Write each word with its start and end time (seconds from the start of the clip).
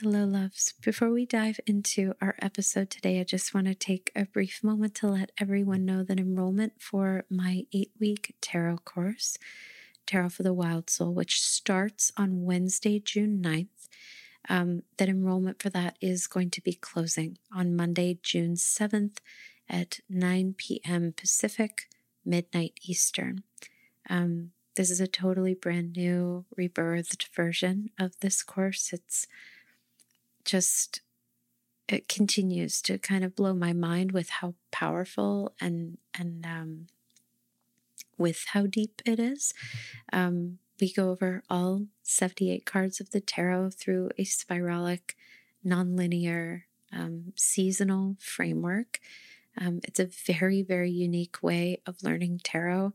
Hello, 0.00 0.24
loves. 0.24 0.74
Before 0.82 1.10
we 1.12 1.24
dive 1.24 1.60
into 1.68 2.14
our 2.20 2.34
episode 2.40 2.90
today, 2.90 3.20
I 3.20 3.22
just 3.22 3.54
want 3.54 3.68
to 3.68 3.76
take 3.76 4.10
a 4.16 4.24
brief 4.24 4.64
moment 4.64 4.96
to 4.96 5.06
let 5.06 5.30
everyone 5.38 5.84
know 5.84 6.02
that 6.02 6.18
enrollment 6.18 6.72
for 6.80 7.24
my 7.30 7.62
eight 7.72 7.92
week 8.00 8.34
tarot 8.40 8.78
course, 8.78 9.38
Tarot 10.04 10.30
for 10.30 10.42
the 10.42 10.52
Wild 10.52 10.90
Soul, 10.90 11.14
which 11.14 11.40
starts 11.40 12.10
on 12.16 12.42
Wednesday, 12.42 12.98
June 12.98 13.40
9th, 13.40 13.68
um, 14.48 14.82
that 14.96 15.08
enrollment 15.08 15.62
for 15.62 15.70
that 15.70 15.96
is 16.00 16.26
going 16.26 16.50
to 16.50 16.60
be 16.60 16.72
closing 16.72 17.38
on 17.54 17.76
Monday, 17.76 18.18
June 18.20 18.54
7th 18.54 19.18
at 19.70 20.00
9 20.10 20.56
p.m. 20.58 21.14
Pacific, 21.16 21.82
midnight 22.24 22.80
Eastern. 22.82 23.44
Um, 24.10 24.50
this 24.74 24.90
is 24.90 25.00
a 25.00 25.06
totally 25.06 25.54
brand 25.54 25.94
new, 25.96 26.46
rebirthed 26.58 27.28
version 27.32 27.90
of 27.96 28.18
this 28.18 28.42
course. 28.42 28.92
It's 28.92 29.28
just 30.44 31.00
it 31.88 32.08
continues 32.08 32.80
to 32.82 32.98
kind 32.98 33.24
of 33.24 33.36
blow 33.36 33.52
my 33.52 33.72
mind 33.72 34.12
with 34.12 34.30
how 34.30 34.54
powerful 34.70 35.54
and 35.60 35.98
and 36.18 36.46
um, 36.46 36.86
with 38.16 38.44
how 38.52 38.66
deep 38.66 39.02
it 39.04 39.18
is. 39.18 39.52
Um, 40.12 40.58
we 40.80 40.92
go 40.92 41.10
over 41.10 41.42
all 41.48 41.86
78 42.02 42.66
cards 42.66 43.00
of 43.00 43.10
the 43.10 43.20
tarot 43.20 43.70
through 43.70 44.10
a 44.18 44.24
spiralic, 44.24 45.12
nonlinear, 45.64 46.62
um, 46.92 47.32
seasonal 47.36 48.16
framework. 48.18 48.98
Um, 49.58 49.80
it's 49.84 50.00
a 50.00 50.06
very, 50.06 50.62
very 50.62 50.90
unique 50.90 51.42
way 51.42 51.80
of 51.86 52.02
learning 52.02 52.40
tarot, 52.42 52.92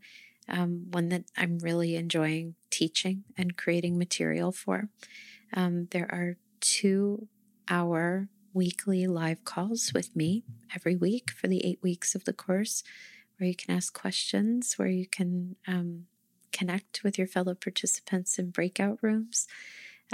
um, 0.50 0.88
one 0.92 1.10
that 1.10 1.24
I'm 1.38 1.60
really 1.60 1.96
enjoying 1.96 2.56
teaching 2.70 3.24
and 3.38 3.56
creating 3.56 3.98
material 3.98 4.52
for. 4.52 4.90
Um, 5.54 5.88
there 5.92 6.08
are 6.12 6.36
two 6.60 7.28
our 7.70 8.30
weekly 8.54 9.08
live 9.08 9.46
calls 9.46 9.94
with 9.94 10.16
me 10.16 10.44
every 10.76 10.96
week 10.96 11.32
for 11.32 11.48
the 11.48 11.66
eight 11.66 11.80
weeks 11.82 12.16
of 12.16 12.26
the 12.26 12.34
course, 12.34 12.84
where 13.38 13.48
you 13.48 13.56
can 13.56 13.76
ask 13.76 13.94
questions, 13.94 14.74
where 14.78 14.88
you 14.88 15.08
can 15.08 15.56
um, 15.68 16.06
connect 16.52 17.04
with 17.04 17.18
your 17.18 17.28
fellow 17.28 17.54
participants 17.54 18.40
in 18.40 18.50
breakout 18.50 19.00
rooms. 19.02 19.48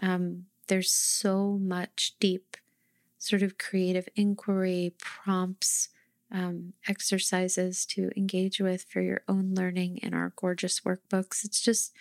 Um, 0.01 0.45
there's 0.67 0.91
so 0.91 1.57
much 1.61 2.13
deep, 2.19 2.57
sort 3.17 3.41
of 3.41 3.57
creative 3.57 4.07
inquiry, 4.15 4.93
prompts, 4.97 5.89
um, 6.31 6.73
exercises 6.87 7.85
to 7.85 8.11
engage 8.17 8.59
with 8.59 8.83
for 8.83 9.01
your 9.01 9.21
own 9.27 9.53
learning 9.53 9.99
in 9.99 10.13
our 10.13 10.33
gorgeous 10.35 10.81
workbooks. 10.81 11.45
It's 11.45 11.61
just 11.61 11.93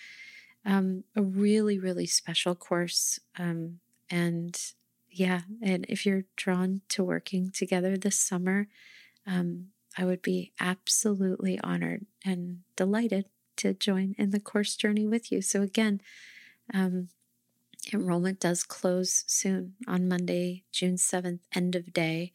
um, 0.64 1.04
a 1.14 1.22
really, 1.22 1.78
really 1.78 2.06
special 2.06 2.54
course. 2.54 3.20
Um, 3.38 3.80
and 4.10 4.58
yeah, 5.14 5.42
and 5.62 5.86
if 5.88 6.04
you're 6.04 6.24
drawn 6.36 6.82
to 6.90 7.04
working 7.04 7.50
together 7.50 7.96
this 7.96 8.18
summer, 8.18 8.66
um, 9.26 9.68
I 9.96 10.04
would 10.04 10.22
be 10.22 10.52
absolutely 10.58 11.60
honored 11.60 12.06
and 12.24 12.60
delighted 12.76 13.26
to 13.58 13.74
join 13.74 14.16
in 14.18 14.30
the 14.30 14.40
course 14.40 14.74
journey 14.74 15.06
with 15.06 15.30
you. 15.30 15.40
So, 15.40 15.62
again, 15.62 16.00
um, 16.72 17.08
enrollment 17.92 18.40
does 18.40 18.64
close 18.64 19.22
soon 19.28 19.74
on 19.86 20.08
Monday, 20.08 20.64
June 20.72 20.96
7th, 20.96 21.40
end 21.54 21.76
of 21.76 21.92
day, 21.92 22.32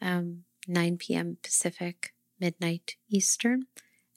um, 0.00 0.44
9 0.66 0.96
p.m. 0.96 1.36
Pacific, 1.42 2.14
midnight 2.40 2.96
Eastern. 3.10 3.64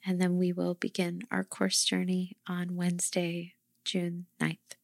And 0.06 0.18
then 0.18 0.38
we 0.38 0.52
will 0.52 0.74
begin 0.74 1.22
our 1.30 1.44
course 1.44 1.84
journey 1.84 2.38
on 2.46 2.76
Wednesday, 2.76 3.54
June 3.84 4.26
9th. 4.40 4.77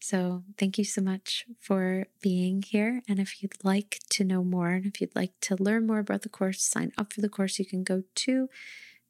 So, 0.00 0.44
thank 0.56 0.78
you 0.78 0.84
so 0.84 1.02
much 1.02 1.44
for 1.58 2.06
being 2.20 2.62
here. 2.62 3.02
And 3.08 3.18
if 3.18 3.42
you'd 3.42 3.64
like 3.64 3.98
to 4.10 4.22
know 4.24 4.44
more, 4.44 4.70
and 4.70 4.86
if 4.86 5.00
you'd 5.00 5.16
like 5.16 5.32
to 5.42 5.56
learn 5.60 5.86
more 5.86 5.98
about 5.98 6.22
the 6.22 6.28
course, 6.28 6.62
sign 6.62 6.92
up 6.96 7.12
for 7.12 7.20
the 7.20 7.28
course, 7.28 7.58
you 7.58 7.66
can 7.66 7.82
go 7.82 8.04
to 8.14 8.48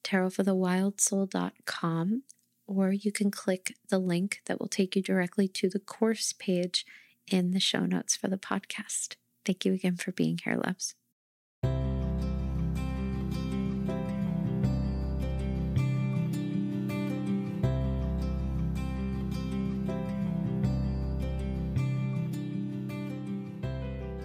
tarotforthewildsoul.com 0.03 2.23
or 2.67 2.93
you 2.93 3.13
can 3.13 3.31
click 3.31 3.75
the 3.89 3.99
link 3.99 4.41
that 4.47 4.59
will 4.61 4.69
take 4.69 4.97
you 4.97 5.03
directly 5.03 5.49
to 5.49 5.69
the 5.69 5.79
course 5.79 6.33
page 6.33 6.87
in 7.27 7.51
the 7.53 7.61
show 7.61 7.85
notes 7.87 8.17
for 8.17 8.29
the 8.29 8.39
podcast. 8.39 9.17
Thank 9.45 9.65
you 9.65 9.73
again 9.73 9.97
for 9.97 10.13
being 10.13 10.39
here, 10.43 10.57
loves. 10.57 10.95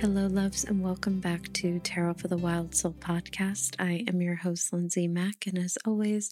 Hello, 0.03 0.27
loves, 0.27 0.65
and 0.65 0.83
welcome 0.83 1.21
back 1.21 1.53
to 1.53 1.79
Tarot 1.79 2.15
for 2.15 2.27
the 2.27 2.35
Wild 2.35 2.75
Soul 2.75 2.91
podcast. 2.91 3.77
I 3.79 4.03
am 4.05 4.21
your 4.21 4.35
host, 4.35 4.73
Lindsay 4.73 5.07
Mack, 5.07 5.47
and 5.47 5.57
as 5.57 5.77
always, 5.85 6.29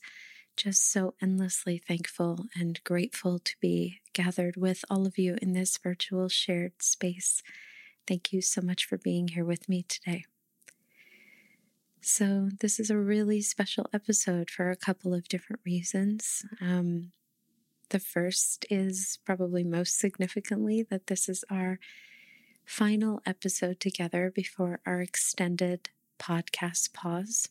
just 0.58 0.92
so 0.92 1.14
endlessly 1.22 1.82
thankful 1.88 2.48
and 2.54 2.84
grateful 2.84 3.40
to 3.40 3.56
be 3.62 4.02
gathered 4.12 4.58
with 4.58 4.84
all 4.90 5.08
of 5.08 5.18
you 5.18 5.38
in 5.42 5.54
this 5.54 5.78
virtual 5.78 6.28
shared 6.28 6.84
space. 6.84 7.44
Thank 8.06 8.34
you 8.34 8.42
so 8.42 8.60
much 8.60 8.84
for 8.84 8.98
being 8.98 9.30
here 9.30 9.46
with 9.46 9.70
me 9.70 9.84
today. 9.84 10.26
So, 12.02 12.50
this 12.60 12.78
is 12.78 12.90
a 12.90 12.98
really 12.98 13.40
special 13.40 13.86
episode 13.94 14.50
for 14.50 14.70
a 14.70 14.76
couple 14.76 15.14
of 15.14 15.30
different 15.30 15.62
reasons. 15.66 16.44
Um, 16.60 17.14
the 17.90 18.00
first 18.00 18.66
is 18.70 19.18
probably 19.24 19.64
most 19.64 19.98
significantly 19.98 20.86
that 20.90 21.08
this 21.08 21.30
is 21.30 21.46
our 21.50 21.80
final 22.72 23.22
episode 23.26 23.82
together 23.82 24.32
before 24.34 24.80
our 24.86 25.02
extended 25.02 25.90
podcast 26.18 26.94
pause. 26.94 27.50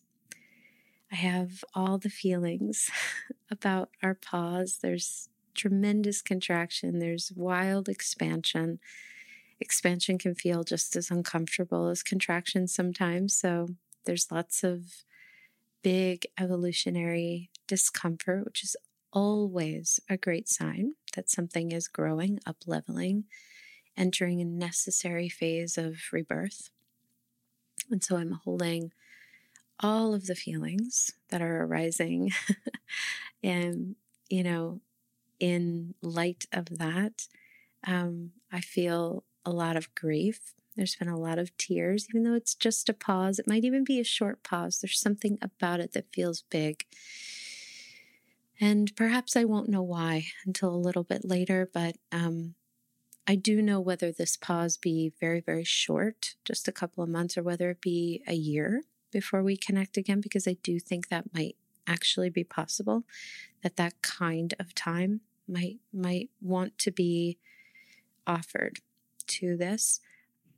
I 1.12 1.16
have 1.16 1.62
all 1.75 1.98
the 1.98 2.08
feelings 2.08 2.91
about 3.50 3.91
our 4.03 4.14
pause. 4.14 4.78
There's 4.80 5.28
tremendous 5.54 6.22
contraction, 6.22 7.00
there's 7.00 7.32
wild 7.36 7.86
expansion. 7.86 8.78
Expansion 9.60 10.16
can 10.16 10.34
feel 10.34 10.64
just 10.64 10.97
as 10.97 11.10
uncomfortable 11.10 11.88
as 11.88 12.03
contraction 12.03 12.66
sometimes. 12.66 13.36
So 13.36 13.69
there's 14.06 14.32
lots 14.32 14.64
of 14.64 15.04
big 15.82 16.25
evolutionary 16.41 17.50
discomfort, 17.69 18.47
which 18.47 18.64
is 18.64 18.75
always 19.12 20.00
a 20.09 20.16
great 20.16 20.48
sign 20.48 20.94
that 21.14 21.28
something 21.28 21.72
is 21.72 21.88
growing, 21.88 22.41
up 22.47 22.56
leveling, 22.66 23.25
entering 24.00 24.40
a 24.40 24.44
necessary 24.46 25.28
phase 25.28 25.76
of 25.76 25.98
rebirth. 26.10 26.70
And 27.90 28.02
so 28.02 28.16
I'm 28.16 28.40
holding 28.44 28.92
all 29.78 30.14
of 30.14 30.26
the 30.26 30.34
feelings 30.34 31.12
that 31.28 31.42
are 31.42 31.64
arising. 31.64 32.30
and, 33.42 33.96
you 34.30 34.42
know, 34.42 34.80
in 35.38 35.94
light 36.00 36.46
of 36.50 36.78
that, 36.78 37.28
um, 37.86 38.32
I 38.50 38.60
feel 38.60 39.24
a 39.44 39.50
lot 39.50 39.76
of 39.76 39.94
grief. 39.94 40.54
There's 40.76 40.96
been 40.96 41.08
a 41.08 41.18
lot 41.18 41.38
of 41.38 41.54
tears, 41.58 42.06
even 42.08 42.24
though 42.24 42.34
it's 42.34 42.54
just 42.54 42.88
a 42.88 42.94
pause. 42.94 43.38
It 43.38 43.48
might 43.48 43.64
even 43.64 43.84
be 43.84 44.00
a 44.00 44.04
short 44.04 44.42
pause. 44.42 44.80
There's 44.80 45.00
something 45.00 45.36
about 45.42 45.80
it 45.80 45.92
that 45.92 46.12
feels 46.12 46.42
big. 46.48 46.86
And 48.58 48.94
perhaps 48.96 49.36
I 49.36 49.44
won't 49.44 49.68
know 49.68 49.82
why 49.82 50.26
until 50.46 50.74
a 50.74 50.76
little 50.76 51.04
bit 51.04 51.24
later, 51.24 51.68
but 51.72 51.96
um, 52.12 52.54
I 53.30 53.36
do 53.36 53.62
know 53.62 53.78
whether 53.78 54.10
this 54.10 54.36
pause 54.36 54.76
be 54.76 55.12
very, 55.20 55.38
very 55.41 55.62
short, 55.62 56.34
just 56.44 56.66
a 56.66 56.72
couple 56.72 57.04
of 57.04 57.10
months, 57.10 57.38
or 57.38 57.44
whether 57.44 57.70
it 57.70 57.80
be 57.80 58.24
a 58.26 58.34
year 58.34 58.82
before 59.12 59.41
we 59.44 59.56
connect 59.56 59.96
again, 59.96 60.20
because 60.20 60.48
I 60.48 60.56
do 60.64 60.80
think 60.80 61.06
that 61.06 61.32
might 61.32 61.54
actually 61.86 62.28
be 62.28 62.42
possible, 62.42 63.04
that 63.62 63.76
that 63.76 64.02
kind 64.02 64.52
of 64.58 64.74
time 64.74 65.20
might 65.46 65.78
might 65.92 66.28
want 66.42 66.76
to 66.78 66.91
be 66.91 67.38
offered 68.26 68.80
to 69.28 69.56
this. 69.56 70.00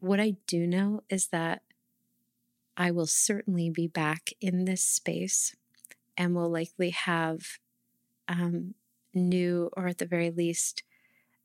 What 0.00 0.18
I 0.18 0.36
do 0.46 0.66
know 0.66 1.02
is 1.10 1.26
that 1.26 1.60
I 2.74 2.90
will 2.90 3.06
certainly 3.06 3.68
be 3.68 3.86
back 3.86 4.30
in 4.40 4.64
this 4.64 4.82
space 4.82 5.54
and 6.16 6.34
will 6.34 6.48
likely 6.50 6.88
have 6.88 7.58
um, 8.28 8.72
new, 9.12 9.68
or 9.76 9.88
at 9.88 9.98
the 9.98 10.06
very 10.06 10.30
least, 10.30 10.84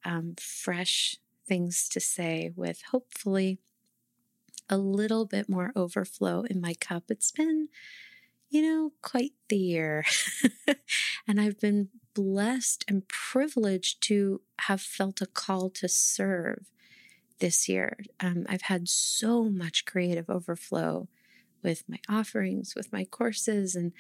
um, 0.07 0.36
fresh 0.39 1.18
things 1.48 1.88
to 1.89 2.00
say 2.00 2.51
with 2.56 2.81
hopefully 2.92 3.59
a 4.69 4.77
little 4.77 5.25
bit 5.25 5.48
more 5.48 5.71
overflow 5.75 6.44
in 6.44 6.62
my 6.62 6.74
cup. 6.74 7.04
It's 7.09 7.31
been, 7.31 7.68
you 8.50 8.62
know, 8.62 8.94
quite 9.01 9.33
the 9.50 9.57
year. 9.57 10.06
and 11.27 11.39
I've 11.39 11.59
been 11.59 11.89
blessed 12.13 12.86
and 12.88 13.07
privileged 13.07 14.01
to 14.04 14.42
have 14.62 14.81
felt 14.81 15.21
a 15.21 15.27
call 15.27 15.69
to 15.71 15.88
serve 15.88 16.71
this 17.39 17.69
year. 17.69 17.98
Um, 18.19 18.45
I've 18.50 18.63
had 18.63 18.89
so 18.89 19.44
much 19.44 19.86
creative 19.86 20.30
overflow 20.30 21.07
with 21.63 21.83
my 21.88 22.00
offerings, 22.10 22.75
with 22.75 22.92
my 22.94 23.03
courses, 23.03 23.75
and 23.75 23.92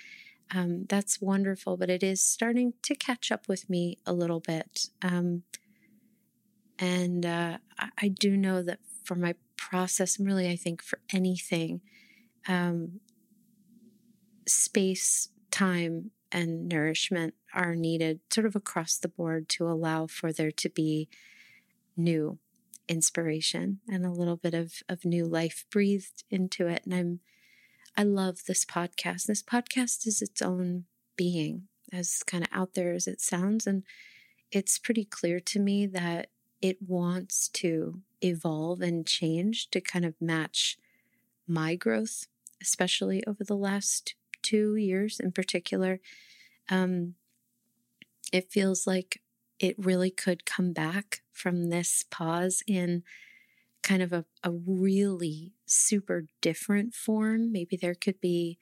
um, 0.53 0.85
that's 0.87 1.21
wonderful. 1.21 1.75
But 1.77 1.89
it 1.89 2.01
is 2.01 2.21
starting 2.21 2.73
to 2.83 2.95
catch 2.95 3.31
up 3.31 3.47
with 3.47 3.69
me 3.69 3.99
a 4.05 4.13
little 4.13 4.39
bit. 4.39 4.87
Um, 5.01 5.43
And 6.79 7.25
uh, 7.25 7.57
I, 7.97 8.07
do 8.07 8.37
know 8.37 8.61
that 8.61 8.79
for 9.03 9.15
my 9.15 9.33
process, 9.55 10.17
and 10.17 10.27
really, 10.27 10.47
I 10.49 10.55
think 10.55 10.83
for 10.83 10.99
anything, 11.11 11.81
um, 12.47 12.99
space, 14.47 15.29
time, 15.49 16.11
and 16.31 16.67
nourishment 16.67 17.33
are 17.53 17.75
needed 17.75 18.19
sort 18.29 18.45
of 18.45 18.55
across 18.55 18.97
the 18.97 19.07
board 19.07 19.49
to 19.49 19.67
allow 19.67 20.07
for 20.07 20.31
there 20.31 20.51
to 20.51 20.69
be 20.69 21.09
new 21.95 22.37
inspiration 22.87 23.79
and 23.87 24.05
a 24.05 24.11
little 24.11 24.37
bit 24.37 24.53
of, 24.53 24.81
of 24.87 25.05
new 25.05 25.25
life 25.25 25.65
breathed 25.71 26.23
into 26.29 26.67
it. 26.67 26.83
And 26.85 26.93
I'm, 26.93 27.19
I 27.95 28.03
love 28.03 28.45
this 28.47 28.65
podcast. 28.65 29.25
This 29.25 29.43
podcast 29.43 30.05
is 30.05 30.21
its 30.21 30.41
own 30.41 30.85
being, 31.15 31.63
as 31.91 32.23
kind 32.23 32.43
of 32.43 32.49
out 32.53 32.75
there 32.75 32.93
as 32.93 33.07
it 33.07 33.19
sounds. 33.19 33.65
And 33.65 33.83
it's 34.51 34.77
pretty 34.77 35.05
clear 35.05 35.39
to 35.39 35.59
me 35.59 35.85
that 35.87 36.29
it 36.61 36.77
wants 36.81 37.47
to 37.49 38.01
evolve 38.21 38.81
and 38.81 39.05
change 39.05 39.69
to 39.69 39.81
kind 39.81 40.05
of 40.05 40.15
match 40.19 40.77
my 41.47 41.75
growth, 41.75 42.27
especially 42.61 43.23
over 43.25 43.43
the 43.43 43.55
last 43.55 44.15
two 44.41 44.75
years 44.75 45.19
in 45.19 45.31
particular. 45.31 45.99
Um, 46.69 47.15
it 48.31 48.51
feels 48.51 48.85
like 48.85 49.21
it 49.59 49.75
really 49.77 50.11
could 50.11 50.45
come 50.45 50.73
back 50.73 51.21
from 51.31 51.69
this 51.69 52.03
pause 52.09 52.63
in 52.67 53.03
kind 53.83 54.01
of 54.01 54.11
a, 54.11 54.25
a 54.43 54.51
really 54.51 55.53
super 55.65 56.25
different 56.41 56.93
form. 56.93 57.51
Maybe 57.51 57.77
there 57.77 57.95
could 57.95 58.19
be 58.19 58.57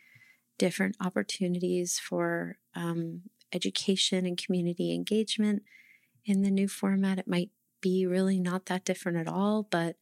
different 0.58 0.96
opportunities 1.02 2.00
for 2.00 2.58
um, 2.76 3.22
education 3.52 4.26
and 4.26 4.38
community 4.38 4.94
engagement 4.94 5.64
in 6.26 6.42
the 6.42 6.52
new 6.52 6.68
format. 6.68 7.20
It 7.20 7.28
might 7.28 7.50
be 7.86 8.08
really 8.08 8.40
not 8.40 8.66
that 8.66 8.84
different 8.84 9.20
at 9.20 9.28
all, 9.28 9.68
but 9.70 9.96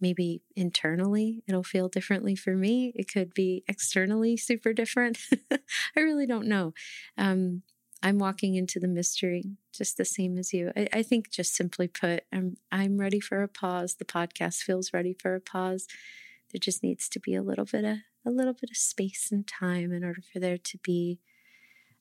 maybe 0.00 0.40
internally 0.56 1.42
it'll 1.46 1.62
feel 1.62 1.86
differently 1.86 2.34
for 2.34 2.56
me. 2.56 2.94
It 2.96 3.12
could 3.12 3.34
be 3.34 3.62
externally 3.68 4.38
super 4.38 4.72
different. 4.72 5.18
I 5.50 6.00
really 6.00 6.26
don't 6.26 6.46
know. 6.46 6.72
Um, 7.18 7.60
I'm 8.02 8.18
walking 8.18 8.54
into 8.54 8.80
the 8.80 8.88
mystery 8.88 9.44
just 9.70 9.98
the 9.98 10.06
same 10.06 10.38
as 10.38 10.54
you. 10.54 10.72
I, 10.74 10.88
I, 10.94 11.02
think, 11.02 11.30
just 11.30 11.54
simply 11.54 11.88
put, 11.88 12.22
I'm 12.32 12.56
I'm 12.72 12.96
ready 12.96 13.20
for 13.20 13.42
a 13.42 13.48
pause. 13.48 13.96
The 13.96 14.06
podcast 14.06 14.62
feels 14.62 14.94
ready 14.94 15.12
for 15.12 15.34
a 15.34 15.40
pause. 15.42 15.86
There 16.50 16.58
just 16.58 16.82
needs 16.82 17.06
to 17.10 17.20
be 17.20 17.34
a 17.34 17.42
little 17.42 17.66
bit 17.66 17.84
of 17.84 17.98
a 18.24 18.30
little 18.30 18.54
bit 18.54 18.70
of 18.70 18.78
space 18.78 19.28
and 19.30 19.46
time 19.46 19.92
in 19.92 20.02
order 20.02 20.22
for 20.32 20.40
there 20.40 20.58
to 20.58 20.78
be, 20.78 21.20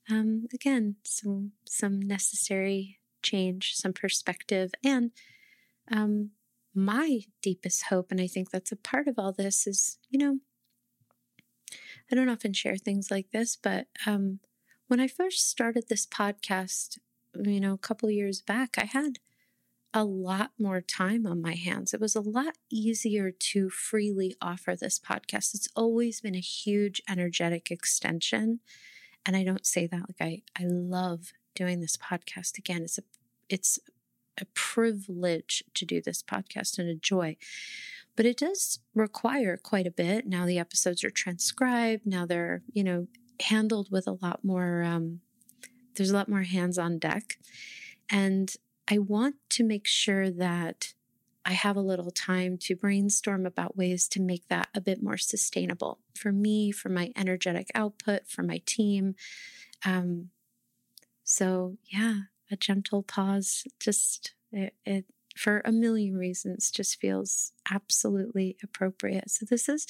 um, 0.09 0.47
again, 0.53 0.95
some 1.03 1.51
some 1.65 1.99
necessary 2.01 2.98
change, 3.21 3.75
some 3.75 3.93
perspective, 3.93 4.71
and 4.83 5.11
um, 5.91 6.31
my 6.73 7.21
deepest 7.41 7.85
hope, 7.85 8.11
and 8.11 8.21
I 8.21 8.27
think 8.27 8.51
that's 8.51 8.71
a 8.71 8.77
part 8.77 9.07
of 9.07 9.15
all 9.17 9.31
this, 9.33 9.67
is 9.67 9.97
you 10.09 10.19
know, 10.19 10.39
I 12.11 12.15
don't 12.15 12.29
often 12.29 12.53
share 12.53 12.77
things 12.77 13.11
like 13.11 13.31
this, 13.31 13.55
but 13.55 13.87
um, 14.05 14.39
when 14.87 14.99
I 14.99 15.07
first 15.07 15.49
started 15.49 15.85
this 15.87 16.05
podcast, 16.05 16.97
you 17.35 17.59
know, 17.59 17.73
a 17.73 17.77
couple 17.77 18.09
years 18.09 18.41
back, 18.41 18.75
I 18.77 18.85
had 18.85 19.19
a 19.93 20.03
lot 20.03 20.51
more 20.59 20.81
time 20.81 21.25
on 21.25 21.41
my 21.41 21.55
hands. 21.55 21.93
It 21.93 22.01
was 22.01 22.15
a 22.15 22.21
lot 22.21 22.57
easier 22.69 23.31
to 23.31 23.69
freely 23.69 24.35
offer 24.41 24.75
this 24.75 24.99
podcast. 24.99 25.55
It's 25.55 25.67
always 25.75 26.21
been 26.21 26.35
a 26.35 26.39
huge 26.39 27.01
energetic 27.09 27.71
extension. 27.71 28.59
And 29.25 29.35
I 29.35 29.43
don't 29.43 29.65
say 29.65 29.87
that 29.87 30.03
like 30.07 30.21
I, 30.21 30.41
I 30.57 30.65
love 30.65 31.33
doing 31.59 31.81
this 31.81 31.97
podcast. 31.97 32.57
Again, 32.57 32.83
it's 32.83 32.97
a 32.97 33.03
it's 33.49 33.79
a 34.39 34.45
privilege 34.53 35.63
to 35.73 35.85
do 35.85 36.01
this 36.01 36.23
podcast 36.23 36.79
and 36.79 36.89
a 36.89 36.95
joy. 36.95 37.35
But 38.15 38.25
it 38.25 38.37
does 38.37 38.79
require 38.95 39.57
quite 39.57 39.87
a 39.87 39.91
bit. 39.91 40.25
Now 40.25 40.45
the 40.45 40.59
episodes 40.59 41.03
are 41.03 41.09
transcribed. 41.09 42.05
Now 42.05 42.25
they're, 42.25 42.61
you 42.71 42.83
know, 42.83 43.07
handled 43.41 43.91
with 43.91 44.07
a 44.07 44.17
lot 44.21 44.43
more, 44.43 44.83
um, 44.83 45.19
there's 45.95 46.11
a 46.11 46.15
lot 46.15 46.29
more 46.29 46.43
hands 46.43 46.77
on 46.77 46.99
deck. 46.99 47.37
And 48.09 48.53
I 48.89 48.97
want 48.97 49.35
to 49.51 49.63
make 49.63 49.87
sure 49.87 50.29
that 50.31 50.93
I 51.45 51.53
have 51.53 51.75
a 51.75 51.81
little 51.81 52.11
time 52.11 52.57
to 52.59 52.75
brainstorm 52.75 53.45
about 53.45 53.77
ways 53.77 54.07
to 54.09 54.21
make 54.21 54.47
that 54.49 54.67
a 54.75 54.81
bit 54.81 55.01
more 55.01 55.17
sustainable 55.17 55.99
for 56.15 56.31
me, 56.31 56.71
for 56.71 56.89
my 56.89 57.11
energetic 57.15 57.71
output, 57.73 58.27
for 58.27 58.43
my 58.43 58.61
team. 58.65 59.15
Um, 59.85 60.29
so, 61.29 61.77
yeah, 61.85 62.21
a 62.49 62.55
gentle 62.55 63.03
pause, 63.03 63.63
just 63.79 64.33
it, 64.51 64.73
it 64.83 65.05
for 65.37 65.61
a 65.63 65.71
million 65.71 66.17
reasons 66.17 66.71
just 66.71 66.99
feels 66.99 67.51
absolutely 67.71 68.57
appropriate. 68.63 69.29
So, 69.29 69.45
this 69.47 69.69
is 69.69 69.85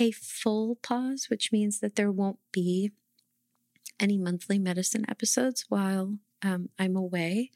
a 0.00 0.10
full 0.10 0.74
pause, 0.82 1.26
which 1.30 1.52
means 1.52 1.78
that 1.78 1.94
there 1.94 2.10
won't 2.10 2.40
be 2.50 2.90
any 4.00 4.18
monthly 4.18 4.58
medicine 4.58 5.04
episodes 5.08 5.64
while 5.68 6.16
um, 6.42 6.70
I'm 6.76 6.96
away. 6.96 7.52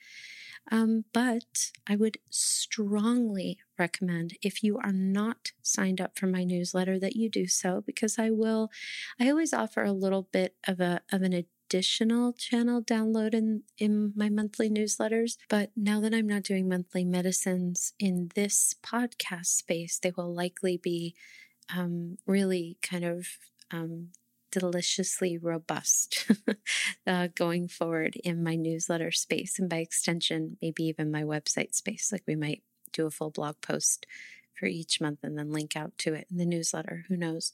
Um, 0.70 1.04
but 1.12 1.72
I 1.88 1.96
would 1.96 2.18
strongly 2.30 3.58
recommend 3.76 4.34
if 4.42 4.62
you 4.62 4.78
are 4.78 4.92
not 4.92 5.50
signed 5.60 6.00
up 6.00 6.16
for 6.16 6.28
my 6.28 6.44
newsletter 6.44 7.00
that 7.00 7.16
you 7.16 7.28
do 7.28 7.48
so 7.48 7.82
because 7.84 8.16
I 8.16 8.30
will. 8.30 8.70
I 9.18 9.28
always 9.28 9.52
offer 9.52 9.82
a 9.82 9.92
little 9.92 10.28
bit 10.30 10.54
of 10.68 10.78
a 10.78 11.00
of 11.10 11.22
an 11.22 11.32
additional 11.68 12.32
channel 12.32 12.82
download 12.82 13.34
in 13.34 13.62
in 13.76 14.12
my 14.16 14.28
monthly 14.30 14.70
newsletters. 14.70 15.36
But 15.48 15.70
now 15.76 16.00
that 16.00 16.14
I'm 16.14 16.26
not 16.26 16.42
doing 16.42 16.68
monthly 16.68 17.04
medicines 17.04 17.92
in 17.98 18.30
this 18.34 18.74
podcast 18.82 19.46
space, 19.46 19.98
they 19.98 20.12
will 20.16 20.34
likely 20.34 20.78
be 20.78 21.14
um, 21.74 22.16
really 22.26 22.78
kind 22.82 23.04
of 23.04 23.26
um, 23.70 24.08
deliciously 24.50 25.36
robust 25.36 26.30
uh, 27.06 27.28
going 27.34 27.68
forward 27.68 28.16
in 28.24 28.42
my 28.42 28.56
newsletter 28.56 29.12
space 29.12 29.58
and 29.58 29.68
by 29.68 29.76
extension, 29.76 30.56
maybe 30.62 30.84
even 30.84 31.10
my 31.10 31.22
website 31.22 31.74
space. 31.74 32.10
Like 32.10 32.22
we 32.26 32.36
might 32.36 32.62
do 32.92 33.06
a 33.06 33.10
full 33.10 33.30
blog 33.30 33.60
post 33.60 34.06
for 34.58 34.66
each 34.66 35.00
month 35.00 35.20
and 35.22 35.38
then 35.38 35.52
link 35.52 35.76
out 35.76 35.96
to 35.98 36.14
it 36.14 36.26
in 36.30 36.38
the 36.38 36.46
newsletter. 36.46 37.04
Who 37.08 37.16
knows? 37.16 37.52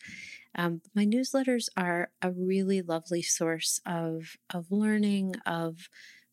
Um, 0.55 0.83
my 0.95 1.05
newsletters 1.05 1.69
are 1.77 2.11
a 2.23 2.31
really 2.31 2.83
lovely 2.83 3.23
source 3.23 3.81
of 3.85 4.37
of 4.51 4.71
learning, 4.71 5.35
of 5.47 5.89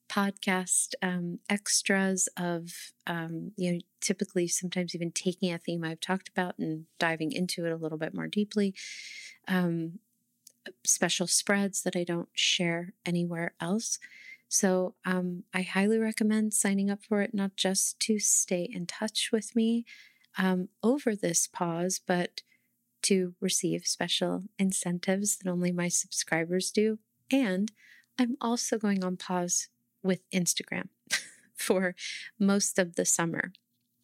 podcast 0.09 0.93
um, 1.01 1.39
extras 1.49 2.27
of 2.35 2.71
um, 3.07 3.53
you 3.55 3.73
know 3.73 3.79
typically 4.01 4.47
sometimes 4.47 4.93
even 4.93 5.11
taking 5.11 5.53
a 5.53 5.57
theme 5.57 5.83
I've 5.83 6.01
talked 6.01 6.27
about 6.29 6.57
and 6.59 6.85
diving 6.99 7.31
into 7.31 7.65
it 7.65 7.71
a 7.71 7.77
little 7.77 7.97
bit 7.97 8.13
more 8.13 8.27
deeply. 8.27 8.73
Um, 9.47 9.99
special 10.85 11.27
spreads 11.27 11.81
that 11.83 11.95
I 11.95 12.03
don't 12.03 12.29
share 12.33 12.93
anywhere 13.05 13.53
else. 13.59 13.97
So 14.47 14.95
um, 15.05 15.43
I 15.53 15.61
highly 15.61 15.97
recommend 15.97 16.53
signing 16.53 16.91
up 16.91 16.99
for 17.07 17.21
it, 17.21 17.33
not 17.33 17.55
just 17.55 17.99
to 18.01 18.19
stay 18.19 18.69
in 18.71 18.85
touch 18.85 19.29
with 19.31 19.55
me 19.55 19.85
um, 20.37 20.69
over 20.83 21.15
this 21.15 21.47
pause, 21.47 21.99
but 22.05 22.41
to 23.03 23.33
receive 23.41 23.87
special 23.87 24.43
incentives 24.59 25.37
that 25.37 25.49
only 25.49 25.71
my 25.71 25.87
subscribers 25.87 26.71
do. 26.71 26.99
And 27.31 27.71
I'm 28.19 28.37
also 28.39 28.77
going 28.77 29.03
on 29.03 29.17
pause 29.17 29.69
with 30.03 30.29
Instagram 30.31 30.89
for 31.55 31.95
most 32.39 32.77
of 32.77 32.95
the 32.95 33.05
summer. 33.05 33.53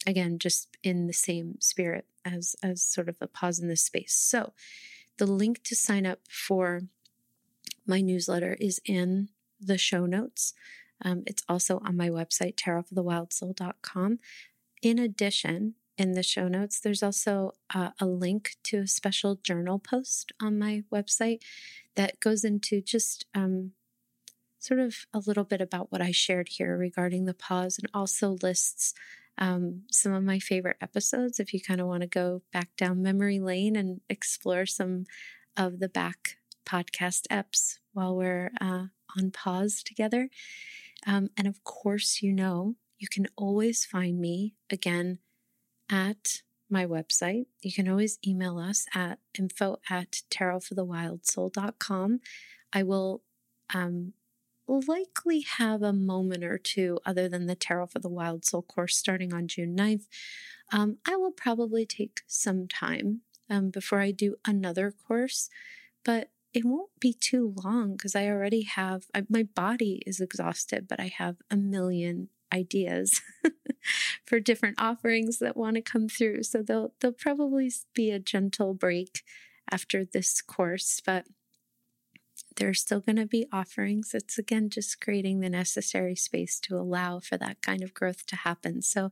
Again, 0.05 0.39
just 0.39 0.77
in 0.83 1.07
the 1.07 1.13
same 1.13 1.55
spirit 1.59 2.05
as 2.23 2.55
as 2.63 2.81
sort 2.81 3.09
of 3.09 3.17
a 3.19 3.27
pause 3.27 3.59
in 3.59 3.67
this 3.67 3.81
space. 3.81 4.13
So, 4.13 4.53
the 5.17 5.25
link 5.25 5.63
to 5.63 5.75
sign 5.75 6.05
up 6.05 6.19
for 6.29 6.83
my 7.85 8.01
newsletter 8.01 8.55
is 8.59 8.79
in 8.85 9.29
the 9.59 9.77
show 9.77 10.05
notes. 10.05 10.53
Um, 11.03 11.23
it's 11.25 11.43
also 11.49 11.79
on 11.85 11.97
my 11.97 12.09
website, 12.09 12.55
tarotforthewildsoul.com. 12.55 14.19
In 14.81 14.99
addition, 14.99 15.75
in 15.97 16.13
the 16.13 16.23
show 16.23 16.47
notes, 16.47 16.79
there's 16.79 17.03
also 17.03 17.53
uh, 17.73 17.89
a 17.99 18.05
link 18.05 18.55
to 18.63 18.79
a 18.79 18.87
special 18.87 19.35
journal 19.35 19.79
post 19.79 20.31
on 20.41 20.59
my 20.59 20.83
website 20.93 21.41
that 21.95 22.19
goes 22.19 22.43
into 22.43 22.81
just 22.81 23.25
um, 23.33 23.71
sort 24.59 24.79
of 24.79 24.95
a 25.13 25.19
little 25.19 25.43
bit 25.43 25.61
about 25.61 25.91
what 25.91 26.01
I 26.01 26.11
shared 26.11 26.49
here 26.49 26.77
regarding 26.77 27.25
the 27.25 27.33
pause 27.33 27.79
and 27.79 27.89
also 27.93 28.37
lists 28.41 28.93
um, 29.39 29.83
some 29.91 30.13
of 30.13 30.23
my 30.23 30.39
favorite 30.39 30.77
episodes 30.81 31.39
if 31.39 31.53
you 31.53 31.61
kind 31.61 31.79
of 31.79 31.87
want 31.87 32.01
to 32.01 32.07
go 32.07 32.41
back 32.51 32.69
down 32.75 33.03
memory 33.03 33.39
lane 33.39 33.75
and 33.75 34.01
explore 34.09 34.65
some 34.65 35.05
of 35.55 35.79
the 35.79 35.89
back 35.89 36.37
podcast 36.65 37.27
eps 37.31 37.77
while 37.93 38.15
we're 38.15 38.51
uh, 38.59 38.85
on 39.17 39.31
pause 39.31 39.83
together. 39.83 40.29
Um, 41.05 41.29
and 41.37 41.47
of 41.47 41.63
course, 41.63 42.19
you 42.21 42.33
know, 42.33 42.75
you 42.97 43.07
can 43.07 43.27
always 43.37 43.85
find 43.85 44.19
me 44.19 44.55
again 44.69 45.19
at 45.89 46.41
my 46.69 46.85
website. 46.85 47.45
You 47.61 47.71
can 47.71 47.87
always 47.87 48.19
email 48.25 48.57
us 48.57 48.85
at 48.93 49.19
info 49.37 49.77
at 49.89 50.23
tarotforthewildsoul.com. 50.29 52.19
I 52.73 52.83
will 52.83 53.23
um, 53.73 54.13
likely 54.67 55.41
have 55.41 55.81
a 55.81 55.93
moment 55.93 56.43
or 56.43 56.57
two 56.57 56.99
other 57.05 57.29
than 57.29 57.45
the 57.45 57.55
Tarot 57.55 57.87
for 57.87 57.99
the 57.99 58.09
Wild 58.09 58.43
Soul 58.45 58.61
course 58.61 58.97
starting 58.97 59.33
on 59.33 59.47
June 59.47 59.75
9th. 59.75 60.07
Um, 60.71 60.97
I 61.07 61.15
will 61.15 61.31
probably 61.31 61.85
take 61.85 62.21
some 62.27 62.67
time 62.67 63.21
um, 63.49 63.69
before 63.69 64.01
I 64.01 64.11
do 64.11 64.35
another 64.45 64.91
course, 64.91 65.49
but 66.03 66.29
it 66.53 66.65
won't 66.65 66.91
be 66.99 67.13
too 67.13 67.53
long 67.63 67.93
because 67.93 68.15
I 68.15 68.27
already 68.27 68.63
have, 68.63 69.05
I, 69.13 69.23
my 69.29 69.43
body 69.43 70.01
is 70.05 70.19
exhausted, 70.19 70.87
but 70.87 70.99
I 70.99 71.07
have 71.17 71.37
a 71.49 71.55
million 71.55 72.29
ideas 72.53 73.21
for 74.25 74.39
different 74.39 74.79
offerings 74.79 75.39
that 75.39 75.57
want 75.57 75.75
to 75.75 75.81
come 75.81 76.07
through. 76.07 76.43
So 76.43 76.61
there'll, 76.61 76.93
there'll 76.99 77.13
probably 77.13 77.71
be 77.93 78.11
a 78.11 78.19
gentle 78.19 78.73
break 78.73 79.23
after 79.71 80.05
this 80.05 80.41
course, 80.41 81.01
but 81.05 81.25
there's 82.55 82.81
still 82.81 82.99
going 82.99 83.17
to 83.17 83.25
be 83.25 83.47
offerings. 83.51 84.11
It's 84.13 84.37
again 84.37 84.69
just 84.69 84.99
creating 84.99 85.39
the 85.39 85.49
necessary 85.49 86.15
space 86.15 86.59
to 86.61 86.75
allow 86.75 87.19
for 87.19 87.37
that 87.37 87.61
kind 87.61 87.83
of 87.83 87.93
growth 87.93 88.25
to 88.27 88.35
happen. 88.35 88.81
So 88.81 89.11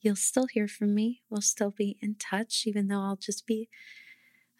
you'll 0.00 0.16
still 0.16 0.46
hear 0.46 0.68
from 0.68 0.94
me. 0.94 1.22
We'll 1.30 1.40
still 1.40 1.70
be 1.70 1.96
in 2.00 2.16
touch, 2.16 2.64
even 2.66 2.88
though 2.88 3.00
I'll 3.00 3.16
just 3.16 3.46
be 3.46 3.68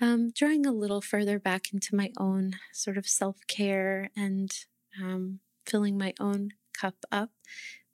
um, 0.01 0.33
drawing 0.35 0.67
a 0.67 0.73
little 0.73 1.01
further 1.01 1.39
back 1.39 1.73
into 1.73 1.95
my 1.95 2.11
own 2.19 2.55
sort 2.73 2.99
of 2.99 3.07
self 3.07 3.39
care 3.47 4.11
and 4.17 4.53
um, 5.01 5.41
filling 5.67 5.97
my 5.97 6.15
own 6.19 6.51
cup 6.79 6.97
up. 7.13 7.31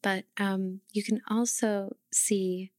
But 0.02 0.24
um, 0.38 0.80
you 0.92 1.02
can 1.02 1.20
also 1.28 1.96
see 2.12 2.72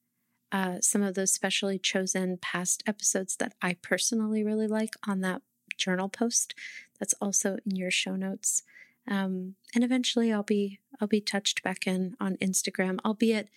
uh, 0.52 0.82
some 0.82 1.02
of 1.02 1.16
those 1.16 1.32
specially 1.32 1.80
chosen 1.80 2.38
past 2.38 2.84
episodes 2.86 3.36
that 3.38 3.54
I 3.62 3.76
personally 3.82 4.44
really 4.44 4.68
like 4.68 4.96
on 5.08 5.22
that 5.22 5.42
journal 5.78 6.10
post. 6.10 6.54
That's 7.00 7.14
also 7.22 7.58
in 7.66 7.76
your 7.76 7.92
show 7.92 8.16
notes. 8.16 8.64
Um, 9.08 9.56
and 9.74 9.84
eventually, 9.84 10.32
I'll 10.32 10.44
be 10.44 10.80
I'll 11.00 11.08
be 11.08 11.22
touched 11.22 11.64
back 11.64 11.88
in 11.88 12.16
on 12.20 12.38
Instagram, 12.38 13.00
albeit 13.04 13.50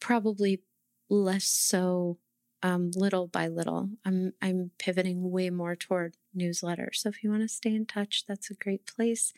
probably 0.00 0.60
less 1.08 1.44
so 1.44 2.18
um, 2.62 2.90
little 2.94 3.26
by 3.26 3.48
little. 3.48 3.90
I'm 4.04 4.32
I'm 4.40 4.70
pivoting 4.78 5.30
way 5.30 5.50
more 5.50 5.76
toward 5.76 6.16
newsletter. 6.32 6.90
So 6.92 7.08
if 7.08 7.22
you 7.22 7.30
want 7.30 7.42
to 7.42 7.48
stay 7.48 7.74
in 7.74 7.86
touch, 7.86 8.24
that's 8.26 8.50
a 8.50 8.54
great 8.54 8.86
place. 8.86 9.32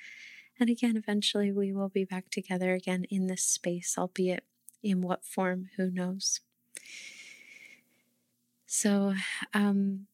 And 0.58 0.70
again, 0.70 0.96
eventually 0.96 1.52
we 1.52 1.72
will 1.72 1.88
be 1.88 2.04
back 2.04 2.30
together 2.30 2.72
again 2.72 3.04
in 3.10 3.26
this 3.26 3.42
space, 3.42 3.96
albeit 3.98 4.44
in 4.82 5.02
what 5.02 5.25
form, 5.25 5.68
who 5.76 5.90
knows. 5.90 6.40
So 8.66 9.14
um, 9.52 10.06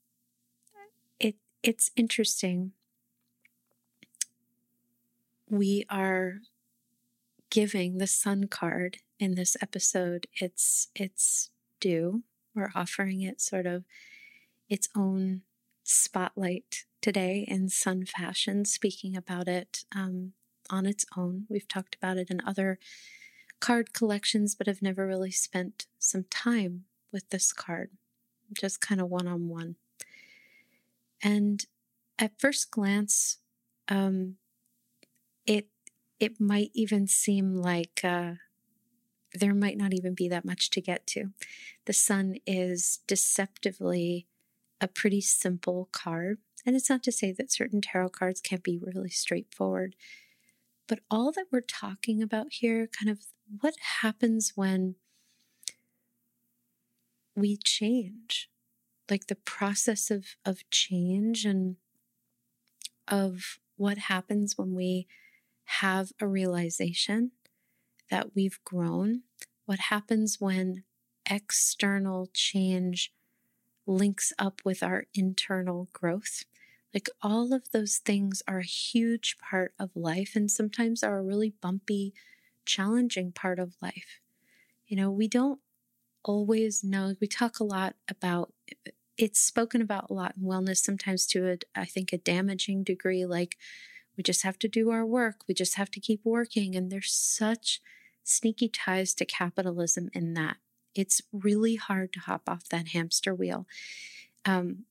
it 1.21 1.37
it's 1.63 1.91
interesting. 1.97 2.73
We 5.49 5.85
are 5.89 6.41
giving 7.51 7.99
the 7.99 8.07
sun 8.07 8.47
card 8.49 8.99
in 9.19 9.35
this 9.35 9.57
episode 9.61 10.27
its 10.41 10.89
its 10.95 11.51
due. 11.81 12.23
We're 12.55 12.73
offering 12.75 13.23
it 13.23 13.41
sort 13.41 13.67
of 13.67 13.85
its 14.69 14.89
own 14.97 15.43
spotlight 15.85 16.85
today 17.03 17.45
in 17.49 17.69
sun 17.69 18.07
fashion, 18.07 18.65
speaking 18.65 19.17
about 19.17 19.49
it 19.49 19.85
um, 19.95 20.33
on 20.71 20.87
its 20.87 21.05
own. 21.17 21.47
We've 21.51 21.69
talked 21.69 21.97
about 21.97 22.17
it 22.17 22.31
in 22.31 22.41
other 22.47 22.79
card 23.61 23.93
collections, 23.93 24.55
but 24.55 24.67
have 24.67 24.81
never 24.81 25.07
really 25.07 25.31
spent 25.31 25.87
some 25.99 26.25
time 26.31 26.85
with 27.13 27.29
this 27.31 27.53
card, 27.53 27.91
just 28.59 28.81
kind 28.81 29.01
of 29.01 29.09
one 29.09 29.27
on 29.27 29.49
one. 29.49 29.77
And 31.23 31.65
at 32.19 32.39
first 32.39 32.71
glance, 32.71 33.39
um, 33.89 34.37
it 35.47 35.69
it 36.19 36.41
might 36.41 36.71
even 36.73 37.07
seem 37.07 37.55
like 37.57 38.01
uh, 38.05 38.35
there 39.35 39.55
might 39.55 39.77
not 39.77 39.93
even 39.93 40.15
be 40.15 40.29
that 40.29 40.45
much 40.45 40.71
to 40.71 40.81
get 40.81 41.07
to. 41.09 41.31
The 41.87 41.93
sun 41.93 42.37
is 42.47 43.01
deceptively 43.07 44.27
a 44.83 44.89
pretty 44.89 45.21
simple 45.21 45.89
card. 45.93 46.39
And 46.67 46.77
it's 46.77 46.91
not 46.91 47.03
to 47.05 47.13
say 47.13 47.33
that 47.33 47.53
certain 47.53 47.81
tarot 47.81 48.11
cards 48.11 48.41
can't 48.41 48.63
be 48.63 48.79
really 48.79 49.09
straightforward. 49.09 49.95
But 50.89 51.01
all 51.11 51.31
that 51.33 51.47
we're 51.51 51.61
talking 51.61 52.21
about 52.21 52.49
here, 52.51 52.89
kind 52.89 53.09
of 53.09 53.21
what 53.61 53.75
happens 54.03 54.53
when 54.57 54.97
we 57.35 57.57
change, 57.57 58.51
like 59.09 59.29
the 59.29 59.37
process 59.37 60.11
of, 60.11 60.37
of 60.45 60.69
change 60.71 61.45
and 61.45 61.77
of 63.09 63.59
what 63.77 63.99
happens 63.99 64.59
when 64.59 64.75
we 64.75 65.07
have 65.65 66.13
a 66.21 66.27
realization 66.27 67.31
that 68.11 68.35
we've 68.35 68.59
grown, 68.65 69.23
what 69.65 69.79
happens 69.79 70.41
when 70.41 70.85
external 71.31 72.29
change 72.35 73.13
links 73.87 74.33
up 74.39 74.61
with 74.65 74.83
our 74.83 75.07
internal 75.15 75.89
growth. 75.93 76.45
Like 76.95 77.09
all 77.23 77.53
of 77.53 77.71
those 77.73 77.97
things 77.97 78.43
are 78.47 78.59
a 78.59 78.65
huge 78.65 79.39
part 79.39 79.75
of 79.79 79.91
life 79.95 80.33
and 80.37 80.51
sometimes 80.51 81.03
are 81.03 81.19
a 81.19 81.23
really 81.23 81.55
bumpy, 81.61 82.13
challenging 82.67 83.33
part 83.33 83.59
of 83.59 83.77
life. 83.81 84.21
You 84.87 84.97
know, 84.97 85.11
we 85.11 85.27
don't 85.27 85.61
always 86.25 86.85
know, 86.85 87.15
we 87.21 87.27
talk 87.27 87.59
a 87.59 87.65
lot 87.65 87.97
about 88.09 88.53
it's 89.19 89.41
spoken 89.41 89.83
about 89.83 90.11
a 90.11 90.15
lot 90.15 90.35
in 90.37 90.45
wellness, 90.45 90.79
sometimes 90.79 91.27
to 91.29 91.49
a, 91.49 91.59
I 91.79 91.85
think, 91.85 92.13
a 92.13 92.19
damaging 92.19 92.83
degree. 92.83 93.25
Like 93.25 93.57
we 94.17 94.23
just 94.23 94.43
have 94.43 94.59
to 94.61 94.69
do 94.69 94.91
our 94.91 95.07
work, 95.07 95.41
we 95.47 95.55
just 95.55 95.77
have 95.77 95.91
to 95.93 96.01
keep 96.01 96.21
working. 96.25 96.75
And 96.75 96.91
there's 96.91 97.13
such 97.13 97.81
sneaky 98.25 98.69
ties 98.69 99.15
to 99.15 99.25
capitalism 99.25 100.11
in 100.13 100.35
that. 100.35 100.57
It's 100.95 101.23
really 101.33 101.77
hard 101.77 102.13
to 102.15 102.21
hop 102.21 102.43
off 102.49 102.69
that 102.69 102.89
hamster 102.89 103.35
wheel. 103.35 103.67
Um, 104.45 104.85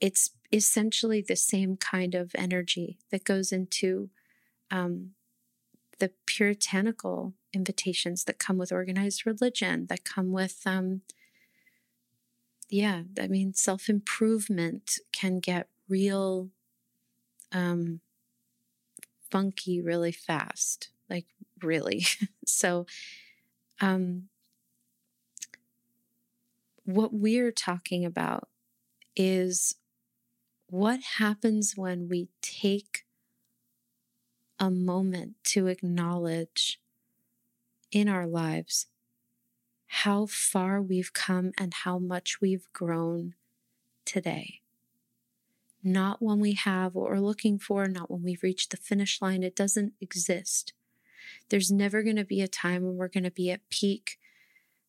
it's 0.00 0.30
essentially 0.52 1.20
the 1.20 1.36
same 1.36 1.76
kind 1.76 2.14
of 2.14 2.32
energy 2.34 2.98
that 3.10 3.24
goes 3.24 3.52
into 3.52 4.10
um, 4.70 5.10
the 5.98 6.10
puritanical 6.26 7.34
invitations 7.52 8.24
that 8.24 8.38
come 8.38 8.58
with 8.58 8.72
organized 8.72 9.26
religion, 9.26 9.86
that 9.86 10.04
come 10.04 10.32
with, 10.32 10.62
um, 10.66 11.02
yeah, 12.68 13.02
I 13.20 13.26
mean, 13.26 13.52
self 13.54 13.88
improvement 13.88 14.98
can 15.12 15.40
get 15.40 15.68
real 15.88 16.48
um, 17.52 18.00
funky 19.30 19.80
really 19.80 20.12
fast, 20.12 20.90
like 21.08 21.26
really. 21.62 22.04
so, 22.46 22.86
um, 23.80 24.28
what 26.94 27.12
we're 27.12 27.52
talking 27.52 28.04
about 28.04 28.48
is 29.16 29.76
what 30.68 31.00
happens 31.18 31.74
when 31.76 32.08
we 32.08 32.28
take 32.42 33.04
a 34.58 34.70
moment 34.70 35.34
to 35.42 35.66
acknowledge 35.66 36.80
in 37.90 38.08
our 38.08 38.26
lives 38.26 38.86
how 39.86 40.24
far 40.26 40.80
we've 40.80 41.12
come 41.12 41.50
and 41.58 41.74
how 41.82 41.98
much 41.98 42.40
we've 42.40 42.72
grown 42.72 43.34
today. 44.04 44.60
Not 45.82 46.22
when 46.22 46.38
we 46.38 46.52
have 46.52 46.94
what 46.94 47.10
we're 47.10 47.18
looking 47.18 47.58
for, 47.58 47.88
not 47.88 48.08
when 48.08 48.22
we've 48.22 48.44
reached 48.44 48.70
the 48.70 48.76
finish 48.76 49.20
line. 49.20 49.42
It 49.42 49.56
doesn't 49.56 49.94
exist. 50.00 50.74
There's 51.48 51.72
never 51.72 52.04
going 52.04 52.16
to 52.16 52.24
be 52.24 52.40
a 52.40 52.46
time 52.46 52.84
when 52.84 52.96
we're 52.96 53.08
going 53.08 53.24
to 53.24 53.32
be 53.32 53.50
at 53.50 53.68
peak 53.68 54.19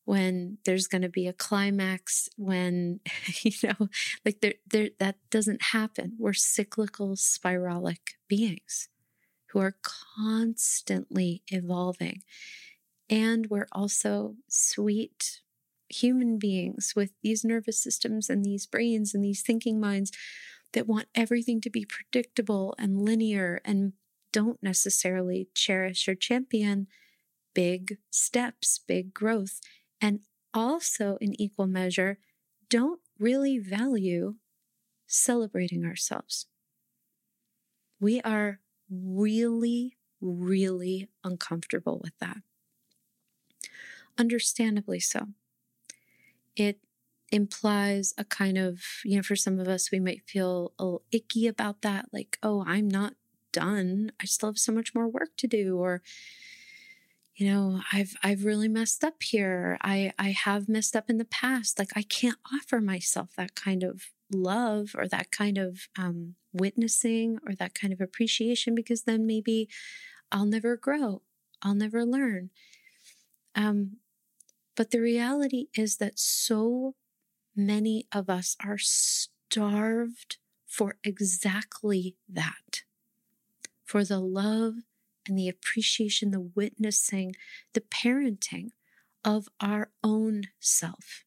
when 0.05 0.57
there's 0.65 0.87
going 0.87 1.03
to 1.03 1.09
be 1.09 1.27
a 1.27 1.33
climax 1.33 2.27
when 2.37 2.99
you 3.43 3.51
know 3.63 3.87
like 4.25 4.41
there 4.41 4.55
there 4.69 4.89
that 4.99 5.17
doesn't 5.29 5.61
happen. 5.61 6.13
We're 6.17 6.33
cyclical 6.33 7.15
spiralic 7.15 8.15
beings 8.27 8.89
who 9.51 9.59
are 9.59 9.75
constantly 10.17 11.43
evolving. 11.47 12.23
And 13.09 13.47
we're 13.49 13.67
also 13.73 14.35
sweet 14.47 15.41
human 15.89 16.39
beings 16.39 16.93
with 16.95 17.11
these 17.21 17.43
nervous 17.43 17.83
systems 17.83 18.29
and 18.29 18.45
these 18.45 18.65
brains 18.65 19.13
and 19.13 19.23
these 19.23 19.41
thinking 19.41 19.79
minds 19.79 20.11
that 20.71 20.87
want 20.87 21.07
everything 21.13 21.59
to 21.59 21.69
be 21.69 21.85
predictable 21.85 22.73
and 22.79 23.01
linear 23.01 23.59
and 23.65 23.91
don't 24.31 24.63
necessarily 24.63 25.49
cherish 25.53 26.07
or 26.07 26.15
champion 26.15 26.87
big 27.53 27.97
steps, 28.09 28.79
big 28.87 29.13
growth 29.13 29.59
and 30.01 30.21
also 30.53 31.17
in 31.21 31.39
equal 31.41 31.67
measure 31.67 32.19
don't 32.69 33.01
really 33.19 33.57
value 33.59 34.35
celebrating 35.07 35.85
ourselves. 35.85 36.47
We 37.99 38.21
are 38.21 38.59
really, 38.89 39.97
really 40.19 41.09
uncomfortable 41.23 41.99
with 42.03 42.17
that. 42.19 42.37
Understandably 44.17 44.99
so. 44.99 45.27
It 46.55 46.79
implies 47.31 48.13
a 48.17 48.25
kind 48.25 48.57
of, 48.57 48.83
you 49.05 49.15
know, 49.15 49.23
for 49.23 49.35
some 49.35 49.59
of 49.59 49.67
us, 49.67 49.91
we 49.91 49.99
might 49.99 50.27
feel 50.27 50.73
a 50.77 50.83
little 50.83 51.03
icky 51.11 51.47
about 51.47 51.81
that, 51.81 52.09
like, 52.11 52.37
oh, 52.43 52.63
I'm 52.67 52.89
not 52.89 53.15
done. 53.53 54.11
I 54.21 54.25
still 54.25 54.49
have 54.49 54.57
so 54.59 54.71
much 54.71 54.93
more 54.93 55.07
work 55.07 55.29
to 55.37 55.47
do. 55.47 55.77
Or, 55.77 56.01
you 57.41 57.51
know, 57.51 57.81
I've 57.91 58.15
I've 58.21 58.45
really 58.45 58.67
messed 58.67 59.03
up 59.03 59.23
here. 59.23 59.79
I 59.81 60.13
I 60.19 60.29
have 60.29 60.69
messed 60.69 60.95
up 60.95 61.09
in 61.09 61.17
the 61.17 61.25
past. 61.25 61.79
Like 61.79 61.89
I 61.95 62.03
can't 62.03 62.37
offer 62.53 62.79
myself 62.79 63.29
that 63.35 63.55
kind 63.55 63.81
of 63.81 64.11
love 64.31 64.91
or 64.95 65.07
that 65.07 65.31
kind 65.31 65.57
of 65.57 65.87
um, 65.97 66.35
witnessing 66.53 67.39
or 67.43 67.55
that 67.55 67.73
kind 67.73 67.93
of 67.93 67.99
appreciation 67.99 68.75
because 68.75 69.03
then 69.03 69.25
maybe 69.25 69.67
I'll 70.31 70.45
never 70.45 70.77
grow. 70.77 71.23
I'll 71.63 71.73
never 71.73 72.05
learn. 72.05 72.51
Um, 73.55 73.97
but 74.75 74.91
the 74.91 74.99
reality 74.99 75.65
is 75.75 75.97
that 75.97 76.19
so 76.19 76.93
many 77.55 78.05
of 78.11 78.29
us 78.29 78.55
are 78.63 78.77
starved 78.77 80.37
for 80.67 80.97
exactly 81.03 82.17
that 82.29 82.83
for 83.83 84.03
the 84.05 84.19
love 84.19 84.75
and 85.27 85.37
the 85.37 85.49
appreciation, 85.49 86.31
the 86.31 86.49
witnessing, 86.55 87.35
the 87.73 87.81
parenting 87.81 88.69
of 89.23 89.47
our 89.59 89.91
own 90.03 90.43
self. 90.59 91.25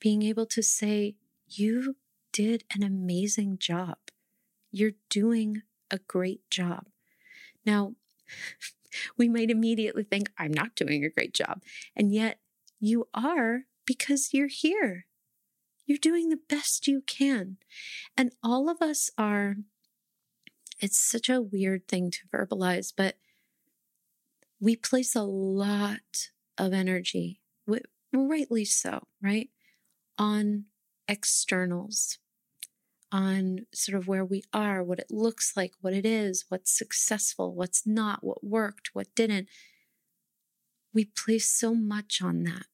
Being 0.00 0.22
able 0.22 0.46
to 0.46 0.62
say, 0.62 1.16
You 1.46 1.96
did 2.32 2.64
an 2.74 2.82
amazing 2.82 3.58
job. 3.58 3.98
You're 4.70 4.92
doing 5.08 5.62
a 5.90 5.98
great 5.98 6.48
job. 6.50 6.86
Now, 7.66 7.94
we 9.16 9.28
might 9.28 9.50
immediately 9.50 10.04
think, 10.04 10.30
I'm 10.38 10.52
not 10.52 10.74
doing 10.74 11.04
a 11.04 11.10
great 11.10 11.34
job. 11.34 11.62
And 11.94 12.12
yet 12.12 12.38
you 12.78 13.08
are 13.12 13.64
because 13.86 14.32
you're 14.32 14.48
here. 14.48 15.06
You're 15.86 15.98
doing 15.98 16.28
the 16.28 16.38
best 16.48 16.86
you 16.86 17.02
can. 17.06 17.56
And 18.16 18.32
all 18.42 18.68
of 18.68 18.80
us 18.80 19.10
are, 19.18 19.56
it's 20.80 20.98
such 20.98 21.28
a 21.28 21.42
weird 21.42 21.86
thing 21.86 22.10
to 22.10 22.26
verbalize, 22.32 22.92
but 22.96 23.16
we 24.60 24.76
place 24.76 25.14
a 25.14 25.22
lot 25.22 26.28
of 26.58 26.72
energy, 26.72 27.40
rightly 28.12 28.64
so, 28.64 29.06
right, 29.22 29.50
on 30.18 30.64
externals, 31.08 32.18
on 33.12 33.66
sort 33.72 33.98
of 33.98 34.06
where 34.06 34.24
we 34.24 34.42
are, 34.52 34.82
what 34.82 34.98
it 34.98 35.10
looks 35.10 35.56
like, 35.56 35.72
what 35.80 35.92
it 35.92 36.06
is, 36.06 36.44
what's 36.48 36.76
successful, 36.76 37.54
what's 37.54 37.86
not, 37.86 38.22
what 38.22 38.44
worked, 38.44 38.90
what 38.92 39.14
didn't. 39.14 39.48
We 40.92 41.04
place 41.04 41.48
so 41.48 41.74
much 41.74 42.20
on 42.22 42.42
that. 42.44 42.66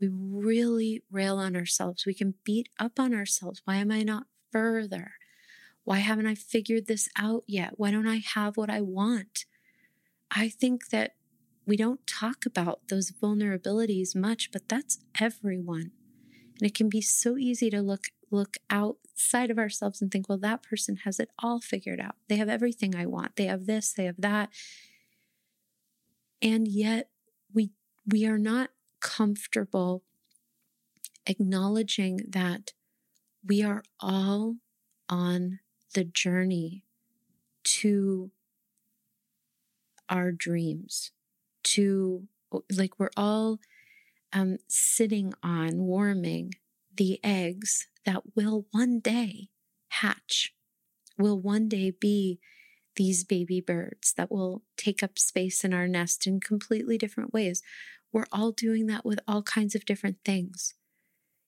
We 0.00 0.08
really 0.08 1.02
rail 1.10 1.38
on 1.38 1.56
ourselves. 1.56 2.04
We 2.06 2.14
can 2.14 2.34
beat 2.44 2.68
up 2.78 2.98
on 2.98 3.14
ourselves. 3.14 3.62
Why 3.64 3.76
am 3.76 3.90
I 3.90 4.02
not 4.02 4.26
further? 4.52 5.12
Why 5.84 5.98
haven't 5.98 6.26
I 6.26 6.34
figured 6.34 6.86
this 6.86 7.08
out 7.16 7.44
yet? 7.46 7.74
Why 7.76 7.90
don't 7.90 8.08
I 8.08 8.16
have 8.16 8.56
what 8.56 8.70
I 8.70 8.80
want? 8.80 9.44
I 10.30 10.48
think 10.48 10.88
that 10.88 11.14
we 11.66 11.76
don't 11.76 12.06
talk 12.06 12.44
about 12.46 12.88
those 12.88 13.10
vulnerabilities 13.10 14.14
much, 14.14 14.50
but 14.50 14.68
that's 14.68 14.98
everyone. 15.20 15.92
And 16.58 16.68
it 16.68 16.74
can 16.74 16.88
be 16.88 17.00
so 17.00 17.36
easy 17.36 17.70
to 17.70 17.82
look 17.82 18.06
look 18.30 18.56
outside 18.68 19.50
of 19.50 19.58
ourselves 19.58 20.02
and 20.02 20.10
think, 20.10 20.28
well, 20.28 20.38
that 20.38 20.62
person 20.62 20.96
has 21.04 21.20
it 21.20 21.30
all 21.38 21.60
figured 21.60 22.00
out. 22.00 22.16
They 22.28 22.36
have 22.36 22.48
everything 22.48 22.96
I 22.96 23.06
want. 23.06 23.36
They 23.36 23.46
have 23.46 23.66
this, 23.66 23.92
they 23.92 24.06
have 24.06 24.20
that. 24.20 24.50
And 26.42 26.66
yet 26.66 27.10
we 27.52 27.70
we 28.06 28.26
are 28.26 28.38
not 28.38 28.70
comfortable 29.00 30.02
acknowledging 31.26 32.20
that 32.28 32.72
we 33.46 33.62
are 33.62 33.82
all 34.00 34.56
on 35.08 35.60
the 35.94 36.04
journey 36.04 36.84
to 37.64 38.30
our 40.08 40.30
dreams, 40.32 41.12
to 41.62 42.28
like 42.70 42.98
we're 42.98 43.10
all 43.16 43.58
um, 44.32 44.58
sitting 44.68 45.32
on, 45.42 45.84
warming 45.84 46.54
the 46.94 47.18
eggs 47.24 47.88
that 48.04 48.22
will 48.36 48.66
one 48.70 49.00
day 49.00 49.48
hatch, 49.88 50.54
will 51.18 51.40
one 51.40 51.68
day 51.68 51.90
be 51.90 52.38
these 52.96 53.24
baby 53.24 53.60
birds 53.60 54.12
that 54.16 54.30
will 54.30 54.62
take 54.76 55.02
up 55.02 55.18
space 55.18 55.64
in 55.64 55.72
our 55.72 55.88
nest 55.88 56.26
in 56.26 56.40
completely 56.40 56.98
different 56.98 57.32
ways. 57.32 57.62
We're 58.12 58.26
all 58.30 58.52
doing 58.52 58.86
that 58.86 59.04
with 59.04 59.18
all 59.26 59.42
kinds 59.42 59.74
of 59.74 59.84
different 59.84 60.18
things. 60.24 60.74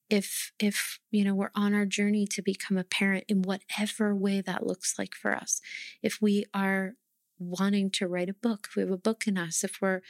If, 0.09 0.51
if, 0.59 0.99
you 1.11 1.25
know, 1.25 1.35
we're 1.35 1.51
on 1.53 1.73
our 1.73 1.85
journey 1.85 2.25
to 2.27 2.41
become 2.41 2.77
a 2.77 2.83
parent 2.83 3.25
in 3.27 3.41
whatever 3.41 4.15
way 4.15 4.41
that 4.41 4.65
looks 4.65 4.97
like 4.97 5.13
for 5.13 5.35
us, 5.35 5.59
if 6.01 6.21
we 6.21 6.45
are 6.53 6.93
wanting 7.39 7.91
to 7.91 8.07
write 8.07 8.29
a 8.29 8.33
book, 8.33 8.67
if 8.69 8.75
we 8.75 8.81
have 8.83 8.91
a 8.91 8.97
book 8.97 9.27
in 9.27 9.37
us, 9.37 9.63
if 9.63 9.79
we're 9.81 10.01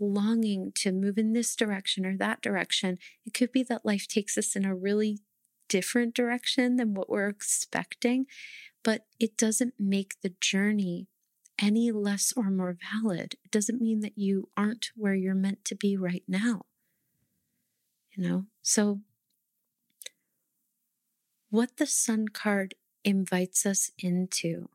longing 0.00 0.72
to 0.76 0.92
move 0.92 1.18
in 1.18 1.32
this 1.32 1.54
direction 1.54 2.04
or 2.06 2.16
that 2.16 2.40
direction, 2.40 2.98
it 3.24 3.34
could 3.34 3.52
be 3.52 3.62
that 3.62 3.84
life 3.84 4.06
takes 4.06 4.36
us 4.38 4.56
in 4.56 4.64
a 4.64 4.74
really 4.74 5.18
different 5.68 6.14
direction 6.14 6.76
than 6.76 6.94
what 6.94 7.10
we're 7.10 7.28
expecting, 7.28 8.26
but 8.82 9.06
it 9.20 9.36
doesn't 9.36 9.74
make 9.78 10.14
the 10.22 10.32
journey 10.40 11.06
any 11.60 11.90
less 11.90 12.32
or 12.36 12.50
more 12.50 12.76
valid. 12.92 13.34
It 13.44 13.50
doesn't 13.50 13.82
mean 13.82 14.00
that 14.00 14.16
you 14.16 14.48
aren't 14.56 14.90
where 14.94 15.14
you're 15.14 15.34
meant 15.34 15.64
to 15.66 15.74
be 15.74 15.96
right 15.96 16.22
now. 16.28 16.62
You 18.16 18.28
know, 18.28 18.44
so 18.62 19.00
what 21.50 21.76
the 21.78 21.86
sun 21.86 22.28
card 22.28 22.74
invites 23.04 23.64
us 23.64 23.90
into 23.98 24.68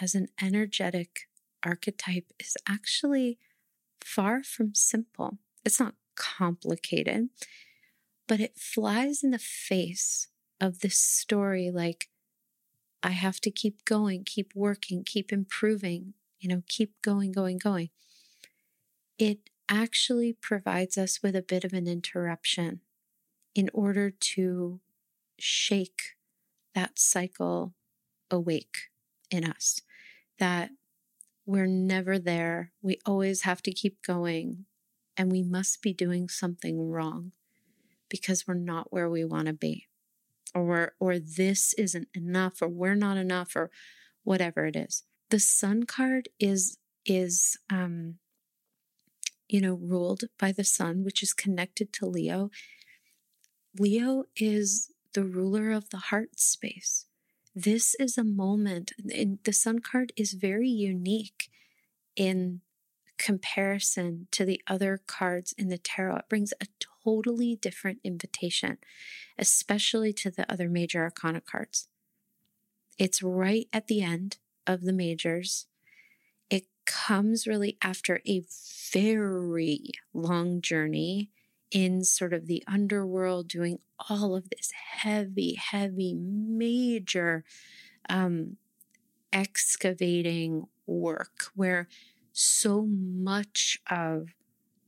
as 0.00 0.14
an 0.14 0.28
energetic 0.40 1.28
archetype 1.64 2.32
is 2.38 2.56
actually 2.68 3.38
far 4.00 4.42
from 4.42 4.74
simple. 4.74 5.38
It's 5.64 5.80
not 5.80 5.94
complicated, 6.14 7.28
but 8.28 8.40
it 8.40 8.58
flies 8.58 9.22
in 9.22 9.30
the 9.30 9.38
face 9.38 10.28
of 10.60 10.80
this 10.80 10.96
story 10.96 11.70
like, 11.70 12.08
I 13.02 13.10
have 13.10 13.40
to 13.40 13.50
keep 13.50 13.84
going, 13.84 14.24
keep 14.24 14.52
working, 14.54 15.04
keep 15.04 15.32
improving, 15.32 16.14
you 16.38 16.48
know, 16.48 16.62
keep 16.68 17.00
going, 17.02 17.32
going, 17.32 17.58
going. 17.58 17.90
It 19.18 19.50
actually 19.68 20.34
provides 20.34 20.98
us 20.98 21.22
with 21.22 21.34
a 21.34 21.42
bit 21.42 21.64
of 21.64 21.72
an 21.72 21.86
interruption 21.86 22.80
in 23.54 23.70
order 23.72 24.10
to 24.10 24.80
shake 25.38 26.16
that 26.74 26.98
cycle 26.98 27.74
awake 28.30 28.88
in 29.30 29.44
us 29.44 29.80
that 30.38 30.70
we're 31.46 31.66
never 31.66 32.18
there. 32.18 32.72
We 32.82 32.98
always 33.04 33.42
have 33.42 33.62
to 33.62 33.72
keep 33.72 34.02
going, 34.02 34.66
and 35.16 35.32
we 35.32 35.42
must 35.42 35.82
be 35.82 35.92
doing 35.92 36.28
something 36.28 36.90
wrong 36.90 37.32
because 38.08 38.46
we're 38.46 38.54
not 38.54 38.92
where 38.92 39.08
we 39.08 39.24
want 39.24 39.46
to 39.46 39.52
be 39.52 39.88
or 40.54 40.94
or 40.98 41.18
this 41.18 41.72
isn't 41.74 42.08
enough 42.14 42.60
or 42.60 42.68
we're 42.68 42.94
not 42.94 43.16
enough 43.16 43.54
or 43.54 43.70
whatever 44.24 44.66
it 44.66 44.76
is 44.76 45.04
the 45.30 45.38
sun 45.38 45.84
card 45.84 46.28
is 46.38 46.76
is 47.06 47.56
um 47.70 48.16
you 49.48 49.60
know 49.60 49.74
ruled 49.74 50.24
by 50.38 50.52
the 50.52 50.64
sun 50.64 51.04
which 51.04 51.22
is 51.22 51.32
connected 51.32 51.92
to 51.92 52.06
leo 52.06 52.50
leo 53.78 54.24
is 54.36 54.90
the 55.12 55.24
ruler 55.24 55.70
of 55.70 55.90
the 55.90 55.98
heart 55.98 56.38
space 56.38 57.06
this 57.54 57.94
is 57.98 58.16
a 58.16 58.24
moment 58.24 58.92
the 59.44 59.52
sun 59.52 59.80
card 59.80 60.12
is 60.16 60.32
very 60.32 60.68
unique 60.68 61.50
in 62.16 62.60
comparison 63.18 64.26
to 64.30 64.44
the 64.44 64.62
other 64.66 65.00
cards 65.06 65.52
in 65.58 65.68
the 65.68 65.78
tarot 65.78 66.16
it 66.16 66.28
brings 66.28 66.54
a 66.60 66.66
totally 67.04 67.56
different 67.56 67.98
invitation, 68.04 68.78
especially 69.38 70.12
to 70.12 70.30
the 70.30 70.50
other 70.50 70.68
major 70.68 71.02
arcana 71.02 71.40
cards. 71.40 71.88
It's 72.98 73.22
right 73.22 73.68
at 73.72 73.86
the 73.86 74.02
end 74.02 74.38
of 74.66 74.82
the 74.82 74.92
majors. 74.92 75.66
It 76.50 76.66
comes 76.84 77.46
really 77.46 77.78
after 77.82 78.20
a 78.26 78.42
very 78.92 79.90
long 80.12 80.60
journey 80.60 81.30
in 81.70 82.04
sort 82.04 82.32
of 82.32 82.46
the 82.46 82.62
underworld, 82.66 83.48
doing 83.48 83.78
all 84.08 84.34
of 84.34 84.48
this 84.50 84.72
heavy, 84.72 85.54
heavy, 85.54 86.14
major 86.14 87.44
um, 88.08 88.56
excavating 89.32 90.66
work 90.86 91.46
where 91.54 91.88
so 92.32 92.86
much 92.86 93.78
of 93.88 94.28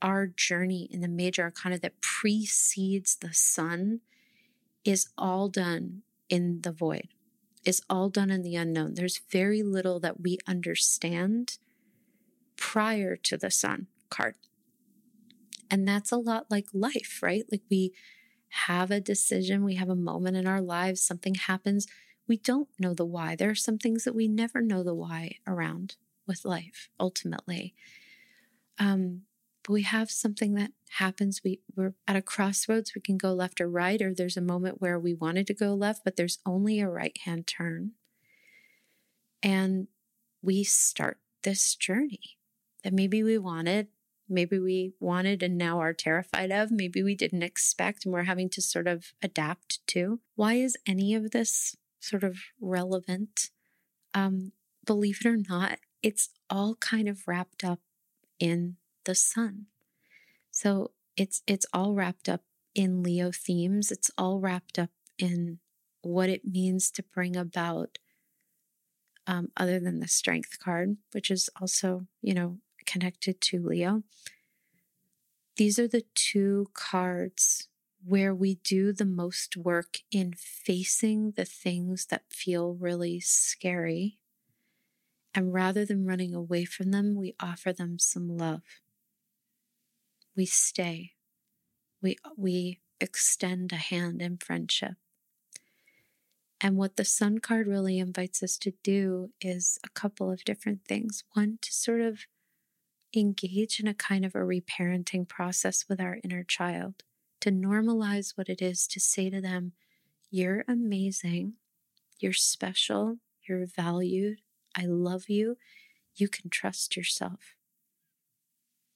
our 0.00 0.26
journey 0.26 0.88
in 0.90 1.00
the 1.00 1.08
major 1.08 1.42
arcana 1.42 1.78
that 1.78 2.00
precedes 2.00 3.16
the 3.16 3.32
sun 3.32 4.00
is 4.84 5.08
all 5.16 5.48
done 5.48 6.02
in 6.28 6.60
the 6.62 6.72
void, 6.72 7.08
is 7.64 7.82
all 7.88 8.08
done 8.08 8.30
in 8.30 8.42
the 8.42 8.56
unknown. 8.56 8.94
There's 8.94 9.20
very 9.30 9.62
little 9.62 10.00
that 10.00 10.20
we 10.20 10.38
understand 10.46 11.58
prior 12.56 13.16
to 13.16 13.36
the 13.36 13.50
sun 13.50 13.86
card. 14.10 14.34
And 15.72 15.88
that's 15.88 16.12
a 16.12 16.18
lot 16.18 16.46
like 16.50 16.68
life, 16.74 17.20
right? 17.22 17.44
Like 17.50 17.62
we 17.70 17.94
have 18.50 18.90
a 18.92 19.00
decision, 19.00 19.64
we 19.64 19.76
have 19.76 19.88
a 19.88 19.96
moment 19.96 20.36
in 20.36 20.46
our 20.46 20.60
lives, 20.62 21.02
something 21.02 21.34
happens. 21.34 21.86
we 22.28 22.36
don't 22.36 22.68
know 22.78 22.94
the 22.94 23.04
why. 23.06 23.34
There 23.36 23.50
are 23.50 23.54
some 23.54 23.78
things 23.78 24.04
that 24.04 24.14
we 24.14 24.28
never 24.28 24.62
know 24.62 24.82
the 24.84 24.94
why 24.94 25.38
around 25.46 25.96
with 26.26 26.44
life, 26.44 26.88
ultimately. 27.00 27.74
Um, 28.78 29.22
but 29.64 29.72
we 29.72 29.82
have 29.82 30.10
something 30.10 30.54
that 30.54 30.72
happens. 30.98 31.40
We, 31.44 31.60
we're 31.76 31.94
at 32.08 32.16
a 32.16 32.22
crossroads. 32.22 32.94
We 32.94 33.00
can 33.00 33.16
go 33.16 33.32
left 33.32 33.60
or 33.60 33.68
right, 33.68 34.00
or 34.02 34.14
there's 34.14 34.36
a 34.36 34.40
moment 34.42 34.80
where 34.80 34.98
we 34.98 35.14
wanted 35.14 35.46
to 35.48 35.54
go 35.54 35.74
left, 35.74 36.02
but 36.04 36.16
there's 36.16 36.38
only 36.44 36.80
a 36.80 36.88
right 36.88 37.16
hand 37.24 37.46
turn. 37.46 37.92
And 39.42 39.88
we 40.42 40.64
start 40.64 41.18
this 41.42 41.74
journey 41.74 42.38
that 42.84 42.92
maybe 42.92 43.22
we 43.22 43.38
wanted, 43.38 43.88
maybe 44.32 44.58
we 44.58 44.94
wanted 44.98 45.42
and 45.42 45.56
now 45.56 45.80
are 45.80 45.92
terrified 45.92 46.50
of, 46.50 46.70
maybe 46.70 47.02
we 47.02 47.14
didn't 47.14 47.42
expect 47.42 48.04
and 48.04 48.12
we're 48.12 48.24
having 48.24 48.48
to 48.50 48.62
sort 48.62 48.86
of 48.86 49.12
adapt 49.22 49.86
to. 49.88 50.20
Why 50.34 50.54
is 50.54 50.76
any 50.86 51.14
of 51.14 51.30
this 51.30 51.76
sort 52.00 52.24
of 52.24 52.38
relevant? 52.60 53.50
Um, 54.14 54.52
believe 54.84 55.20
it 55.24 55.28
or 55.28 55.36
not, 55.36 55.78
it's 56.02 56.30
all 56.50 56.74
kind 56.76 57.08
of 57.08 57.28
wrapped 57.28 57.64
up 57.64 57.80
in 58.38 58.76
the 59.04 59.14
sun. 59.14 59.66
So 60.50 60.90
it's 61.16 61.42
it's 61.46 61.66
all 61.72 61.94
wrapped 61.94 62.28
up 62.28 62.42
in 62.74 63.02
Leo 63.02 63.30
themes. 63.30 63.90
It's 63.90 64.10
all 64.18 64.40
wrapped 64.40 64.78
up 64.78 64.90
in 65.18 65.58
what 66.02 66.28
it 66.28 66.44
means 66.44 66.90
to 66.90 67.02
bring 67.02 67.36
about 67.36 67.98
um, 69.26 69.50
other 69.56 69.78
than 69.78 70.00
the 70.00 70.08
strength 70.08 70.58
card, 70.58 70.96
which 71.12 71.30
is 71.30 71.48
also, 71.60 72.06
you 72.20 72.34
know, 72.34 72.58
connected 72.86 73.40
to 73.40 73.62
Leo. 73.62 74.02
These 75.56 75.78
are 75.78 75.88
the 75.88 76.04
two 76.14 76.70
cards 76.74 77.68
where 78.04 78.34
we 78.34 78.56
do 78.64 78.92
the 78.92 79.04
most 79.04 79.56
work 79.56 79.98
in 80.10 80.32
facing 80.36 81.32
the 81.32 81.44
things 81.44 82.06
that 82.06 82.24
feel 82.30 82.74
really 82.74 83.20
scary. 83.20 84.18
And 85.34 85.52
rather 85.52 85.84
than 85.84 86.04
running 86.04 86.34
away 86.34 86.64
from 86.64 86.90
them, 86.90 87.14
we 87.14 87.34
offer 87.40 87.72
them 87.72 87.98
some 87.98 88.36
love. 88.36 88.62
We 90.36 90.46
stay. 90.46 91.12
We, 92.02 92.16
we 92.36 92.80
extend 93.00 93.72
a 93.72 93.76
hand 93.76 94.20
in 94.20 94.38
friendship. 94.38 94.94
And 96.60 96.76
what 96.76 96.96
the 96.96 97.04
sun 97.04 97.38
card 97.38 97.66
really 97.66 97.98
invites 97.98 98.42
us 98.42 98.56
to 98.58 98.72
do 98.82 99.30
is 99.40 99.78
a 99.84 99.88
couple 99.88 100.30
of 100.30 100.44
different 100.44 100.84
things. 100.84 101.24
One, 101.32 101.58
to 101.60 101.72
sort 101.72 102.00
of 102.00 102.26
engage 103.14 103.80
in 103.80 103.86
a 103.86 103.94
kind 103.94 104.24
of 104.24 104.34
a 104.34 104.38
reparenting 104.38 105.28
process 105.28 105.84
with 105.88 106.00
our 106.00 106.18
inner 106.24 106.44
child, 106.44 107.02
to 107.40 107.50
normalize 107.50 108.36
what 108.36 108.48
it 108.48 108.62
is 108.62 108.86
to 108.88 109.00
say 109.00 109.28
to 109.30 109.40
them, 109.40 109.72
You're 110.30 110.64
amazing, 110.68 111.54
you're 112.18 112.32
special, 112.32 113.18
you're 113.48 113.66
valued, 113.66 114.40
I 114.76 114.86
love 114.86 115.28
you, 115.28 115.56
you 116.14 116.28
can 116.28 116.50
trust 116.50 116.96
yourself. 116.96 117.56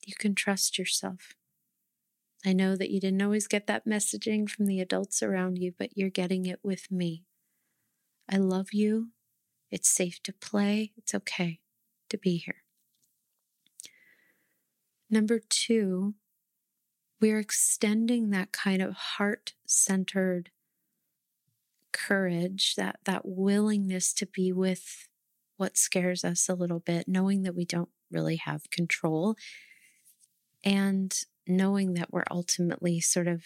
You 0.06 0.14
can 0.18 0.34
trust 0.34 0.78
yourself. 0.78 1.34
I 2.44 2.52
know 2.52 2.76
that 2.76 2.90
you 2.90 3.00
didn't 3.00 3.22
always 3.22 3.48
get 3.48 3.66
that 3.66 3.86
messaging 3.86 4.48
from 4.48 4.66
the 4.66 4.80
adults 4.80 5.22
around 5.22 5.58
you, 5.58 5.72
but 5.76 5.96
you're 5.96 6.10
getting 6.10 6.46
it 6.46 6.60
with 6.62 6.92
me. 6.92 7.24
I 8.30 8.36
love 8.36 8.72
you. 8.72 9.08
It's 9.70 9.88
safe 9.88 10.22
to 10.24 10.32
play. 10.32 10.92
It's 10.96 11.14
okay 11.14 11.58
to 12.08 12.18
be 12.18 12.36
here. 12.36 12.65
Number 15.08 15.40
two, 15.48 16.14
we're 17.20 17.38
extending 17.38 18.30
that 18.30 18.52
kind 18.52 18.82
of 18.82 18.94
heart 18.94 19.54
centered 19.66 20.50
courage, 21.92 22.74
that, 22.76 22.98
that 23.04 23.22
willingness 23.24 24.12
to 24.14 24.26
be 24.26 24.52
with 24.52 25.08
what 25.56 25.76
scares 25.76 26.24
us 26.24 26.48
a 26.48 26.54
little 26.54 26.80
bit, 26.80 27.08
knowing 27.08 27.42
that 27.42 27.54
we 27.54 27.64
don't 27.64 27.88
really 28.10 28.36
have 28.36 28.70
control 28.70 29.36
and 30.64 31.20
knowing 31.46 31.94
that 31.94 32.12
we're 32.12 32.24
ultimately 32.30 33.00
sort 33.00 33.28
of 33.28 33.44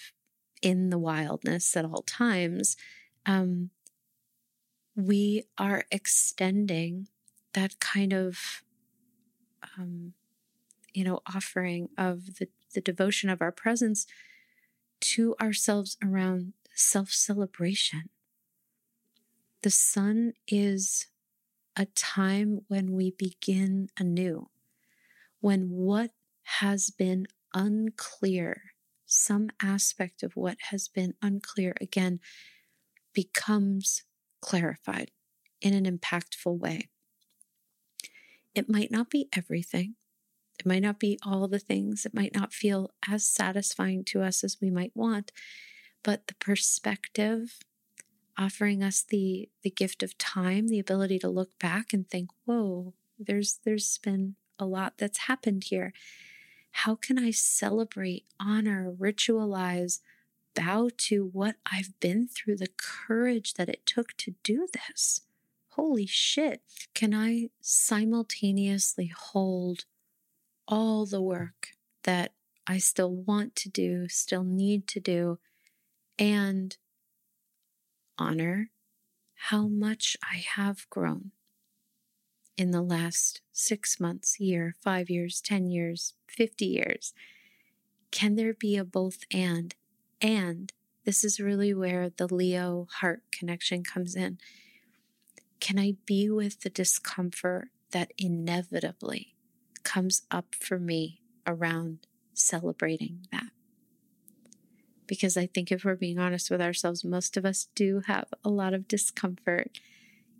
in 0.62 0.90
the 0.90 0.98
wildness 0.98 1.76
at 1.76 1.84
all 1.84 2.02
times. 2.02 2.76
Um, 3.26 3.70
we 4.96 5.44
are 5.56 5.84
extending 5.90 7.08
that 7.54 7.78
kind 7.78 8.12
of, 8.12 8.62
um, 9.78 10.14
you 10.92 11.04
know, 11.04 11.20
offering 11.34 11.88
of 11.96 12.38
the, 12.38 12.48
the 12.74 12.80
devotion 12.80 13.30
of 13.30 13.40
our 13.40 13.52
presence 13.52 14.06
to 15.00 15.34
ourselves 15.40 15.96
around 16.04 16.52
self 16.74 17.10
celebration. 17.10 18.10
The 19.62 19.70
sun 19.70 20.32
is 20.48 21.06
a 21.76 21.86
time 21.86 22.60
when 22.68 22.92
we 22.92 23.10
begin 23.10 23.88
anew, 23.98 24.48
when 25.40 25.70
what 25.70 26.10
has 26.60 26.90
been 26.90 27.26
unclear, 27.54 28.72
some 29.06 29.50
aspect 29.62 30.22
of 30.22 30.36
what 30.36 30.56
has 30.70 30.88
been 30.88 31.14
unclear 31.22 31.74
again, 31.80 32.20
becomes 33.12 34.02
clarified 34.40 35.10
in 35.60 35.74
an 35.74 35.84
impactful 35.84 36.58
way. 36.58 36.88
It 38.54 38.68
might 38.68 38.90
not 38.90 39.10
be 39.10 39.28
everything. 39.34 39.94
It 40.60 40.66
might 40.66 40.82
not 40.82 40.98
be 41.00 41.18
all 41.22 41.48
the 41.48 41.58
things. 41.58 42.04
It 42.04 42.12
might 42.12 42.34
not 42.34 42.52
feel 42.52 42.90
as 43.08 43.26
satisfying 43.26 44.04
to 44.04 44.20
us 44.20 44.44
as 44.44 44.58
we 44.60 44.70
might 44.70 44.94
want, 44.94 45.32
but 46.02 46.26
the 46.26 46.34
perspective 46.34 47.60
offering 48.36 48.82
us 48.82 49.02
the 49.02 49.48
the 49.62 49.70
gift 49.70 50.02
of 50.02 50.18
time, 50.18 50.68
the 50.68 50.78
ability 50.78 51.18
to 51.20 51.28
look 51.30 51.58
back 51.58 51.94
and 51.94 52.08
think, 52.08 52.28
"Whoa, 52.44 52.92
there's 53.18 53.58
there's 53.64 53.96
been 53.98 54.36
a 54.58 54.66
lot 54.66 54.98
that's 54.98 55.20
happened 55.20 55.64
here. 55.64 55.94
How 56.72 56.94
can 56.94 57.18
I 57.18 57.30
celebrate, 57.30 58.26
honor, 58.38 58.92
ritualize, 58.92 60.00
bow 60.54 60.90
to 60.96 61.24
what 61.24 61.56
I've 61.64 61.98
been 62.00 62.28
through, 62.28 62.56
the 62.56 62.68
courage 62.76 63.54
that 63.54 63.70
it 63.70 63.86
took 63.86 64.14
to 64.18 64.34
do 64.42 64.68
this. 64.72 65.22
Holy 65.70 66.06
shit. 66.06 66.62
Can 66.94 67.14
I 67.14 67.48
simultaneously 67.62 69.06
hold 69.06 69.86
all 70.70 71.04
the 71.04 71.20
work 71.20 71.70
that 72.04 72.32
I 72.66 72.78
still 72.78 73.12
want 73.12 73.56
to 73.56 73.68
do, 73.68 74.08
still 74.08 74.44
need 74.44 74.86
to 74.88 75.00
do, 75.00 75.38
and 76.18 76.76
honor 78.16 78.70
how 79.34 79.66
much 79.66 80.16
I 80.22 80.36
have 80.36 80.88
grown 80.88 81.32
in 82.56 82.70
the 82.70 82.82
last 82.82 83.40
six 83.52 83.98
months, 83.98 84.38
year, 84.38 84.74
five 84.80 85.10
years, 85.10 85.40
10 85.40 85.66
years, 85.66 86.14
50 86.28 86.66
years? 86.66 87.12
Can 88.12 88.36
there 88.36 88.54
be 88.54 88.76
a 88.76 88.84
both 88.84 89.24
and? 89.32 89.74
And 90.20 90.72
this 91.04 91.24
is 91.24 91.40
really 91.40 91.74
where 91.74 92.10
the 92.10 92.32
Leo 92.32 92.86
heart 93.00 93.22
connection 93.32 93.82
comes 93.82 94.14
in. 94.14 94.38
Can 95.58 95.78
I 95.78 95.94
be 96.06 96.30
with 96.30 96.60
the 96.60 96.70
discomfort 96.70 97.68
that 97.90 98.12
inevitably 98.18 99.34
comes 99.82 100.22
up 100.30 100.54
for 100.54 100.78
me 100.78 101.20
around 101.46 102.06
celebrating 102.34 103.26
that? 103.32 103.50
Because 105.06 105.36
I 105.36 105.46
think 105.46 105.72
if 105.72 105.84
we're 105.84 105.96
being 105.96 106.18
honest 106.18 106.50
with 106.50 106.60
ourselves, 106.60 107.04
most 107.04 107.36
of 107.36 107.44
us 107.44 107.68
do 107.74 108.02
have 108.06 108.28
a 108.44 108.48
lot 108.48 108.74
of 108.74 108.86
discomfort 108.86 109.78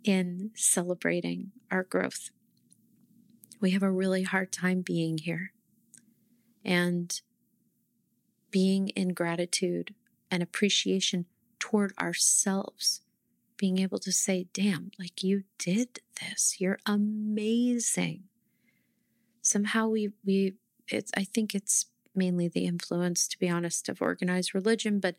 in 0.03 0.51
celebrating 0.55 1.51
our 1.69 1.83
growth. 1.83 2.31
We 3.59 3.71
have 3.71 3.83
a 3.83 3.91
really 3.91 4.23
hard 4.23 4.51
time 4.51 4.81
being 4.81 5.17
here. 5.17 5.51
And 6.63 7.19
being 8.51 8.89
in 8.89 9.09
gratitude 9.09 9.95
and 10.29 10.43
appreciation 10.43 11.25
toward 11.59 11.93
ourselves, 11.99 13.01
being 13.57 13.79
able 13.79 13.99
to 13.99 14.11
say, 14.11 14.47
damn, 14.53 14.91
like 14.99 15.23
you 15.23 15.43
did 15.57 15.99
this, 16.19 16.57
you're 16.59 16.79
amazing. 16.85 18.23
Somehow 19.51 19.87
we, 19.87 20.11
we, 20.25 20.55
it's, 20.87 21.11
I 21.15 21.23
think 21.23 21.55
it's 21.55 21.85
mainly 22.13 22.47
the 22.47 22.65
influence, 22.65 23.27
to 23.29 23.39
be 23.39 23.49
honest, 23.49 23.89
of 23.89 24.01
organized 24.01 24.53
religion, 24.53 24.99
but 24.99 25.15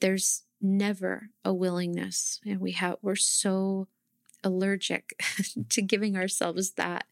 there's 0.00 0.42
never 0.60 1.30
a 1.44 1.54
willingness. 1.54 2.40
And 2.46 2.60
we 2.60 2.72
have, 2.72 2.96
we're 3.02 3.16
so 3.16 3.88
allergic 4.44 5.20
to 5.68 5.82
giving 5.82 6.16
ourselves 6.16 6.72
that, 6.72 7.06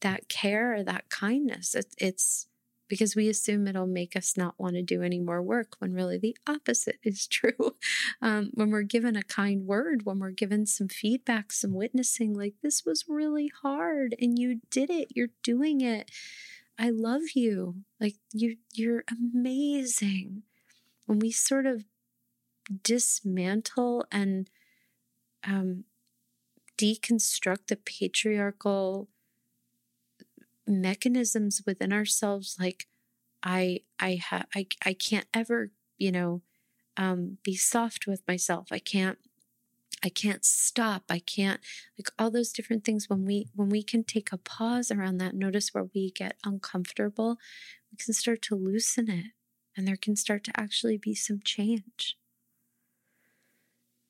that 0.00 0.28
care, 0.28 0.82
that 0.82 1.08
kindness. 1.08 1.74
It, 1.74 1.94
it's, 1.98 2.47
because 2.88 3.14
we 3.14 3.28
assume 3.28 3.66
it'll 3.66 3.86
make 3.86 4.16
us 4.16 4.36
not 4.36 4.54
want 4.58 4.74
to 4.74 4.82
do 4.82 5.02
any 5.02 5.20
more 5.20 5.42
work 5.42 5.74
when 5.78 5.92
really 5.92 6.18
the 6.18 6.36
opposite 6.46 6.98
is 7.02 7.26
true. 7.26 7.76
Um, 8.20 8.50
when 8.54 8.70
we're 8.70 8.82
given 8.82 9.14
a 9.16 9.22
kind 9.22 9.64
word, 9.64 10.04
when 10.04 10.18
we're 10.18 10.30
given 10.30 10.66
some 10.66 10.88
feedback, 10.88 11.52
some 11.52 11.72
witnessing, 11.72 12.34
like 12.34 12.54
this 12.62 12.84
was 12.84 13.04
really 13.08 13.50
hard 13.62 14.14
and 14.20 14.38
you 14.38 14.60
did 14.70 14.90
it, 14.90 15.08
you're 15.14 15.28
doing 15.42 15.80
it. 15.80 16.10
I 16.78 16.90
love 16.90 17.22
you. 17.34 17.76
Like 18.00 18.16
you, 18.32 18.56
you're 18.72 19.04
amazing. 19.10 20.42
When 21.06 21.18
we 21.20 21.30
sort 21.30 21.66
of 21.66 21.84
dismantle 22.82 24.06
and 24.10 24.50
um, 25.44 25.84
deconstruct 26.76 27.66
the 27.68 27.76
patriarchal 27.76 29.08
mechanisms 30.68 31.62
within 31.66 31.92
ourselves 31.92 32.56
like 32.60 32.86
i 33.42 33.80
i 33.98 34.18
have 34.22 34.46
I, 34.54 34.66
I 34.84 34.92
can't 34.92 35.26
ever 35.34 35.70
you 35.96 36.12
know 36.12 36.42
um, 36.98 37.38
be 37.44 37.54
soft 37.54 38.06
with 38.06 38.22
myself. 38.28 38.68
I 38.70 38.80
can't 38.80 39.18
i 40.04 40.08
can't 40.08 40.44
stop. 40.44 41.04
I 41.08 41.18
can't 41.20 41.60
like 41.98 42.08
all 42.18 42.30
those 42.30 42.52
different 42.52 42.84
things. 42.84 43.08
When 43.08 43.24
we 43.24 43.48
when 43.54 43.68
we 43.68 43.82
can 43.82 44.04
take 44.04 44.32
a 44.32 44.36
pause 44.36 44.90
around 44.90 45.18
that 45.18 45.34
notice 45.34 45.72
where 45.72 45.88
we 45.94 46.10
get 46.10 46.36
uncomfortable 46.44 47.38
we 47.90 47.96
can 47.96 48.12
start 48.12 48.42
to 48.42 48.54
loosen 48.54 49.08
it 49.08 49.26
and 49.76 49.88
there 49.88 49.96
can 49.96 50.14
start 50.14 50.44
to 50.44 50.60
actually 50.60 50.98
be 50.98 51.14
some 51.14 51.40
change. 51.42 52.16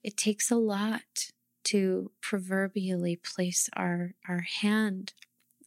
It 0.02 0.16
takes 0.16 0.50
a 0.50 0.56
lot 0.56 1.30
to 1.64 2.10
proverbially 2.22 3.16
place 3.16 3.68
our 3.76 4.14
our 4.26 4.40
hand 4.62 5.12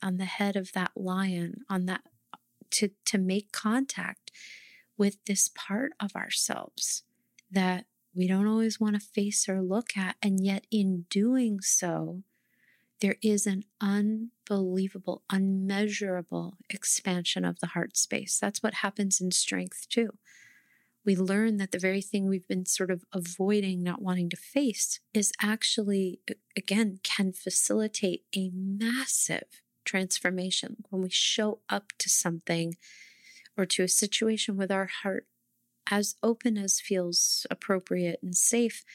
on 0.01 0.17
the 0.17 0.25
head 0.25 0.55
of 0.55 0.71
that 0.73 0.91
lion 0.95 1.61
on 1.69 1.85
that 1.85 2.01
to 2.71 2.89
to 3.05 3.17
make 3.17 3.51
contact 3.51 4.31
with 4.97 5.17
this 5.25 5.49
part 5.55 5.91
of 5.99 6.15
ourselves 6.15 7.03
that 7.49 7.85
we 8.13 8.27
don't 8.27 8.47
always 8.47 8.79
want 8.79 8.93
to 8.93 8.99
face 8.99 9.47
or 9.47 9.61
look 9.61 9.97
at 9.97 10.15
and 10.21 10.43
yet 10.43 10.65
in 10.71 11.05
doing 11.09 11.59
so 11.61 12.23
there 13.01 13.15
is 13.21 13.47
an 13.47 13.63
unbelievable 13.81 15.23
unmeasurable 15.29 16.57
expansion 16.69 17.43
of 17.43 17.59
the 17.59 17.67
heart 17.67 17.97
space. 17.97 18.37
That's 18.39 18.63
what 18.63 18.75
happens 18.75 19.19
in 19.19 19.31
strength 19.31 19.87
too. 19.89 20.11
We 21.03 21.15
learn 21.15 21.57
that 21.57 21.71
the 21.71 21.79
very 21.79 22.01
thing 22.01 22.29
we've 22.29 22.47
been 22.47 22.67
sort 22.67 22.91
of 22.91 23.03
avoiding, 23.11 23.81
not 23.81 24.03
wanting 24.03 24.29
to 24.29 24.37
face, 24.37 24.99
is 25.15 25.31
actually, 25.41 26.19
again, 26.55 26.99
can 27.01 27.33
facilitate 27.33 28.23
a 28.35 28.51
massive 28.53 29.63
transformation 29.91 30.77
when 30.89 31.01
we 31.01 31.09
show 31.09 31.59
up 31.69 31.91
to 31.97 32.09
something 32.09 32.77
or 33.57 33.65
to 33.65 33.83
a 33.83 33.89
situation 33.89 34.55
with 34.55 34.71
our 34.71 34.85
heart 34.85 35.25
as 35.89 36.15
open 36.23 36.57
as 36.57 36.79
feels 36.79 37.45
appropriate 37.51 38.19
and 38.23 38.33
safe, 38.33 38.85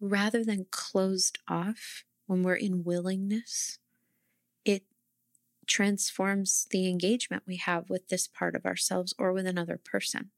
rather 0.00 0.42
than 0.42 0.66
closed 0.70 1.38
off 1.46 2.04
when 2.26 2.42
we're 2.42 2.54
in 2.54 2.82
willingness. 2.82 3.78
It 4.64 4.84
transforms 5.66 6.66
the 6.70 6.88
engagement 6.88 7.42
we 7.46 7.56
have 7.56 7.90
with 7.90 8.08
this 8.08 8.26
part 8.26 8.54
of 8.54 8.64
ourselves 8.64 9.12
or 9.18 9.34
with 9.34 9.46
another 9.46 9.76
person. 9.76 10.30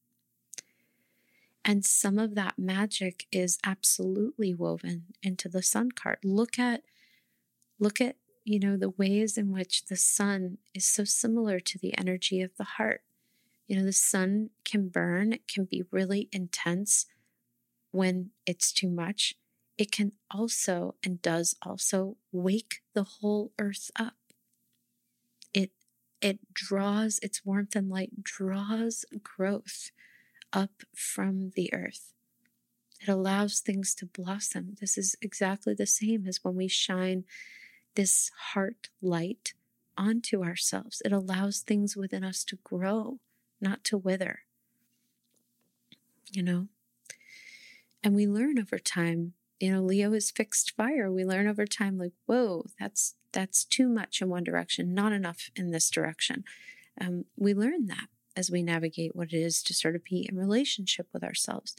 And 1.64 1.84
some 1.84 2.18
of 2.18 2.34
that 2.34 2.58
magic 2.58 3.26
is 3.30 3.58
absolutely 3.64 4.52
woven 4.52 5.04
into 5.22 5.48
the 5.48 5.62
sun 5.62 5.92
card. 5.92 6.18
Look 6.24 6.58
at, 6.58 6.82
look 7.78 8.00
at, 8.00 8.16
you 8.44 8.60
know, 8.60 8.76
the 8.76 8.90
ways 8.90 9.38
in 9.38 9.52
which 9.52 9.86
the 9.86 9.96
sun 9.96 10.58
is 10.74 10.84
so 10.84 11.04
similar 11.04 11.58
to 11.60 11.78
the 11.78 11.96
energy 11.96 12.42
of 12.42 12.56
the 12.56 12.64
heart. 12.64 13.02
You 13.66 13.76
know, 13.76 13.84
the 13.84 13.92
sun 13.92 14.50
can 14.64 14.88
burn, 14.88 15.32
it 15.32 15.48
can 15.48 15.64
be 15.64 15.84
really 15.90 16.28
intense 16.30 17.06
when 17.90 18.30
it's 18.46 18.72
too 18.72 18.90
much. 18.90 19.34
It 19.78 19.90
can 19.90 20.12
also 20.30 20.94
and 21.04 21.22
does 21.22 21.56
also 21.62 22.16
wake 22.32 22.82
the 22.92 23.04
whole 23.04 23.52
earth 23.58 23.90
up. 23.98 24.14
It 25.52 25.70
it 26.20 26.40
draws 26.52 27.18
its 27.20 27.44
warmth 27.44 27.74
and 27.76 27.88
light 27.88 28.22
draws 28.22 29.04
growth 29.22 29.90
up 30.52 30.82
from 30.94 31.50
the 31.56 31.72
earth. 31.72 32.12
It 33.00 33.08
allows 33.08 33.60
things 33.60 33.94
to 33.96 34.06
blossom. 34.06 34.76
This 34.80 34.96
is 34.96 35.16
exactly 35.20 35.74
the 35.74 35.86
same 35.86 36.26
as 36.26 36.42
when 36.42 36.54
we 36.54 36.68
shine 36.68 37.24
this 37.94 38.30
heart 38.52 38.88
light 39.00 39.54
onto 39.96 40.42
ourselves. 40.42 41.02
It 41.04 41.12
allows 41.12 41.60
things 41.60 41.96
within 41.96 42.24
us 42.24 42.44
to 42.44 42.58
grow, 42.64 43.18
not 43.60 43.84
to 43.84 43.98
wither. 43.98 44.40
You 46.30 46.42
know? 46.42 46.68
And 48.02 48.14
we 48.14 48.26
learn 48.26 48.58
over 48.58 48.78
time, 48.78 49.34
you 49.60 49.72
know, 49.72 49.80
Leo 49.80 50.12
is 50.12 50.30
fixed 50.30 50.72
fire. 50.76 51.10
We 51.10 51.24
learn 51.24 51.46
over 51.46 51.66
time, 51.66 51.96
like, 51.96 52.12
whoa, 52.26 52.66
that's 52.78 53.14
that's 53.32 53.64
too 53.64 53.88
much 53.88 54.20
in 54.20 54.28
one 54.28 54.44
direction, 54.44 54.94
not 54.94 55.12
enough 55.12 55.50
in 55.56 55.70
this 55.70 55.90
direction. 55.90 56.44
Um, 57.00 57.24
we 57.36 57.52
learn 57.52 57.86
that 57.86 58.06
as 58.36 58.50
we 58.50 58.62
navigate 58.62 59.16
what 59.16 59.32
it 59.32 59.38
is 59.38 59.62
to 59.62 59.74
sort 59.74 59.96
of 59.96 60.04
be 60.04 60.26
in 60.28 60.38
relationship 60.38 61.08
with 61.12 61.24
ourselves. 61.24 61.74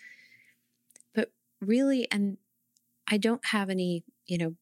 But 1.13 1.31
really, 1.61 2.09
and 2.11 2.37
I 3.07 3.17
don't 3.17 3.45
have 3.47 3.69
any, 3.69 4.03
you 4.25 4.37
know, 4.37 4.55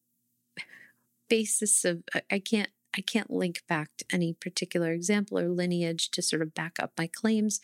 basis 1.28 1.84
of, 1.84 2.02
I 2.30 2.38
can't, 2.38 2.70
I 2.96 3.00
can't 3.00 3.30
link 3.30 3.62
back 3.68 3.90
to 3.98 4.04
any 4.12 4.34
particular 4.34 4.92
example 4.92 5.38
or 5.38 5.48
lineage 5.48 6.10
to 6.12 6.22
sort 6.22 6.42
of 6.42 6.54
back 6.54 6.76
up 6.80 6.92
my 6.96 7.08
claims. 7.08 7.60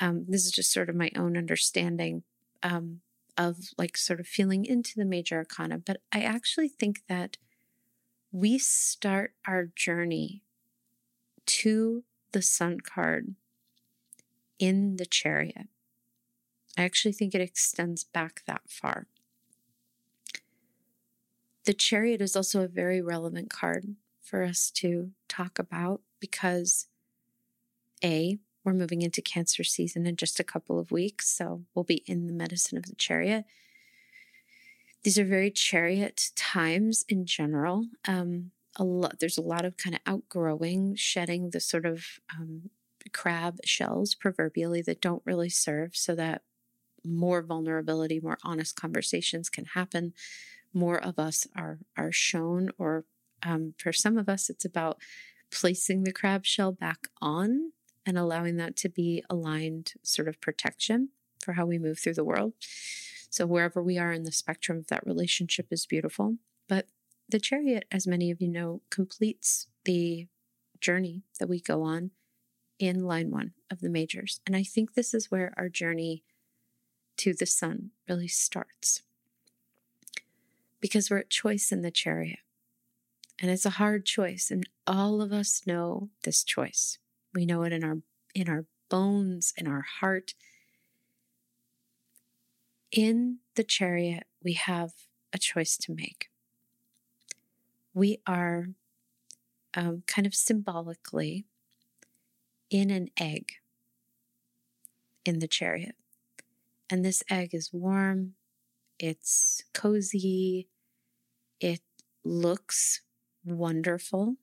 Um, 0.00 0.24
this 0.28 0.46
is 0.46 0.52
just 0.52 0.72
sort 0.72 0.88
of 0.88 0.96
my 0.96 1.10
own 1.14 1.36
understanding 1.36 2.22
um, 2.62 3.00
of 3.36 3.56
like 3.76 3.96
sort 3.96 4.20
of 4.20 4.26
feeling 4.26 4.64
into 4.64 4.92
the 4.96 5.04
major 5.04 5.36
arcana. 5.36 5.78
But 5.78 6.00
I 6.12 6.22
actually 6.22 6.68
think 6.68 7.02
that 7.08 7.36
we 8.32 8.58
start 8.58 9.34
our 9.46 9.66
journey 9.66 10.42
to 11.46 12.04
the 12.32 12.42
sun 12.42 12.78
card 12.80 13.34
in 14.58 14.96
the 14.96 15.06
chariot. 15.06 15.68
I 16.78 16.84
actually 16.84 17.12
think 17.12 17.34
it 17.34 17.40
extends 17.40 18.04
back 18.04 18.42
that 18.46 18.62
far. 18.68 19.06
The 21.70 21.74
chariot 21.74 22.20
is 22.20 22.34
also 22.34 22.64
a 22.64 22.66
very 22.66 23.00
relevant 23.00 23.48
card 23.48 23.94
for 24.20 24.42
us 24.42 24.72
to 24.72 25.12
talk 25.28 25.56
about 25.56 26.00
because 26.18 26.88
A, 28.02 28.38
we're 28.64 28.72
moving 28.72 29.02
into 29.02 29.22
Cancer 29.22 29.62
season 29.62 30.04
in 30.04 30.16
just 30.16 30.40
a 30.40 30.44
couple 30.44 30.80
of 30.80 30.90
weeks, 30.90 31.28
so 31.28 31.62
we'll 31.72 31.84
be 31.84 32.02
in 32.08 32.26
the 32.26 32.32
medicine 32.32 32.76
of 32.76 32.86
the 32.86 32.96
chariot. 32.96 33.44
These 35.04 35.16
are 35.16 35.24
very 35.24 35.52
chariot 35.52 36.32
times 36.34 37.04
in 37.08 37.24
general. 37.24 37.86
Um, 38.04 38.50
a 38.74 38.82
lot 38.82 39.20
there's 39.20 39.38
a 39.38 39.40
lot 39.40 39.64
of 39.64 39.76
kind 39.76 39.94
of 39.94 40.00
outgrowing 40.06 40.96
shedding 40.96 41.50
the 41.50 41.60
sort 41.60 41.86
of 41.86 42.04
um, 42.36 42.70
crab 43.12 43.58
shells 43.64 44.16
proverbially 44.16 44.82
that 44.82 45.00
don't 45.00 45.22
really 45.24 45.50
serve 45.50 45.94
so 45.94 46.16
that 46.16 46.42
more 47.04 47.42
vulnerability 47.42 48.18
more 48.18 48.38
honest 48.42 48.74
conversations 48.74 49.48
can 49.48 49.66
happen 49.66 50.12
more 50.72 51.02
of 51.02 51.18
us 51.18 51.46
are 51.56 51.78
are 51.96 52.12
shown 52.12 52.70
or 52.78 53.04
um, 53.42 53.74
for 53.78 53.92
some 53.92 54.18
of 54.18 54.28
us 54.28 54.50
it's 54.50 54.64
about 54.64 54.98
placing 55.50 56.04
the 56.04 56.12
crab 56.12 56.44
shell 56.44 56.72
back 56.72 57.08
on 57.20 57.72
and 58.06 58.16
allowing 58.16 58.56
that 58.56 58.76
to 58.76 58.88
be 58.88 59.22
aligned 59.28 59.92
sort 60.02 60.28
of 60.28 60.40
protection 60.40 61.10
for 61.42 61.54
how 61.54 61.66
we 61.66 61.78
move 61.78 61.98
through 61.98 62.14
the 62.14 62.24
world 62.24 62.52
so 63.30 63.46
wherever 63.46 63.82
we 63.82 63.98
are 63.98 64.12
in 64.12 64.24
the 64.24 64.32
spectrum 64.32 64.78
of 64.78 64.88
that 64.88 65.06
relationship 65.06 65.66
is 65.70 65.86
beautiful 65.86 66.36
but 66.68 66.86
the 67.30 67.40
chariot, 67.40 67.84
as 67.90 68.06
many 68.06 68.30
of 68.30 68.40
you 68.40 68.48
know, 68.48 68.82
completes 68.90 69.68
the 69.84 70.26
journey 70.80 71.22
that 71.38 71.48
we 71.48 71.60
go 71.60 71.82
on 71.82 72.10
in 72.78 73.04
line 73.04 73.30
one 73.30 73.52
of 73.70 73.80
the 73.80 73.88
majors. 73.88 74.40
And 74.46 74.56
I 74.56 74.62
think 74.62 74.94
this 74.94 75.14
is 75.14 75.30
where 75.30 75.52
our 75.56 75.68
journey 75.68 76.24
to 77.18 77.34
the 77.34 77.46
sun 77.46 77.90
really 78.08 78.28
starts. 78.28 79.02
Because 80.80 81.10
we're 81.10 81.18
at 81.18 81.30
choice 81.30 81.72
in 81.72 81.82
the 81.82 81.90
chariot. 81.90 82.40
And 83.38 83.50
it's 83.50 83.66
a 83.66 83.70
hard 83.70 84.04
choice. 84.04 84.50
And 84.50 84.68
all 84.86 85.22
of 85.22 85.32
us 85.32 85.62
know 85.66 86.10
this 86.24 86.44
choice. 86.44 86.98
We 87.34 87.46
know 87.46 87.62
it 87.62 87.72
in 87.72 87.84
our 87.84 87.98
in 88.34 88.48
our 88.48 88.66
bones, 88.88 89.52
in 89.56 89.66
our 89.66 89.84
heart. 90.00 90.34
In 92.92 93.38
the 93.54 93.64
chariot, 93.64 94.24
we 94.42 94.54
have 94.54 94.92
a 95.32 95.38
choice 95.38 95.76
to 95.76 95.94
make 95.94 96.30
we 97.94 98.18
are 98.26 98.68
um, 99.74 100.02
kind 100.06 100.26
of 100.26 100.34
symbolically 100.34 101.46
in 102.70 102.90
an 102.90 103.08
egg 103.18 103.52
in 105.24 105.38
the 105.38 105.48
chariot. 105.48 105.96
And 106.88 107.04
this 107.04 107.22
egg 107.30 107.54
is 107.54 107.70
warm, 107.72 108.34
it's 108.98 109.62
cozy, 109.72 110.68
it 111.60 111.80
looks 112.24 113.02
wonderful, 113.44 114.36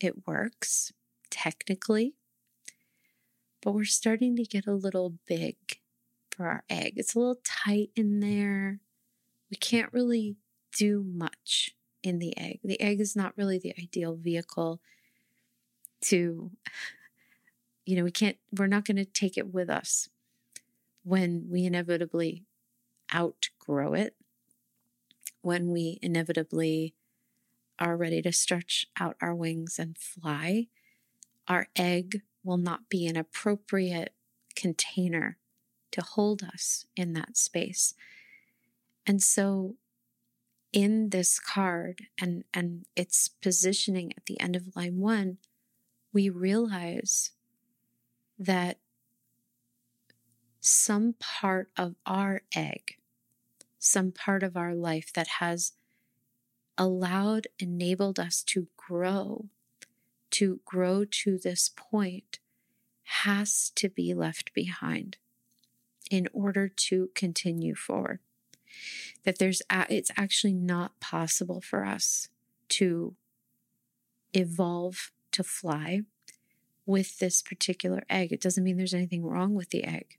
it 0.00 0.26
works 0.26 0.92
technically, 1.30 2.14
but 3.62 3.72
we're 3.72 3.84
starting 3.84 4.36
to 4.36 4.44
get 4.44 4.66
a 4.66 4.74
little 4.74 5.14
big 5.26 5.56
for 6.30 6.46
our 6.46 6.64
egg. 6.68 6.94
It's 6.96 7.14
a 7.14 7.18
little 7.18 7.40
tight 7.42 7.90
in 7.96 8.20
there. 8.20 8.80
We 9.50 9.56
can't 9.56 9.92
really 9.92 10.36
do 10.76 11.02
much 11.02 11.74
in 12.02 12.18
the 12.18 12.36
egg. 12.36 12.60
The 12.62 12.80
egg 12.80 13.00
is 13.00 13.16
not 13.16 13.36
really 13.36 13.58
the 13.58 13.74
ideal 13.80 14.14
vehicle 14.14 14.80
to, 16.02 16.50
you 17.84 17.96
know, 17.96 18.04
we 18.04 18.10
can't, 18.10 18.36
we're 18.56 18.66
not 18.66 18.84
going 18.84 18.96
to 18.96 19.04
take 19.04 19.38
it 19.38 19.52
with 19.52 19.70
us 19.70 20.08
when 21.02 21.46
we 21.50 21.64
inevitably 21.64 22.44
outgrow 23.14 23.94
it. 23.94 24.14
When 25.46 25.70
we 25.70 25.96
inevitably 26.02 26.92
are 27.78 27.96
ready 27.96 28.20
to 28.20 28.32
stretch 28.32 28.88
out 28.98 29.14
our 29.20 29.32
wings 29.32 29.78
and 29.78 29.96
fly, 29.96 30.66
our 31.46 31.68
egg 31.76 32.22
will 32.42 32.56
not 32.56 32.88
be 32.88 33.06
an 33.06 33.16
appropriate 33.16 34.12
container 34.56 35.38
to 35.92 36.02
hold 36.02 36.42
us 36.42 36.84
in 36.96 37.12
that 37.12 37.36
space. 37.36 37.94
And 39.06 39.22
so 39.22 39.76
in 40.72 41.10
this 41.10 41.38
card 41.38 42.02
and, 42.20 42.42
and 42.52 42.84
its 42.96 43.28
positioning 43.28 44.12
at 44.16 44.26
the 44.26 44.40
end 44.40 44.56
of 44.56 44.74
line 44.74 44.98
one, 44.98 45.38
we 46.12 46.28
realize 46.28 47.30
that 48.36 48.78
some 50.58 51.14
part 51.20 51.70
of 51.76 51.94
our 52.04 52.42
egg, 52.52 52.96
some 53.78 54.12
part 54.12 54.42
of 54.42 54.56
our 54.56 54.74
life 54.74 55.12
that 55.14 55.28
has 55.38 55.72
allowed, 56.78 57.46
enabled 57.58 58.18
us 58.18 58.42
to 58.42 58.68
grow, 58.76 59.46
to 60.30 60.60
grow 60.64 61.04
to 61.04 61.38
this 61.38 61.70
point, 61.74 62.38
has 63.04 63.70
to 63.76 63.88
be 63.88 64.14
left 64.14 64.52
behind 64.52 65.16
in 66.10 66.28
order 66.32 66.68
to 66.68 67.10
continue 67.14 67.74
forward. 67.74 68.20
That 69.24 69.38
there's, 69.38 69.62
it's 69.70 70.10
actually 70.16 70.52
not 70.52 70.98
possible 71.00 71.60
for 71.60 71.84
us 71.84 72.28
to 72.70 73.14
evolve 74.34 75.12
to 75.32 75.42
fly 75.42 76.02
with 76.84 77.18
this 77.18 77.42
particular 77.42 78.04
egg. 78.08 78.32
It 78.32 78.40
doesn't 78.40 78.62
mean 78.62 78.76
there's 78.76 78.94
anything 78.94 79.24
wrong 79.24 79.54
with 79.54 79.70
the 79.70 79.84
egg. 79.84 80.18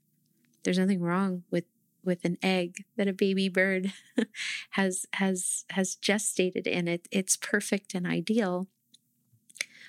There's 0.62 0.78
nothing 0.78 1.00
wrong 1.00 1.44
with 1.50 1.64
with 2.08 2.24
an 2.24 2.38
egg 2.42 2.86
that 2.96 3.06
a 3.06 3.12
baby 3.12 3.50
bird 3.50 3.92
has 4.70 5.06
has 5.12 5.66
has 5.70 5.94
gestated 5.94 6.66
in 6.66 6.88
it. 6.88 7.06
It's 7.12 7.36
perfect 7.36 7.94
and 7.94 8.06
ideal. 8.06 8.66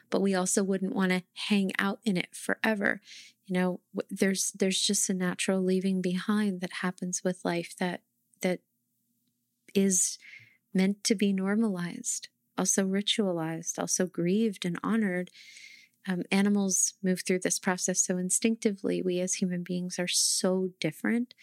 But 0.10 0.22
we 0.22 0.36
also 0.36 0.64
wouldn't 0.64 0.94
want 0.94 1.12
to 1.14 1.24
hang 1.48 1.72
out 1.80 2.00
in 2.04 2.18
it 2.18 2.36
forever. 2.36 3.00
You 3.46 3.54
know, 3.54 3.80
there's 4.12 4.52
there's 4.52 4.82
just 4.82 5.10
a 5.10 5.14
natural 5.14 5.64
leaving 5.64 6.02
behind 6.02 6.60
that 6.60 6.82
happens 6.82 7.24
with 7.24 7.46
life 7.46 7.74
that 7.80 8.02
that 8.42 8.60
is 9.74 10.20
meant 10.74 11.04
to 11.06 11.16
be 11.16 11.32
normalized, 11.32 12.28
also 12.58 12.86
ritualized, 12.86 13.80
also 13.80 14.06
grieved 14.06 14.66
and 14.66 14.78
honored. 14.84 15.32
Um, 16.08 16.24
animals 16.32 16.96
move 17.02 17.22
through 17.26 17.40
this 17.40 17.60
process 17.60 18.02
so 18.02 18.18
instinctively. 18.18 19.02
We 19.02 19.20
as 19.20 19.36
human 19.36 19.64
beings 19.64 20.00
are 20.00 20.08
so 20.08 20.70
different 20.82 21.34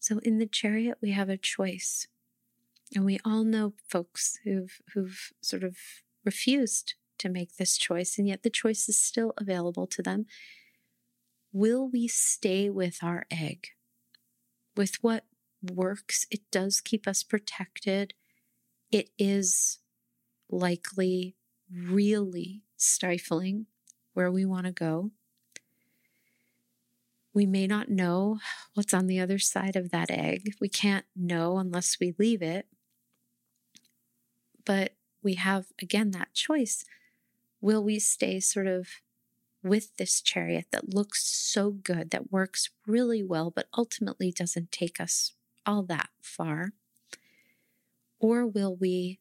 so 0.00 0.18
in 0.18 0.38
the 0.38 0.46
chariot, 0.46 0.98
we 1.00 1.12
have 1.12 1.28
a 1.28 1.36
choice. 1.36 2.08
And 2.94 3.04
we 3.04 3.20
all 3.24 3.44
know 3.44 3.74
folks 3.88 4.40
who've, 4.44 4.80
who've 4.94 5.30
sort 5.40 5.62
of 5.62 5.76
refused 6.24 6.94
to 7.18 7.28
make 7.28 7.56
this 7.56 7.76
choice, 7.76 8.18
and 8.18 8.26
yet 8.26 8.42
the 8.42 8.50
choice 8.50 8.88
is 8.88 9.00
still 9.00 9.34
available 9.36 9.86
to 9.86 10.02
them. 10.02 10.26
Will 11.52 11.88
we 11.88 12.08
stay 12.08 12.70
with 12.70 12.98
our 13.02 13.26
egg? 13.30 13.68
With 14.76 14.96
what 15.02 15.24
works? 15.62 16.26
It 16.30 16.50
does 16.50 16.80
keep 16.80 17.06
us 17.06 17.22
protected. 17.22 18.14
It 18.90 19.10
is 19.18 19.78
likely 20.48 21.36
really 21.70 22.62
stifling 22.76 23.66
where 24.14 24.30
we 24.30 24.44
want 24.44 24.66
to 24.66 24.72
go. 24.72 25.10
We 27.32 27.46
may 27.46 27.66
not 27.66 27.88
know 27.88 28.38
what's 28.74 28.92
on 28.92 29.06
the 29.06 29.20
other 29.20 29.38
side 29.38 29.76
of 29.76 29.90
that 29.90 30.10
egg. 30.10 30.54
We 30.60 30.68
can't 30.68 31.06
know 31.14 31.58
unless 31.58 31.98
we 32.00 32.14
leave 32.18 32.42
it. 32.42 32.66
But 34.64 34.94
we 35.22 35.34
have, 35.34 35.66
again, 35.80 36.10
that 36.10 36.34
choice. 36.34 36.84
Will 37.60 37.84
we 37.84 37.98
stay 37.98 38.40
sort 38.40 38.66
of 38.66 38.88
with 39.62 39.96
this 39.96 40.20
chariot 40.20 40.66
that 40.72 40.94
looks 40.94 41.24
so 41.24 41.70
good, 41.70 42.10
that 42.10 42.32
works 42.32 42.70
really 42.86 43.22
well, 43.22 43.50
but 43.50 43.68
ultimately 43.76 44.32
doesn't 44.32 44.72
take 44.72 45.00
us 45.00 45.34
all 45.66 45.82
that 45.84 46.08
far? 46.22 46.72
Or 48.18 48.46
will 48.46 48.74
we 48.74 49.20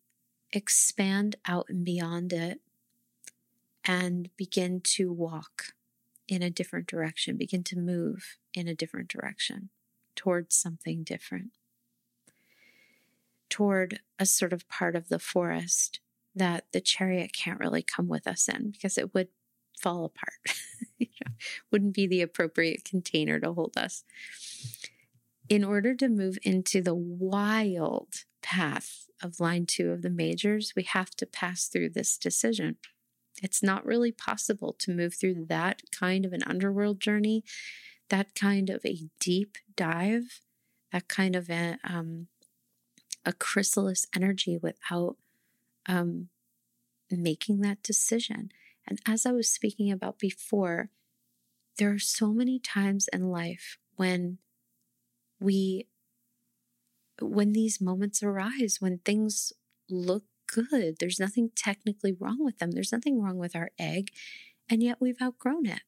expand 0.51 1.35
out 1.45 1.67
and 1.69 1.85
beyond 1.85 2.33
it 2.33 2.61
and 3.83 4.29
begin 4.35 4.81
to 4.81 5.11
walk 5.11 5.73
in 6.29 6.43
a 6.43 6.49
different 6.49 6.87
direction, 6.87 7.35
begin 7.35 7.63
to 7.63 7.77
move 7.77 8.37
in 8.53 8.67
a 8.67 8.75
different 8.75 9.09
direction 9.09 9.69
towards 10.15 10.55
something 10.55 11.03
different, 11.03 11.51
toward 13.49 13.99
a 14.19 14.25
sort 14.25 14.53
of 14.53 14.69
part 14.69 14.95
of 14.95 15.09
the 15.09 15.19
forest 15.19 15.99
that 16.35 16.65
the 16.71 16.79
chariot 16.79 17.33
can't 17.33 17.59
really 17.59 17.81
come 17.81 18.07
with 18.07 18.27
us 18.27 18.47
in 18.47 18.69
because 18.69 18.97
it 18.97 19.13
would 19.13 19.29
fall 19.77 20.05
apart. 20.05 20.57
you 20.99 21.07
know, 21.25 21.33
wouldn't 21.71 21.95
be 21.95 22.05
the 22.05 22.21
appropriate 22.21 22.85
container 22.85 23.39
to 23.39 23.51
hold 23.51 23.75
us. 23.75 24.03
In 25.49 25.63
order 25.63 25.95
to 25.95 26.09
move 26.09 26.37
into 26.43 26.79
the 26.79 26.93
wild 26.93 28.25
path 28.43 29.07
of 29.21 29.39
line 29.39 29.65
two 29.65 29.89
of 29.89 30.03
the 30.03 30.11
majors, 30.11 30.73
we 30.75 30.83
have 30.83 31.11
to 31.11 31.25
pass 31.25 31.67
through 31.67 31.89
this 31.89 32.17
decision. 32.19 32.77
It's 33.41 33.63
not 33.63 33.85
really 33.85 34.11
possible 34.11 34.75
to 34.79 34.91
move 34.91 35.15
through 35.15 35.45
that 35.47 35.81
kind 35.91 36.25
of 36.25 36.33
an 36.33 36.43
underworld 36.45 36.99
journey, 36.99 37.43
that 38.09 38.35
kind 38.35 38.69
of 38.69 38.85
a 38.85 39.07
deep 39.19 39.57
dive, 39.75 40.41
that 40.91 41.07
kind 41.07 41.35
of 41.35 41.49
a, 41.49 41.77
um, 41.83 42.27
a 43.25 43.33
chrysalis 43.33 44.07
energy 44.15 44.57
without 44.57 45.17
um, 45.87 46.29
making 47.09 47.61
that 47.61 47.83
decision. 47.83 48.49
And 48.87 48.99
as 49.07 49.25
I 49.25 49.31
was 49.31 49.49
speaking 49.49 49.91
about 49.91 50.19
before, 50.19 50.89
there 51.77 51.91
are 51.91 51.99
so 51.99 52.33
many 52.33 52.59
times 52.59 53.07
in 53.13 53.29
life 53.29 53.77
when 53.95 54.39
we 55.39 55.87
when 57.21 57.51
these 57.51 57.81
moments 57.81 58.23
arise 58.23 58.77
when 58.79 58.99
things 58.99 59.51
look 59.89 60.23
good. 60.51 60.97
There's 60.99 61.19
nothing 61.19 61.51
technically 61.55 62.11
wrong 62.11 62.43
with 62.43 62.57
them. 62.57 62.71
There's 62.71 62.91
nothing 62.91 63.21
wrong 63.21 63.37
with 63.37 63.55
our 63.55 63.69
egg. 63.77 64.11
And 64.69 64.81
yet 64.81 64.97
we've 64.99 65.21
outgrown 65.21 65.65
it. 65.65 65.81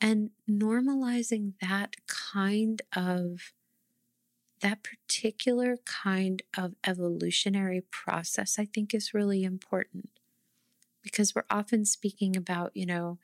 And 0.00 0.30
normalizing 0.50 1.52
that 1.60 1.96
kind 2.06 2.82
of, 2.96 3.52
that 4.60 4.82
particular 4.82 5.78
kind 5.84 6.42
of 6.56 6.74
evolutionary 6.84 7.82
process, 7.90 8.58
I 8.58 8.64
think 8.64 8.94
is 8.94 9.14
really 9.14 9.44
important 9.44 10.10
because 11.02 11.34
we're 11.34 11.44
often 11.50 11.84
speaking 11.84 12.36
about, 12.36 12.72
you 12.74 12.86
know, 12.86 13.18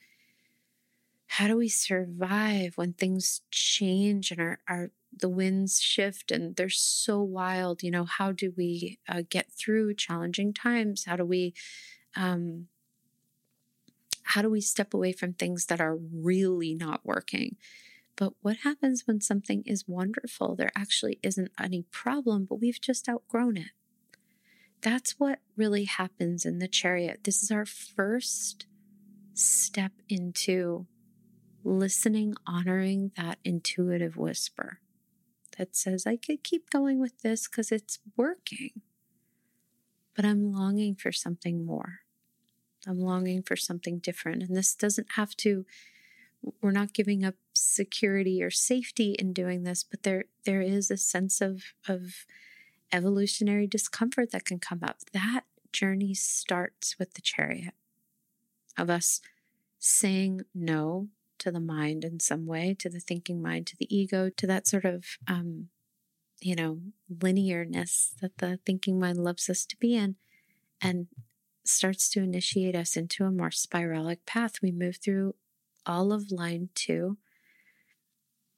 how 1.32 1.46
do 1.46 1.56
we 1.56 1.68
survive 1.68 2.76
when 2.76 2.92
things 2.92 3.42
change 3.50 4.30
and 4.30 4.40
our, 4.40 4.58
our 4.68 4.90
the 5.16 5.28
winds 5.28 5.80
shift 5.80 6.30
and 6.30 6.56
they're 6.56 6.68
so 6.68 7.22
wild 7.22 7.82
you 7.82 7.90
know 7.90 8.04
how 8.04 8.32
do 8.32 8.52
we 8.56 8.98
uh, 9.08 9.22
get 9.28 9.50
through 9.52 9.94
challenging 9.94 10.52
times? 10.52 11.04
How 11.04 11.16
do 11.16 11.24
we 11.24 11.54
um, 12.16 12.68
how 14.22 14.42
do 14.42 14.50
we 14.50 14.60
step 14.60 14.92
away 14.92 15.12
from 15.12 15.32
things 15.32 15.66
that 15.66 15.80
are 15.80 15.96
really 15.96 16.74
not 16.74 17.00
working? 17.04 17.56
But 18.16 18.34
what 18.42 18.58
happens 18.58 19.06
when 19.06 19.20
something 19.20 19.62
is 19.64 19.88
wonderful? 19.88 20.56
There 20.56 20.72
actually 20.76 21.18
isn't 21.22 21.52
any 21.60 21.82
problem 21.90 22.44
but 22.44 22.60
we've 22.60 22.80
just 22.80 23.08
outgrown 23.08 23.56
it. 23.56 23.70
That's 24.80 25.12
what 25.18 25.40
really 25.56 25.84
happens 25.84 26.44
in 26.44 26.58
the 26.58 26.68
chariot. 26.68 27.20
This 27.24 27.42
is 27.42 27.50
our 27.50 27.66
first 27.66 28.66
step 29.34 29.92
into 30.08 30.86
listening 31.64 32.34
honoring 32.46 33.12
that 33.16 33.38
intuitive 33.44 34.16
whisper 34.16 34.80
that 35.58 35.76
says, 35.76 36.06
I 36.06 36.16
could 36.16 36.42
keep 36.42 36.70
going 36.70 36.98
with 36.98 37.22
this 37.22 37.48
because 37.48 37.70
it's 37.70 37.98
working. 38.16 38.80
But 40.14 40.24
I'm 40.24 40.52
longing 40.52 40.94
for 40.94 41.12
something 41.12 41.66
more. 41.66 42.00
I'm 42.86 43.00
longing 43.00 43.42
for 43.42 43.56
something 43.56 43.98
different. 43.98 44.42
And 44.42 44.56
this 44.56 44.74
doesn't 44.74 45.12
have 45.12 45.36
to, 45.38 45.66
we're 46.62 46.70
not 46.70 46.94
giving 46.94 47.24
up 47.24 47.34
security 47.52 48.42
or 48.42 48.50
safety 48.50 49.16
in 49.18 49.32
doing 49.32 49.64
this, 49.64 49.82
but 49.82 50.04
there 50.04 50.24
there 50.44 50.62
is 50.62 50.90
a 50.90 50.96
sense 50.96 51.40
of 51.40 51.64
of 51.88 52.24
evolutionary 52.92 53.66
discomfort 53.66 54.30
that 54.30 54.44
can 54.44 54.58
come 54.58 54.80
up. 54.82 54.98
That 55.12 55.42
journey 55.72 56.14
starts 56.14 56.98
with 56.98 57.14
the 57.14 57.20
chariot 57.20 57.74
of 58.76 58.88
us 58.88 59.20
saying 59.78 60.42
no 60.54 61.08
to 61.40 61.50
the 61.50 61.60
mind 61.60 62.04
in 62.04 62.20
some 62.20 62.46
way, 62.46 62.74
to 62.78 62.88
the 62.88 63.00
thinking 63.00 63.42
mind, 63.42 63.66
to 63.68 63.76
the 63.76 63.94
ego, 63.94 64.30
to 64.30 64.46
that 64.46 64.66
sort 64.66 64.84
of, 64.84 65.04
um, 65.26 65.68
you 66.40 66.54
know, 66.54 66.80
linearness 67.12 68.14
that 68.20 68.38
the 68.38 68.58
thinking 68.64 68.98
mind 69.00 69.18
loves 69.18 69.48
us 69.50 69.66
to 69.66 69.76
be 69.78 69.94
in, 69.96 70.16
and 70.80 71.08
starts 71.64 72.08
to 72.10 72.22
initiate 72.22 72.76
us 72.76 72.96
into 72.96 73.24
a 73.24 73.30
more 73.30 73.50
spiralic 73.50 74.18
path. 74.26 74.62
We 74.62 74.72
move 74.72 74.96
through 74.96 75.34
all 75.86 76.12
of 76.12 76.30
line 76.32 76.70
two, 76.74 77.18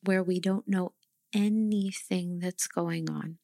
where 0.04 0.22
we 0.22 0.40
don't 0.40 0.68
know 0.68 0.92
anything 1.32 2.40
that's 2.40 2.66
going 2.66 3.08
on. 3.10 3.38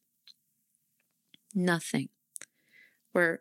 nothing. 1.57 2.11
We're, 3.13 3.39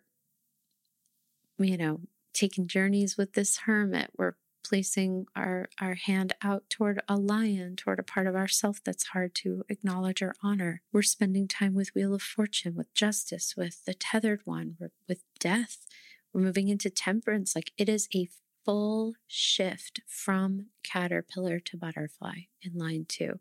you 1.59 1.77
know, 1.77 1.99
taking 2.33 2.65
journeys 2.67 3.17
with 3.17 3.33
this 3.33 3.57
hermit. 3.65 4.11
We're 4.17 4.35
placing 4.68 5.28
our, 5.36 5.70
our 5.80 5.93
hand 5.93 6.34
out 6.41 6.63
toward 6.70 6.99
a 7.07 7.16
lion, 7.16 7.76
toward 7.76 7.99
a 7.99 8.03
part 8.03 8.26
of 8.26 8.36
ourself 8.36 8.82
that's 8.84 9.07
hard 9.07 9.36
to 9.36 9.63
acknowledge 9.70 10.24
or 10.24 10.34
honor. 10.41 10.82
We're 10.91 11.03
spending 11.03 11.47
time 11.47 11.76
with 11.76 11.93
Wheel 11.93 12.16
of 12.16 12.24
Fortune, 12.24 12.76
with 12.76 12.93
justice, 12.95 13.53
with 13.55 13.86
the 13.86 13.93
tethered 13.93 14.41
one, 14.45 14.78
with 15.07 15.24
death. 15.39 15.86
We're 16.34 16.41
moving 16.41 16.68
into 16.68 16.89
temperance. 16.89 17.55
Like 17.55 17.72
it 17.78 17.88
is 17.88 18.07
a 18.13 18.28
full 18.66 19.13
shift 19.28 20.01
from 20.07 20.68
caterpillar 20.84 21.59
to 21.59 21.78
butterfly 21.78 22.39
in 22.63 22.74
line 22.76 23.05
two. 23.07 23.39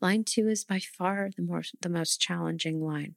Line 0.00 0.22
two 0.22 0.48
is 0.48 0.64
by 0.64 0.78
far 0.78 1.30
the 1.36 1.42
more 1.42 1.64
the 1.80 1.88
most 1.88 2.20
challenging 2.20 2.80
line. 2.80 3.16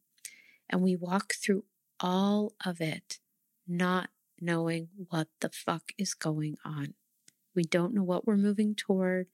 And 0.68 0.82
we 0.82 0.95
walk 0.95 1.36
through 1.36 1.66
all 1.99 2.53
of 2.66 2.82
it 2.82 3.20
not 3.68 4.09
knowing 4.41 4.89
what 5.09 5.28
the 5.39 5.49
fuck 5.49 5.91
is 5.97 6.14
going 6.14 6.57
on. 6.66 6.95
We 7.55 7.63
don't 7.63 7.93
know 7.93 8.03
what 8.03 8.25
we're 8.25 8.37
moving 8.37 8.75
toward. 8.75 9.27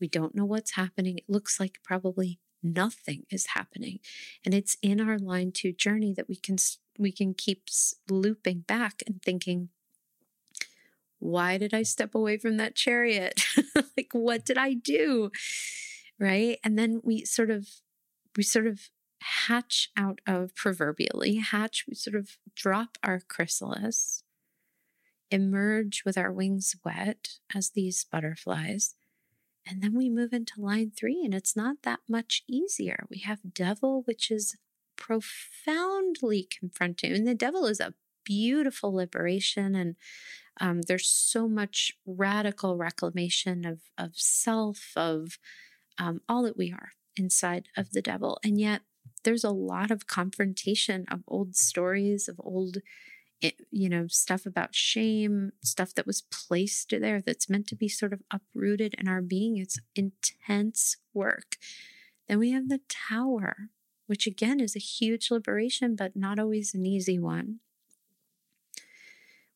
We 0.00 0.08
don't 0.08 0.34
know 0.34 0.44
what's 0.44 0.72
happening. 0.72 1.18
It 1.18 1.24
looks 1.28 1.58
like 1.58 1.80
probably 1.82 2.38
nothing 2.62 3.24
is 3.30 3.48
happening. 3.48 4.00
And 4.44 4.54
it's 4.54 4.76
in 4.82 5.00
our 5.00 5.18
line 5.18 5.52
2 5.52 5.72
journey 5.72 6.12
that 6.14 6.28
we 6.28 6.36
can 6.36 6.56
we 6.98 7.12
can 7.12 7.34
keep 7.34 7.68
looping 8.08 8.60
back 8.60 9.02
and 9.06 9.20
thinking 9.22 9.68
why 11.18 11.56
did 11.56 11.72
I 11.72 11.84
step 11.84 12.14
away 12.14 12.36
from 12.36 12.58
that 12.58 12.74
chariot? 12.74 13.40
like 13.96 14.10
what 14.12 14.44
did 14.44 14.58
I 14.58 14.74
do? 14.74 15.30
Right? 16.18 16.58
And 16.62 16.78
then 16.78 17.00
we 17.02 17.24
sort 17.24 17.50
of 17.50 17.68
we 18.36 18.42
sort 18.42 18.66
of 18.66 18.90
hatch 19.20 19.90
out 19.96 20.20
of 20.26 20.54
proverbially 20.54 21.36
hatch 21.36 21.86
we 21.88 21.94
sort 21.94 22.14
of 22.14 22.36
drop 22.54 22.98
our 23.02 23.20
chrysalis 23.26 24.23
emerge 25.34 26.04
with 26.04 26.16
our 26.16 26.32
wings 26.32 26.76
wet 26.84 27.38
as 27.54 27.70
these 27.70 28.04
butterflies. 28.04 28.94
And 29.66 29.82
then 29.82 29.96
we 29.96 30.08
move 30.08 30.32
into 30.32 30.60
line 30.60 30.92
three, 30.96 31.22
and 31.24 31.34
it's 31.34 31.56
not 31.56 31.76
that 31.82 32.00
much 32.08 32.42
easier. 32.48 33.06
We 33.10 33.18
have 33.20 33.54
devil, 33.54 34.02
which 34.04 34.30
is 34.30 34.56
profoundly 34.96 36.46
confronting. 36.58 37.12
And 37.12 37.26
the 37.26 37.34
devil 37.34 37.66
is 37.66 37.80
a 37.80 37.94
beautiful 38.24 38.94
liberation, 38.94 39.74
and 39.74 39.96
um, 40.60 40.82
there's 40.82 41.08
so 41.08 41.48
much 41.48 41.92
radical 42.06 42.76
reclamation 42.76 43.64
of, 43.64 43.80
of 43.98 44.12
self, 44.14 44.92
of 44.94 45.38
um, 45.98 46.20
all 46.28 46.42
that 46.44 46.56
we 46.56 46.70
are 46.70 46.90
inside 47.16 47.68
of 47.76 47.90
the 47.90 48.02
devil. 48.02 48.38
And 48.44 48.60
yet, 48.60 48.82
there's 49.24 49.44
a 49.44 49.50
lot 49.50 49.90
of 49.90 50.06
confrontation 50.06 51.06
of 51.10 51.22
old 51.26 51.56
stories, 51.56 52.28
of 52.28 52.36
old 52.38 52.78
it, 53.44 53.66
you 53.70 53.90
know, 53.90 54.06
stuff 54.08 54.46
about 54.46 54.74
shame, 54.74 55.52
stuff 55.62 55.92
that 55.94 56.06
was 56.06 56.22
placed 56.22 56.90
there 56.90 57.20
that's 57.20 57.50
meant 57.50 57.66
to 57.68 57.76
be 57.76 57.88
sort 57.88 58.14
of 58.14 58.22
uprooted 58.30 58.94
in 58.98 59.06
our 59.06 59.20
being. 59.20 59.58
It's 59.58 59.78
intense 59.94 60.96
work. 61.12 61.58
Then 62.26 62.38
we 62.38 62.52
have 62.52 62.70
the 62.70 62.80
tower, 62.88 63.68
which 64.06 64.26
again 64.26 64.60
is 64.60 64.74
a 64.74 64.80
huge 64.80 65.30
liberation, 65.30 65.94
but 65.94 66.16
not 66.16 66.38
always 66.38 66.74
an 66.74 66.86
easy 66.86 67.18
one. 67.18 67.60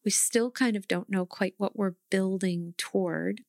We 0.05 0.11
still 0.11 0.51
kind 0.51 0.77
of 0.77 0.87
don't 0.87 1.09
know 1.09 1.25
quite 1.25 1.55
what 1.57 1.75
we're 1.75 1.95
building 2.11 2.75
toward. 2.77 3.41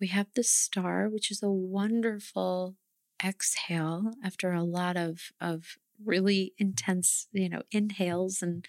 We 0.00 0.06
have 0.08 0.28
the 0.34 0.44
star, 0.44 1.08
which 1.08 1.30
is 1.32 1.42
a 1.42 1.50
wonderful 1.50 2.76
exhale 3.22 4.12
after 4.24 4.52
a 4.52 4.62
lot 4.62 4.96
of, 4.96 5.32
of 5.40 5.76
really 6.02 6.54
intense, 6.56 7.26
you 7.32 7.48
know, 7.48 7.62
inhales 7.72 8.42
and 8.42 8.66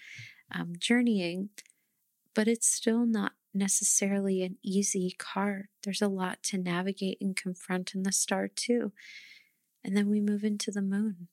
um, 0.52 0.74
journeying, 0.78 1.50
but 2.34 2.48
it's 2.48 2.68
still 2.68 3.06
not 3.06 3.32
necessarily 3.54 4.42
an 4.42 4.56
easy 4.62 5.14
card. 5.18 5.68
There's 5.82 6.02
a 6.02 6.08
lot 6.08 6.42
to 6.44 6.58
navigate 6.58 7.18
and 7.20 7.36
confront 7.36 7.94
in 7.94 8.02
the 8.02 8.12
star, 8.12 8.48
too. 8.48 8.92
And 9.84 9.96
then 9.96 10.08
we 10.08 10.20
move 10.20 10.44
into 10.44 10.70
the 10.70 10.82
moon, 10.82 11.28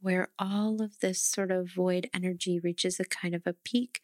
where 0.00 0.28
all 0.38 0.82
of 0.82 0.98
this 1.00 1.22
sort 1.22 1.50
of 1.50 1.72
void 1.72 2.10
energy 2.12 2.58
reaches 2.58 3.00
a 3.00 3.04
kind 3.04 3.34
of 3.34 3.46
a 3.46 3.54
peak. 3.64 4.00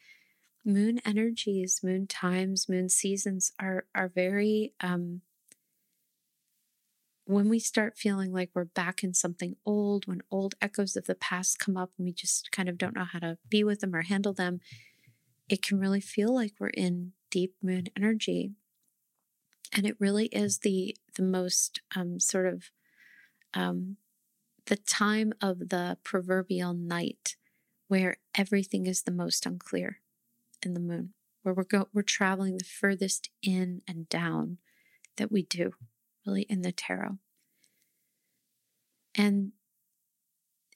Moon 0.65 1.01
energies, 1.05 1.81
moon 1.83 2.07
times, 2.07 2.69
moon 2.69 2.89
seasons 2.89 3.53
are 3.61 3.85
are 3.95 4.09
very 4.09 4.73
um, 4.81 5.21
when 7.27 7.49
we 7.49 7.59
start 7.59 7.97
feeling 7.97 8.33
like 8.33 8.51
we're 8.55 8.65
back 8.65 9.03
in 9.03 9.15
something 9.15 9.57
old, 9.65 10.07
when 10.07 10.23
old 10.31 10.55
echoes 10.61 10.97
of 10.97 11.07
the 11.07 11.15
past 11.15 11.59
come 11.59 11.77
up 11.77 11.91
and 11.97 12.05
we 12.05 12.13
just 12.13 12.53
kind 12.53 12.69
of 12.69 12.77
don't 12.77 12.95
know 12.95 13.05
how 13.05 13.19
to 13.19 13.39
be 13.49 13.65
with 13.65 13.81
them 13.81 13.95
or 13.95 14.03
handle 14.03 14.35
them, 14.35 14.61
it 15.49 15.63
can 15.63 15.79
really 15.79 16.01
feel 16.01 16.35
like 16.35 16.53
we're 16.59 16.69
in 16.69 17.13
deep 17.31 17.55
moon 17.63 17.87
energy. 17.97 18.53
And 19.73 19.87
it 19.87 19.97
really 19.99 20.27
is 20.27 20.59
the 20.59 20.97
the 21.17 21.23
most 21.23 21.81
um, 21.97 22.21
sort 22.21 22.47
of 22.47 22.71
um, 23.55 23.97
the 24.67 24.77
time 24.77 25.33
of 25.41 25.71
the 25.71 25.99
proverbial 26.05 26.75
night 26.75 27.37
where 27.89 28.17
everything 28.37 28.87
is 28.87 29.03
the 29.03 29.11
most 29.11 29.47
unclear 29.47 30.01
in 30.63 30.75
the 30.75 30.81
moon, 30.81 31.15
where 31.43 31.55
we're 31.55 31.65
go- 31.65 31.89
we're 31.93 32.03
traveling 32.03 32.57
the 32.57 32.65
furthest 32.65 33.31
in 33.43 33.83
and 33.89 34.09
down 34.09 34.59
that 35.17 35.33
we 35.33 35.43
do 35.43 35.73
really 36.27 36.43
in 36.43 36.63
the 36.63 36.73
tarot. 36.73 37.19
And 39.15 39.53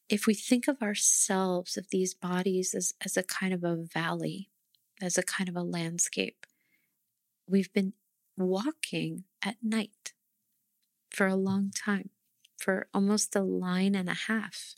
if 0.08 0.26
we 0.26 0.34
think 0.34 0.68
of 0.68 0.80
ourselves, 0.80 1.76
of 1.76 1.90
these 1.90 2.14
bodies 2.14 2.74
as, 2.74 2.94
as 3.04 3.16
a 3.16 3.22
kind 3.22 3.52
of 3.52 3.64
a 3.64 3.76
valley, 3.76 4.48
as 5.02 5.18
a 5.18 5.22
kind 5.22 5.48
of 5.48 5.56
a 5.56 5.62
landscape, 5.62 6.46
we've 7.46 7.72
been 7.72 7.92
walking 8.36 9.24
at 9.42 9.56
night 9.62 10.12
for 11.10 11.26
a 11.26 11.36
long 11.36 11.70
time, 11.70 12.10
for 12.56 12.88
almost 12.94 13.34
a 13.34 13.42
line 13.42 13.94
and 13.94 14.08
a 14.08 14.14
half. 14.14 14.74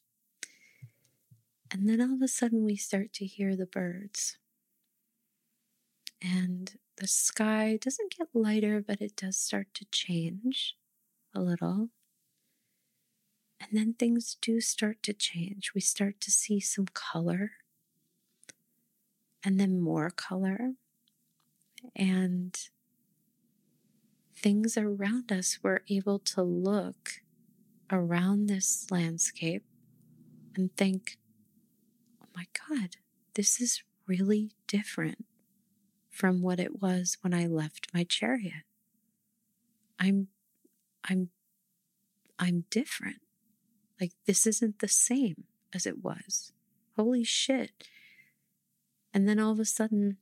And 1.70 1.88
then 1.88 2.00
all 2.00 2.14
of 2.14 2.22
a 2.22 2.28
sudden, 2.28 2.64
we 2.64 2.76
start 2.76 3.12
to 3.14 3.26
hear 3.26 3.54
the 3.54 3.66
birds. 3.66 4.38
And 6.20 6.72
the 7.00 7.08
sky 7.08 7.78
doesn't 7.80 8.14
get 8.16 8.28
lighter, 8.34 8.84
but 8.86 9.00
it 9.00 9.16
does 9.16 9.38
start 9.38 9.68
to 9.72 9.86
change 9.86 10.76
a 11.34 11.40
little. 11.40 11.88
And 13.58 13.70
then 13.72 13.94
things 13.94 14.36
do 14.40 14.60
start 14.60 15.02
to 15.04 15.14
change. 15.14 15.72
We 15.74 15.80
start 15.80 16.20
to 16.20 16.30
see 16.30 16.60
some 16.60 16.86
color 16.92 17.52
and 19.42 19.58
then 19.58 19.80
more 19.80 20.10
color. 20.10 20.74
And 21.96 22.54
things 24.36 24.76
around 24.76 25.32
us, 25.32 25.58
we're 25.62 25.80
able 25.88 26.18
to 26.18 26.42
look 26.42 27.22
around 27.90 28.46
this 28.46 28.86
landscape 28.90 29.64
and 30.54 30.74
think, 30.76 31.16
oh 32.22 32.28
my 32.36 32.44
God, 32.68 32.96
this 33.34 33.58
is 33.58 33.82
really 34.06 34.52
different 34.66 35.24
from 36.20 36.42
what 36.42 36.60
it 36.60 36.82
was 36.82 37.16
when 37.22 37.32
I 37.32 37.46
left 37.46 37.86
my 37.94 38.04
chariot. 38.04 38.64
I'm, 39.98 40.28
I'm, 41.08 41.30
I'm 42.38 42.66
different. 42.68 43.22
Like 43.98 44.12
this 44.26 44.46
isn't 44.46 44.80
the 44.80 44.88
same 44.88 45.44
as 45.74 45.86
it 45.86 46.04
was. 46.04 46.52
Holy 46.94 47.24
shit. 47.24 47.70
And 49.14 49.26
then 49.26 49.40
all 49.40 49.52
of 49.52 49.58
a 49.58 49.64
sudden, 49.64 50.18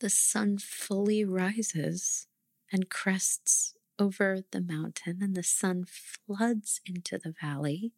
the 0.00 0.10
sun 0.10 0.58
fully 0.58 1.24
rises 1.24 2.26
and 2.72 2.90
crests 2.90 3.74
over 4.00 4.40
the 4.50 4.60
mountain, 4.60 5.18
and 5.22 5.36
the 5.36 5.44
sun 5.44 5.84
floods 5.86 6.80
into 6.84 7.18
the 7.18 7.34
valley 7.40 7.92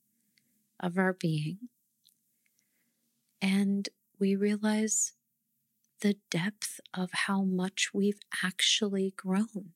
of 0.79 0.99
our 0.99 1.15
being. 1.15 1.71
And 3.41 3.89
we 4.19 4.37
realize 4.37 5.15
the 6.01 6.17
depth 6.31 6.81
of 6.95 7.11
how 7.13 7.43
much 7.43 7.91
we've 7.93 8.21
actually 8.43 9.15
grown. 9.17 9.73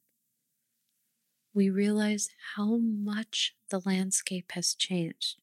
We 1.53 1.71
realize 1.71 2.31
how 2.57 2.77
much 2.79 3.55
the 3.71 3.81
landscape 3.85 4.53
has 4.53 4.75
changed, 4.75 5.37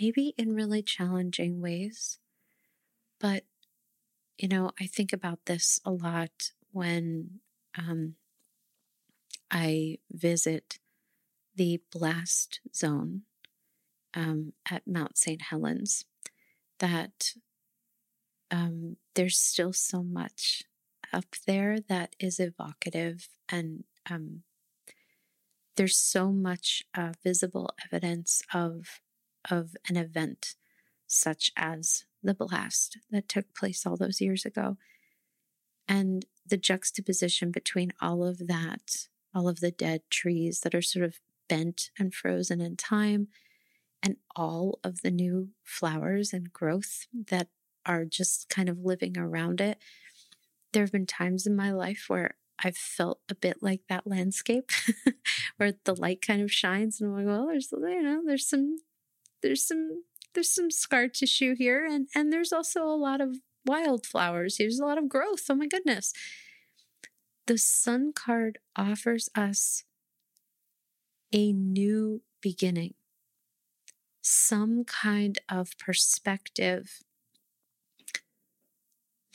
maybe 0.00 0.34
in 0.38 0.54
really 0.54 0.82
challenging 0.82 1.60
ways. 1.60 2.18
But, 3.18 3.44
you 4.36 4.48
know, 4.48 4.70
I 4.80 4.86
think 4.86 5.12
about 5.12 5.46
this 5.46 5.80
a 5.84 5.90
lot 5.90 6.52
when 6.70 7.40
um, 7.76 8.14
I 9.50 9.98
visit 10.10 10.78
the 11.56 11.80
blast 11.90 12.60
zone 12.74 13.22
um, 14.14 14.52
at 14.70 14.86
Mount 14.86 15.18
St. 15.18 15.42
Helens 15.42 16.04
that 16.78 17.34
um, 18.50 18.96
there's 19.14 19.38
still 19.38 19.72
so 19.72 20.02
much 20.02 20.62
up 21.12 21.36
there 21.46 21.78
that 21.88 22.14
is 22.18 22.38
evocative 22.38 23.28
and 23.48 23.84
um, 24.10 24.42
there's 25.76 25.96
so 25.96 26.32
much 26.32 26.82
uh, 26.94 27.12
visible 27.22 27.70
evidence 27.84 28.42
of 28.52 29.00
of 29.50 29.76
an 29.88 29.96
event 29.96 30.56
such 31.06 31.52
as 31.56 32.04
the 32.22 32.34
blast 32.34 32.98
that 33.10 33.28
took 33.28 33.54
place 33.54 33.86
all 33.86 33.96
those 33.96 34.20
years 34.20 34.44
ago. 34.44 34.76
And 35.86 36.26
the 36.46 36.56
juxtaposition 36.56 37.50
between 37.50 37.92
all 38.00 38.24
of 38.24 38.46
that, 38.46 39.08
all 39.34 39.48
of 39.48 39.60
the 39.60 39.70
dead 39.70 40.02
trees 40.10 40.60
that 40.60 40.74
are 40.74 40.82
sort 40.82 41.04
of 41.04 41.20
bent 41.48 41.90
and 41.98 42.12
frozen 42.12 42.60
in 42.60 42.76
time, 42.76 43.28
and 44.02 44.16
all 44.36 44.78
of 44.84 45.02
the 45.02 45.10
new 45.10 45.50
flowers 45.64 46.32
and 46.32 46.52
growth 46.52 47.06
that 47.12 47.48
are 47.88 48.04
just 48.04 48.48
kind 48.48 48.68
of 48.68 48.84
living 48.84 49.18
around 49.18 49.60
it. 49.60 49.78
There 50.72 50.82
have 50.82 50.92
been 50.92 51.06
times 51.06 51.46
in 51.46 51.56
my 51.56 51.72
life 51.72 52.04
where 52.08 52.36
I've 52.62 52.76
felt 52.76 53.20
a 53.28 53.34
bit 53.34 53.62
like 53.62 53.82
that 53.88 54.06
landscape 54.06 54.70
where 55.56 55.72
the 55.84 55.94
light 55.94 56.20
kind 56.20 56.42
of 56.42 56.52
shines 56.52 57.00
and 57.00 57.10
I'm 57.10 57.16
like, 57.16 57.26
well, 57.26 57.46
there's 57.46 57.72
you 57.72 58.02
know, 58.02 58.22
there's 58.26 58.48
some 58.48 58.78
there's 59.42 59.66
some 59.66 60.04
there's 60.34 60.52
some 60.52 60.70
scar 60.70 61.08
tissue 61.08 61.54
here 61.56 61.86
and 61.86 62.08
and 62.14 62.32
there's 62.32 62.52
also 62.52 62.84
a 62.84 62.96
lot 62.96 63.20
of 63.20 63.36
wildflowers. 63.64 64.56
There's 64.56 64.80
a 64.80 64.84
lot 64.84 64.98
of 64.98 65.08
growth. 65.08 65.44
Oh 65.48 65.54
my 65.54 65.66
goodness. 65.66 66.12
The 67.46 67.58
sun 67.58 68.12
card 68.12 68.58
offers 68.76 69.30
us 69.34 69.84
a 71.32 71.52
new 71.52 72.22
beginning, 72.42 72.94
some 74.20 74.84
kind 74.84 75.38
of 75.48 75.70
perspective 75.78 77.00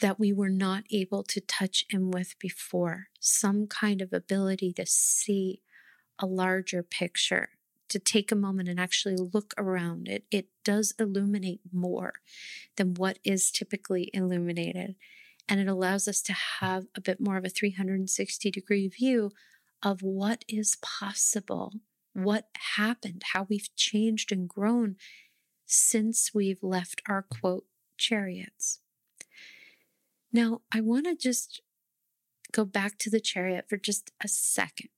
that 0.03 0.19
we 0.19 0.33
were 0.33 0.49
not 0.49 0.83
able 0.91 1.23
to 1.23 1.39
touch 1.39 1.85
in 1.89 2.11
with 2.11 2.37
before, 2.37 3.07
some 3.21 3.67
kind 3.67 4.01
of 4.01 4.11
ability 4.11 4.73
to 4.73 4.85
see 4.85 5.61
a 6.19 6.25
larger 6.25 6.83
picture, 6.83 7.51
to 7.87 7.99
take 7.99 8.29
a 8.29 8.35
moment 8.35 8.67
and 8.67 8.81
actually 8.81 9.15
look 9.15 9.53
around 9.57 10.09
it. 10.09 10.25
It 10.29 10.49
does 10.65 10.93
illuminate 10.99 11.61
more 11.71 12.15
than 12.75 12.95
what 12.95 13.17
is 13.23 13.49
typically 13.49 14.11
illuminated. 14.13 14.95
And 15.47 15.61
it 15.61 15.69
allows 15.69 16.09
us 16.09 16.21
to 16.23 16.33
have 16.59 16.87
a 16.95 17.01
bit 17.01 17.21
more 17.21 17.37
of 17.37 17.45
a 17.45 17.49
360 17.49 18.51
degree 18.51 18.89
view 18.89 19.31
of 19.81 20.01
what 20.01 20.43
is 20.49 20.75
possible, 20.81 21.75
what 22.11 22.49
happened, 22.75 23.23
how 23.31 23.47
we've 23.49 23.73
changed 23.77 24.33
and 24.33 24.49
grown 24.49 24.97
since 25.65 26.31
we've 26.33 26.61
left 26.61 27.01
our 27.07 27.21
quote 27.21 27.63
chariots. 27.97 28.81
Now, 30.33 30.61
I 30.73 30.81
want 30.81 31.05
to 31.05 31.15
just 31.15 31.61
go 32.51 32.65
back 32.65 32.97
to 32.99 33.09
the 33.09 33.19
chariot 33.19 33.65
for 33.69 33.77
just 33.77 34.11
a 34.23 34.27
second 34.27 34.89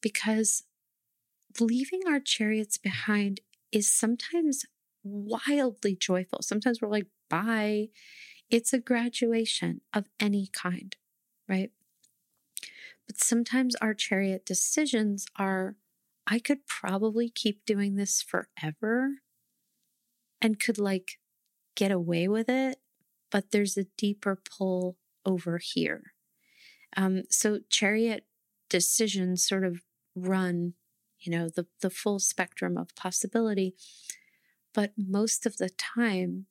because 0.00 0.64
leaving 1.60 2.00
our 2.08 2.20
chariots 2.20 2.78
behind 2.78 3.40
is 3.70 3.92
sometimes 3.92 4.64
wildly 5.04 5.94
joyful. 5.94 6.40
Sometimes 6.40 6.80
we're 6.80 6.88
like, 6.88 7.06
bye. 7.28 7.88
It's 8.50 8.72
a 8.72 8.78
graduation 8.78 9.82
of 9.92 10.06
any 10.18 10.48
kind, 10.50 10.96
right? 11.46 11.70
But 13.06 13.18
sometimes 13.18 13.76
our 13.76 13.92
chariot 13.92 14.46
decisions 14.46 15.26
are, 15.36 15.76
I 16.26 16.38
could 16.38 16.66
probably 16.66 17.28
keep 17.28 17.66
doing 17.66 17.96
this 17.96 18.22
forever 18.22 19.16
and 20.40 20.60
could 20.60 20.78
like 20.78 21.18
get 21.74 21.90
away 21.90 22.26
with 22.26 22.48
it 22.48 22.78
but 23.30 23.50
there's 23.50 23.76
a 23.76 23.86
deeper 23.96 24.36
pull 24.36 24.96
over 25.24 25.58
here. 25.58 26.12
Um, 26.96 27.24
so 27.30 27.60
chariot 27.68 28.24
decisions 28.68 29.46
sort 29.46 29.64
of 29.64 29.82
run, 30.14 30.74
you 31.18 31.30
know, 31.30 31.48
the, 31.48 31.66
the 31.80 31.90
full 31.90 32.18
spectrum 32.18 32.76
of 32.76 32.94
possibility. 32.96 33.74
But 34.74 34.92
most 34.96 35.46
of 35.46 35.56
the 35.56 35.70
time, 35.70 36.46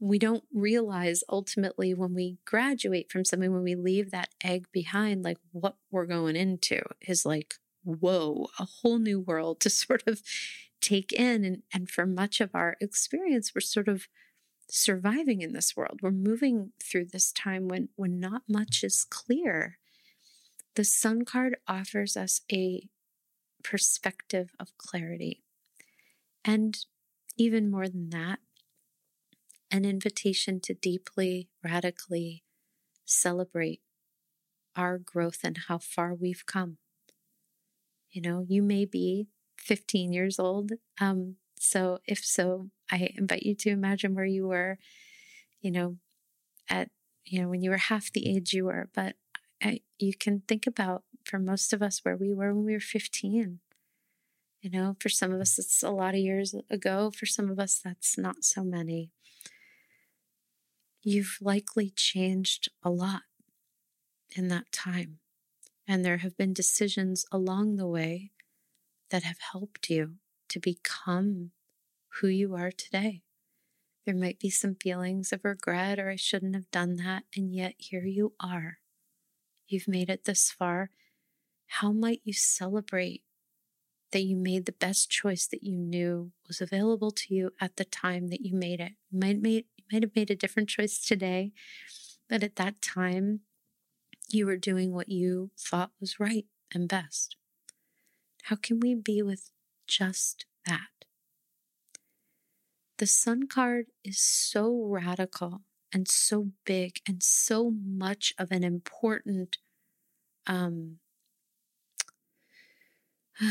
we 0.00 0.18
don't 0.18 0.44
realize 0.52 1.22
ultimately 1.28 1.94
when 1.94 2.14
we 2.14 2.38
graduate 2.44 3.10
from 3.10 3.24
something, 3.24 3.52
when 3.52 3.62
we 3.62 3.74
leave 3.74 4.10
that 4.10 4.30
egg 4.42 4.66
behind, 4.72 5.24
like 5.24 5.38
what 5.52 5.76
we're 5.90 6.06
going 6.06 6.36
into 6.36 6.82
is 7.00 7.24
like, 7.24 7.54
whoa, 7.84 8.48
a 8.58 8.64
whole 8.64 8.98
new 8.98 9.20
world 9.20 9.60
to 9.60 9.70
sort 9.70 10.02
of 10.06 10.22
take 10.80 11.12
in. 11.12 11.44
And, 11.44 11.62
and 11.72 11.88
for 11.88 12.06
much 12.06 12.40
of 12.40 12.50
our 12.54 12.76
experience, 12.80 13.52
we're 13.54 13.60
sort 13.60 13.88
of 13.88 14.08
surviving 14.68 15.42
in 15.42 15.52
this 15.52 15.76
world. 15.76 16.00
We're 16.02 16.10
moving 16.10 16.72
through 16.82 17.06
this 17.06 17.32
time 17.32 17.68
when, 17.68 17.88
when 17.96 18.18
not 18.18 18.42
much 18.48 18.82
is 18.82 19.04
clear. 19.08 19.78
The 20.74 20.84
Sun 20.84 21.24
card 21.24 21.56
offers 21.68 22.16
us 22.16 22.40
a 22.50 22.88
perspective 23.62 24.50
of 24.58 24.76
clarity. 24.76 25.42
And 26.44 26.78
even 27.36 27.70
more 27.70 27.88
than 27.88 28.10
that, 28.10 28.38
an 29.70 29.84
invitation 29.84 30.60
to 30.60 30.74
deeply, 30.74 31.48
radically 31.62 32.44
celebrate 33.04 33.80
our 34.76 34.98
growth 34.98 35.38
and 35.42 35.58
how 35.68 35.78
far 35.78 36.14
we've 36.14 36.46
come. 36.46 36.78
You 38.10 38.22
know, 38.22 38.44
you 38.48 38.62
may 38.62 38.84
be 38.84 39.26
15 39.58 40.12
years 40.12 40.38
old. 40.38 40.72
Um, 41.00 41.36
so, 41.58 41.98
if 42.06 42.24
so, 42.24 42.68
I 42.94 43.10
invite 43.16 43.42
you 43.42 43.56
to 43.56 43.70
imagine 43.70 44.14
where 44.14 44.24
you 44.24 44.46
were, 44.46 44.78
you 45.60 45.72
know, 45.72 45.96
at, 46.68 46.90
you 47.24 47.42
know, 47.42 47.48
when 47.48 47.60
you 47.60 47.70
were 47.70 47.76
half 47.76 48.12
the 48.12 48.28
age 48.28 48.52
you 48.52 48.66
were. 48.66 48.88
But 48.94 49.16
I, 49.60 49.80
you 49.98 50.14
can 50.14 50.42
think 50.46 50.66
about 50.66 51.02
for 51.24 51.40
most 51.40 51.72
of 51.72 51.82
us 51.82 52.00
where 52.04 52.16
we 52.16 52.32
were 52.32 52.54
when 52.54 52.64
we 52.64 52.72
were 52.72 52.80
15. 52.80 53.58
You 54.60 54.70
know, 54.70 54.96
for 55.00 55.08
some 55.08 55.32
of 55.32 55.40
us, 55.40 55.58
it's 55.58 55.82
a 55.82 55.90
lot 55.90 56.14
of 56.14 56.20
years 56.20 56.54
ago. 56.70 57.10
For 57.10 57.26
some 57.26 57.50
of 57.50 57.58
us, 57.58 57.80
that's 57.82 58.16
not 58.16 58.44
so 58.44 58.62
many. 58.62 59.10
You've 61.02 61.38
likely 61.40 61.90
changed 61.90 62.68
a 62.82 62.90
lot 62.90 63.22
in 64.36 64.48
that 64.48 64.70
time. 64.70 65.18
And 65.86 66.04
there 66.04 66.18
have 66.18 66.36
been 66.36 66.54
decisions 66.54 67.26
along 67.32 67.76
the 67.76 67.88
way 67.88 68.30
that 69.10 69.24
have 69.24 69.38
helped 69.52 69.90
you 69.90 70.14
to 70.48 70.60
become 70.60 71.50
who 72.20 72.28
you 72.28 72.54
are 72.54 72.70
today. 72.70 73.22
There 74.06 74.14
might 74.14 74.38
be 74.38 74.50
some 74.50 74.74
feelings 74.74 75.32
of 75.32 75.44
regret 75.44 75.98
or 75.98 76.10
I 76.10 76.16
shouldn't 76.16 76.54
have 76.54 76.70
done 76.70 76.96
that, 76.96 77.24
and 77.34 77.54
yet 77.54 77.74
here 77.78 78.04
you 78.04 78.34
are. 78.38 78.78
You've 79.66 79.88
made 79.88 80.10
it 80.10 80.24
this 80.24 80.50
far. 80.50 80.90
How 81.66 81.90
might 81.90 82.20
you 82.24 82.32
celebrate 82.32 83.22
that 84.12 84.22
you 84.22 84.36
made 84.36 84.66
the 84.66 84.72
best 84.72 85.10
choice 85.10 85.46
that 85.46 85.64
you 85.64 85.76
knew 85.76 86.32
was 86.46 86.60
available 86.60 87.10
to 87.10 87.34
you 87.34 87.50
at 87.60 87.76
the 87.76 87.84
time 87.84 88.28
that 88.28 88.42
you 88.42 88.54
made 88.54 88.80
it? 88.80 88.92
You 89.10 89.18
might, 89.18 89.40
made, 89.40 89.64
you 89.76 89.84
might 89.90 90.02
have 90.02 90.14
made 90.14 90.30
a 90.30 90.36
different 90.36 90.68
choice 90.68 91.02
today, 91.04 91.52
but 92.28 92.42
at 92.42 92.56
that 92.56 92.82
time, 92.82 93.40
you 94.28 94.46
were 94.46 94.56
doing 94.56 94.92
what 94.92 95.08
you 95.08 95.50
thought 95.58 95.90
was 96.00 96.20
right 96.20 96.46
and 96.72 96.88
best. 96.88 97.36
How 98.44 98.56
can 98.56 98.80
we 98.80 98.94
be 98.94 99.22
with 99.22 99.50
just 99.86 100.44
that? 100.66 100.93
The 102.98 103.06
sun 103.06 103.48
card 103.48 103.86
is 104.04 104.20
so 104.20 104.84
radical 104.84 105.62
and 105.92 106.06
so 106.06 106.50
big 106.64 107.00
and 107.08 107.22
so 107.22 107.70
much 107.70 108.32
of 108.38 108.52
an 108.52 108.62
important 108.62 109.58
um, 110.46 110.98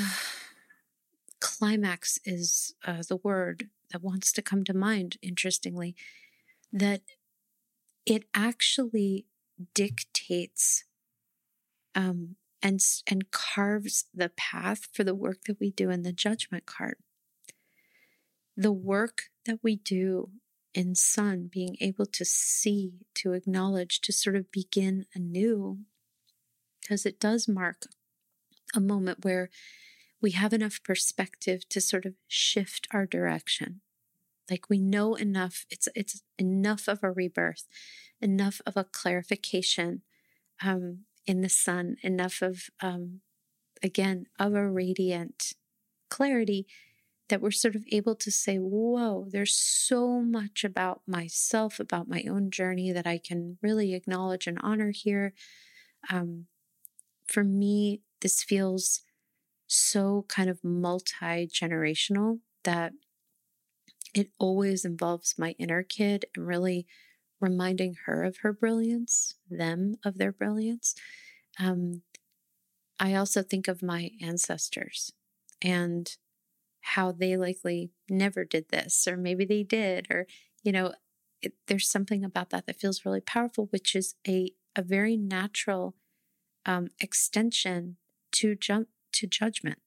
climax 1.40 2.20
is 2.24 2.76
uh, 2.86 3.04
the 3.08 3.18
word 3.18 3.70
that 3.92 4.02
wants 4.02 4.32
to 4.32 4.42
come 4.42 4.64
to 4.64 4.74
mind, 4.74 5.18
interestingly, 5.22 5.96
that 6.72 7.02
it 8.06 8.24
actually 8.34 9.26
dictates 9.74 10.86
um, 11.96 12.38
and, 12.62 12.80
and 13.08 13.30
carves 13.32 14.06
the 14.14 14.30
path 14.30 14.88
for 14.94 15.04
the 15.04 15.14
work 15.14 15.44
that 15.48 15.60
we 15.60 15.70
do 15.70 15.90
in 15.90 16.04
the 16.04 16.14
judgment 16.14 16.66
card 16.66 16.96
the 18.56 18.72
work 18.72 19.24
that 19.46 19.60
we 19.64 19.76
do 19.76 20.30
in 20.74 20.96
Sun, 20.96 21.50
being 21.52 21.78
able 21.80 22.06
to 22.08 22.26
see, 22.26 22.94
to 23.16 23.34
acknowledge, 23.34 24.02
to 24.02 24.12
sort 24.12 24.36
of 24.36 24.52
begin 24.52 25.06
anew, 25.14 25.80
because 26.82 27.06
it 27.06 27.20
does 27.20 27.48
mark 27.48 27.86
a 28.76 28.80
moment 28.80 29.24
where 29.24 29.50
we 30.22 30.32
have 30.32 30.54
enough 30.54 30.82
perspective 30.84 31.68
to 31.70 31.82
sort 31.82 32.06
of 32.06 32.14
shift 32.28 32.88
our 32.92 33.06
direction. 33.06 33.82
Like 34.50 34.70
we 34.70 34.80
know 34.80 35.16
enough, 35.16 35.66
it's 35.70 35.88
it's 35.96 36.24
enough 36.38 36.88
of 36.88 37.04
a 37.04 37.12
rebirth, 37.12 37.68
enough 38.22 38.62
of 38.66 38.76
a 38.76 38.84
clarification 38.84 40.02
um, 40.64 41.00
in 41.26 41.42
the 41.42 41.50
sun, 41.50 41.98
enough 42.02 42.42
of 42.42 42.70
um, 42.82 43.22
again 43.82 44.26
of 44.40 44.54
a 44.54 44.68
radiant 44.68 45.54
clarity 46.10 46.68
that 47.30 47.42
we're 47.42 47.52
sort 47.52 47.76
of 47.76 47.86
able 47.92 48.16
to 48.16 48.32
say, 48.32 48.58
whoa, 48.58 49.28
there's 49.30 49.56
so 49.56 50.22
much 50.22 50.64
about 50.64 51.02
myself, 51.08 51.80
about 51.80 52.08
my 52.08 52.24
own 52.30 52.52
journey 52.52 52.92
that 52.92 53.08
I 53.08 53.18
can 53.18 53.58
really 53.62 53.94
acknowledge 53.94 54.46
and 54.46 54.60
honor 54.62 54.92
here. 54.92 55.34
Um, 56.12 56.48
for 57.26 57.44
me, 57.44 58.02
this 58.22 58.44
feels 58.44 59.02
so 59.68 60.26
kind 60.28 60.50
of 60.50 60.64
multi 60.64 61.48
generational 61.48 62.40
that 62.64 62.94
it 64.14 64.30
always 64.38 64.86
involves 64.86 65.36
my 65.38 65.56
inner 65.58 65.84
kid 65.84 66.26
and 66.36 66.46
really 66.46 66.86
reminding 67.40 67.96
her 68.06 68.24
of 68.24 68.38
her 68.38 68.54
brilliance, 68.54 69.36
them 69.50 69.96
of 70.06 70.18
their 70.18 70.32
brilliance. 70.32 70.96
Um, 71.60 72.04
I 73.00 73.16
also 73.16 73.42
think 73.42 73.68
of 73.68 73.82
my 73.82 74.12
ancestors 74.22 75.12
and 75.62 76.16
how 76.84 77.12
they 77.12 77.38
likely 77.38 77.92
never 78.10 78.44
did 78.44 78.70
this, 78.70 79.08
or 79.08 79.16
maybe 79.16 79.46
they 79.46 79.64
did, 79.64 80.08
or, 80.12 80.28
you 80.64 80.72
know, 80.72 80.94
it, 81.42 81.54
there's 81.68 81.90
something 81.90 82.24
about 82.24 82.50
that 82.50 82.66
that 82.66 82.80
feels 82.80 83.06
really 83.06 83.22
powerful, 83.22 83.68
which 83.72 83.96
is 83.96 84.16
a, 84.28 84.52
a 84.76 84.82
very 84.82 85.16
natural 85.16 85.96
um, 86.66 86.90
extension 87.00 87.98
to 88.34 88.56
jump 88.56 88.90
to 89.14 89.28
judgment, 89.28 89.80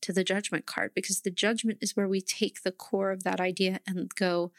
to 0.00 0.12
the 0.12 0.24
judgment 0.24 0.64
card, 0.64 0.92
because 0.94 1.20
the 1.20 1.30
judgment 1.30 1.78
is 1.80 1.96
where 1.96 2.08
we 2.08 2.20
take 2.20 2.62
the 2.62 2.72
core 2.72 3.10
of 3.10 3.24
that 3.24 3.40
idea 3.40 3.80
and 3.86 4.14
go, 4.14 4.52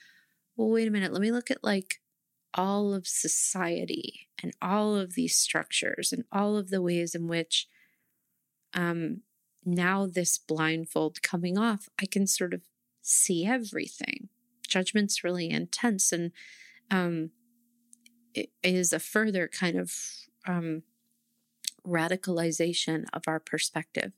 well, 0.55 0.69
wait 0.69 0.87
a 0.87 0.91
minute, 0.91 1.11
let 1.13 1.21
me 1.21 1.31
look 1.31 1.49
at 1.49 1.63
like 1.63 2.01
all 2.53 2.93
of 2.93 3.07
society 3.07 4.27
and 4.43 4.53
all 4.61 4.95
of 4.95 5.13
these 5.13 5.35
structures 5.35 6.11
and 6.11 6.23
all 6.31 6.57
of 6.57 6.69
the 6.69 6.81
ways 6.81 7.15
in 7.15 7.27
which 7.27 7.67
um, 8.73 9.21
now 9.65 10.05
this 10.05 10.37
blindfold 10.37 11.21
coming 11.21 11.57
off, 11.57 11.89
I 12.01 12.05
can 12.05 12.27
sort 12.27 12.53
of 12.53 12.61
see 13.01 13.45
everything. 13.45 14.29
Judgment's 14.67 15.23
really 15.23 15.49
intense 15.49 16.11
and 16.11 16.31
um, 16.91 17.31
it 18.33 18.49
is 18.63 18.93
a 18.93 18.99
further 18.99 19.47
kind 19.47 19.79
of 19.79 19.93
um, 20.47 20.83
radicalization 21.85 23.05
of 23.13 23.23
our 23.27 23.39
perspective. 23.39 24.11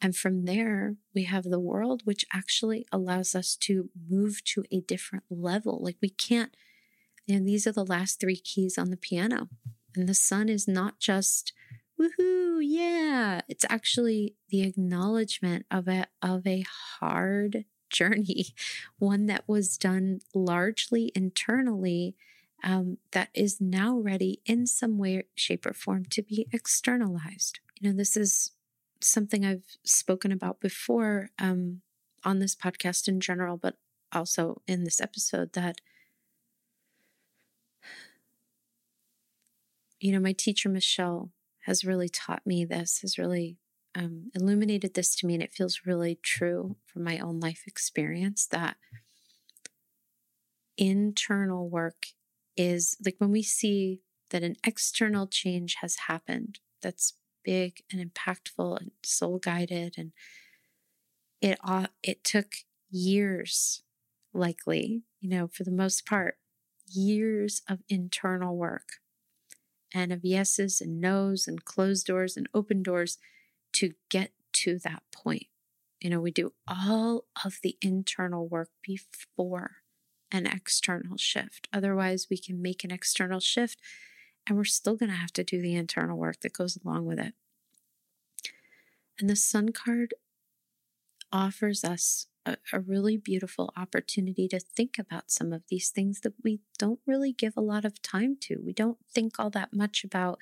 And 0.00 0.16
from 0.16 0.46
there, 0.46 0.96
we 1.14 1.24
have 1.24 1.44
the 1.44 1.60
world, 1.60 2.02
which 2.04 2.24
actually 2.32 2.86
allows 2.90 3.36
us 3.36 3.54
to 3.60 3.88
move 4.10 4.42
to 4.46 4.64
a 4.72 4.80
different 4.80 5.24
level. 5.30 5.78
Like 5.80 5.96
we 6.02 6.10
can't, 6.10 6.56
and 7.28 7.46
these 7.46 7.68
are 7.68 7.72
the 7.72 7.84
last 7.84 8.18
three 8.18 8.36
keys 8.36 8.76
on 8.76 8.90
the 8.90 8.96
piano. 8.96 9.48
And 9.94 10.08
the 10.08 10.14
sun 10.14 10.48
is 10.48 10.66
not 10.66 10.98
just 10.98 11.52
woohoo, 12.00 12.60
yeah. 12.62 13.40
It's 13.48 13.64
actually 13.68 14.34
the 14.48 14.62
acknowledgement 14.62 15.66
of 15.70 15.88
a 15.88 16.06
of 16.22 16.46
a 16.46 16.64
hard 17.00 17.64
journey, 17.90 18.46
one 18.98 19.26
that 19.26 19.44
was 19.46 19.76
done 19.76 20.20
largely 20.34 21.12
internally, 21.14 22.16
um, 22.64 22.98
that 23.12 23.28
is 23.34 23.60
now 23.60 23.98
ready 23.98 24.40
in 24.46 24.66
some 24.66 24.98
way, 24.98 25.24
shape, 25.34 25.66
or 25.66 25.74
form 25.74 26.04
to 26.06 26.22
be 26.22 26.46
externalized. 26.52 27.60
You 27.80 27.90
know, 27.90 27.96
this 27.96 28.16
is 28.16 28.52
something 29.00 29.44
I've 29.44 29.64
spoken 29.84 30.32
about 30.32 30.60
before 30.60 31.30
um, 31.38 31.82
on 32.24 32.38
this 32.38 32.54
podcast 32.54 33.08
in 33.08 33.20
general, 33.20 33.56
but 33.56 33.76
also 34.12 34.62
in 34.66 34.84
this 34.84 35.00
episode 35.00 35.52
that 35.54 35.80
you 40.00 40.12
know, 40.12 40.20
my 40.20 40.32
teacher, 40.32 40.68
Michelle, 40.68 41.30
has 41.62 41.84
really 41.84 42.08
taught 42.08 42.46
me 42.46 42.64
this, 42.64 43.00
has 43.00 43.18
really 43.18 43.58
um, 43.94 44.30
illuminated 44.34 44.94
this 44.94 45.14
to 45.16 45.26
me, 45.26 45.34
and 45.34 45.42
it 45.42 45.52
feels 45.52 45.82
really 45.86 46.16
true 46.16 46.76
from 46.86 47.04
my 47.04 47.18
own 47.18 47.40
life 47.40 47.64
experience 47.66 48.46
that 48.46 48.76
internal 50.76 51.68
work 51.68 52.06
is 52.56 52.96
like 53.04 53.16
when 53.18 53.30
we 53.30 53.42
see 53.42 54.00
that 54.30 54.42
an 54.42 54.56
external 54.66 55.26
change 55.26 55.76
has 55.80 55.96
happened 56.08 56.58
that's 56.80 57.14
big 57.44 57.82
and 57.92 58.00
impactful 58.12 58.80
and 58.80 58.90
soul 59.04 59.38
guided 59.38 59.94
and 59.98 60.12
it 61.40 61.58
uh, 61.64 61.86
it 62.02 62.24
took 62.24 62.54
years 62.90 63.82
likely 64.32 65.02
you 65.20 65.28
know 65.28 65.48
for 65.48 65.64
the 65.64 65.70
most 65.70 66.06
part 66.06 66.38
years 66.86 67.62
of 67.68 67.80
internal 67.88 68.56
work 68.56 68.94
and 69.94 70.12
of 70.12 70.24
yeses 70.24 70.80
and 70.80 71.00
nos 71.00 71.46
and 71.46 71.64
closed 71.64 72.06
doors 72.06 72.36
and 72.36 72.48
open 72.54 72.82
doors 72.82 73.18
to 73.72 73.92
get 74.08 74.32
to 74.52 74.78
that 74.80 75.02
point. 75.12 75.46
You 76.00 76.10
know, 76.10 76.20
we 76.20 76.30
do 76.30 76.52
all 76.66 77.24
of 77.44 77.58
the 77.62 77.76
internal 77.80 78.48
work 78.48 78.70
before 78.82 79.76
an 80.32 80.46
external 80.46 81.16
shift. 81.16 81.68
Otherwise, 81.72 82.26
we 82.30 82.38
can 82.38 82.60
make 82.60 82.84
an 82.84 82.90
external 82.90 83.40
shift 83.40 83.78
and 84.46 84.56
we're 84.56 84.64
still 84.64 84.96
going 84.96 85.10
to 85.10 85.16
have 85.16 85.32
to 85.34 85.44
do 85.44 85.60
the 85.60 85.76
internal 85.76 86.18
work 86.18 86.40
that 86.40 86.52
goes 86.52 86.76
along 86.84 87.06
with 87.06 87.18
it. 87.18 87.34
And 89.18 89.30
the 89.30 89.36
Sun 89.36 89.70
card 89.72 90.14
offers 91.30 91.84
us 91.84 92.26
a, 92.44 92.56
a, 92.72 92.80
really 92.80 93.16
beautiful 93.16 93.72
opportunity 93.76 94.48
to 94.48 94.58
think 94.58 94.98
about 94.98 95.30
some 95.30 95.52
of 95.52 95.62
these 95.68 95.90
things 95.90 96.20
that 96.20 96.34
we 96.42 96.60
don't 96.78 97.00
really 97.06 97.32
give 97.32 97.56
a 97.56 97.62
lot 97.62 97.84
of 97.84 98.02
time 98.02 98.36
to. 98.40 98.58
We 98.64 98.72
don't 98.72 98.98
think 99.12 99.38
all 99.38 99.50
that 99.50 99.72
much 99.72 100.04
about 100.04 100.38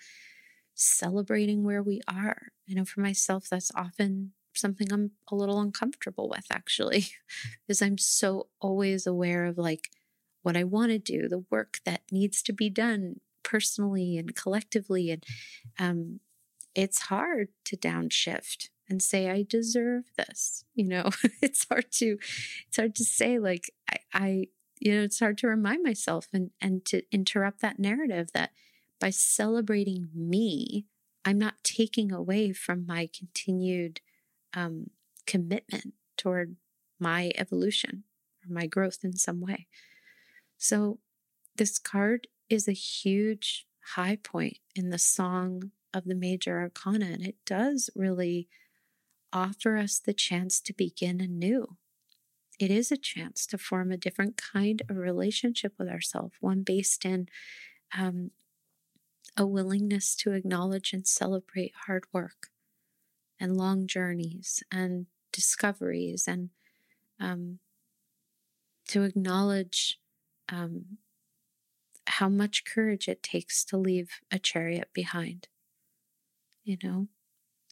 celebrating 0.75 1.63
where 1.63 1.83
we 1.83 2.01
are. 2.09 2.49
I 2.69 2.75
know 2.75 2.85
for 2.85 3.01
myself, 3.01 3.49
that's 3.51 3.71
often 3.75 4.33
something 4.55 4.93
I'm 4.93 5.13
a 5.31 5.35
little 5.35 5.61
uncomfortable 5.61 6.29
with, 6.29 6.47
actually, 6.51 7.07
because 7.67 7.83
I'm 7.83 7.99
so 7.99 8.49
always 8.61 9.07
aware 9.07 9.45
of 9.45 9.59
like 9.59 9.91
what 10.43 10.57
I 10.57 10.65
want 10.65 10.91
to 10.91 10.99
do, 10.99 11.29
the 11.29 11.45
work 11.51 11.81
that 11.85 12.03
needs 12.11 12.43
to 12.43 12.53
be 12.53 12.71
done 12.71 13.21
personally 13.43 14.17
and 14.17 14.35
collectively. 14.35 15.11
And 15.11 15.25
um, 15.79 16.21
it's 16.75 17.03
hard 17.03 17.49
to 17.67 17.77
downshift 17.77 18.69
and 18.91 19.03
say 19.03 19.31
i 19.31 19.43
deserve 19.49 20.05
this 20.19 20.65
you 20.75 20.87
know? 20.87 21.11
It's 21.43 21.67
hard 21.69 21.91
to 21.93 22.19
it's 22.69 22.77
hard 22.77 22.95
to 22.97 23.05
say 23.05 23.39
like 23.39 23.71
I, 23.89 23.97
I 24.13 24.47
you 24.79 24.95
know 24.95 25.03
it's 25.03 25.21
hard 25.21 25.39
to 25.39 25.49
remind 25.49 25.83
myself 25.83 26.29
and 26.33 26.51
and 26.61 26.85
to 26.87 27.03
interrupt 27.11 27.61
that 27.63 27.79
narrative 27.79 28.33
that 28.33 28.51
by 29.01 29.11
celebrating 29.11 30.09
me 30.15 30.87
i'm 31.25 31.39
not 31.39 31.63
taking 31.63 32.13
away 32.13 32.53
from 32.53 32.85
my 32.87 33.09
continued 33.17 34.01
um, 34.55 34.91
commitment 35.27 35.95
toward 36.17 36.57
my 36.99 37.33
evolution 37.37 38.05
or 38.45 38.53
my 38.53 38.67
growth 38.67 38.99
in 39.03 39.17
some 39.17 39.41
way. 39.41 39.67
So 40.59 40.99
this 41.57 41.79
card 41.79 42.27
is 42.49 42.69
a 42.69 42.73
huge 42.73 43.67
high 43.95 44.17
point 44.17 44.59
in 44.75 44.91
the 44.91 44.99
song 44.99 45.71
of 45.93 46.05
the 46.05 46.15
major 46.15 46.61
arcana 46.61 47.07
and 47.07 47.23
it 47.23 47.37
does 47.47 47.91
really 47.97 48.49
offer 49.33 49.77
us 49.77 49.99
the 49.99 50.13
chance 50.13 50.61
to 50.61 50.73
begin 50.73 51.21
anew. 51.21 51.77
It 52.59 52.71
is 52.71 52.93
a 52.93 52.97
chance 52.97 53.47
to 53.47 53.59
form 53.59 53.91
a 53.91 53.97
different 53.97 54.37
kind 54.37 54.83
of 54.89 54.97
relationship 54.97 55.75
with 55.79 55.89
ourselves, 55.89 56.35
one 56.41 56.63
based 56.63 57.05
in 57.05 57.29
um, 57.97 58.33
a 59.37 59.47
willingness 59.47 60.15
to 60.17 60.33
acknowledge 60.33 60.93
and 60.93 61.07
celebrate 61.07 61.73
hard 61.87 62.05
work 62.13 62.49
and 63.41 63.57
long 63.57 63.87
journeys 63.87 64.63
and 64.71 65.07
discoveries 65.33 66.29
and 66.29 66.51
um, 67.19 67.61
to 68.89 69.05
acknowledge 69.05 69.99
um, 70.51 70.99
how 72.07 72.29
much 72.29 72.65
courage 72.65 73.09
it 73.09 73.23
takes 73.23 73.65
to 73.65 73.77
leave 73.77 74.11
a 74.31 74.39
chariot 74.39 74.89
behind. 74.93 75.49
You 76.65 76.77
know, 76.83 77.09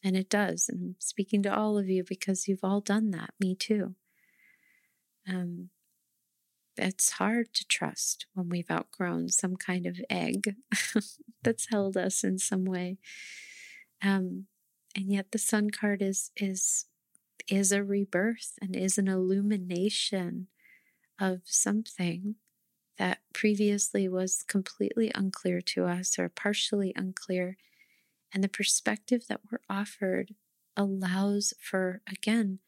and 0.05 0.16
it 0.16 0.28
does. 0.28 0.68
And 0.68 0.80
I'm 0.82 0.96
speaking 0.99 1.42
to 1.42 1.55
all 1.55 1.78
of 1.78 1.88
you 1.88 2.05
because 2.05 2.49
you've 2.49 2.64
all 2.64 2.80
done 2.80 3.11
that, 3.11 3.30
me 3.40 3.55
too. 3.55 3.94
Um, 5.28 5.70
it's 6.76 7.12
hard 7.12 7.53
to 7.55 7.66
trust 7.66 8.26
when 8.34 8.49
we've 8.49 8.70
outgrown 8.70 9.30
some 9.30 9.57
kind 9.57 9.86
of 9.86 10.01
egg 10.09 10.55
that's 11.42 11.68
held 11.70 11.96
us 11.96 12.22
in 12.22 12.38
some 12.38 12.64
way. 12.64 12.99
Um, 14.03 14.46
and 14.94 15.12
yet 15.12 15.32
the 15.32 15.38
sun 15.38 15.70
card 15.70 16.03
is 16.03 16.30
is 16.36 16.86
is 17.49 17.72
a 17.72 17.82
rebirth 17.82 18.53
and 18.61 18.76
is 18.76 18.99
an 18.99 19.09
illumination 19.09 20.49
of 21.20 21.40
something 21.44 22.36
that 22.99 23.20
previously 23.32 24.09
was 24.09 24.44
completely 24.46 25.11
unclear 25.14 25.61
to 25.61 25.84
us 25.84 26.18
or 26.18 26.28
partially 26.28 26.92
unclear 26.94 27.57
and 28.33 28.45
the 28.45 28.49
perspective 28.49 29.26
that 29.29 29.41
we're 29.51 29.61
offered 29.68 30.35
allows 30.76 31.55
for, 31.61 32.03
again, 32.11 32.59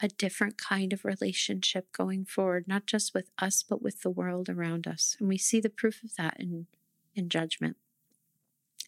a 0.00 0.08
different 0.08 0.58
kind 0.58 0.92
of 0.92 1.04
relationship 1.04 1.90
going 1.92 2.24
forward, 2.24 2.68
not 2.68 2.86
just 2.86 3.14
with 3.14 3.30
us, 3.38 3.62
but 3.62 3.82
with 3.82 4.02
the 4.02 4.10
world 4.10 4.48
around 4.48 4.86
us. 4.86 5.16
And 5.18 5.28
we 5.28 5.38
see 5.38 5.60
the 5.60 5.70
proof 5.70 6.04
of 6.04 6.16
that 6.16 6.36
in, 6.38 6.66
in 7.14 7.28
judgment 7.28 7.76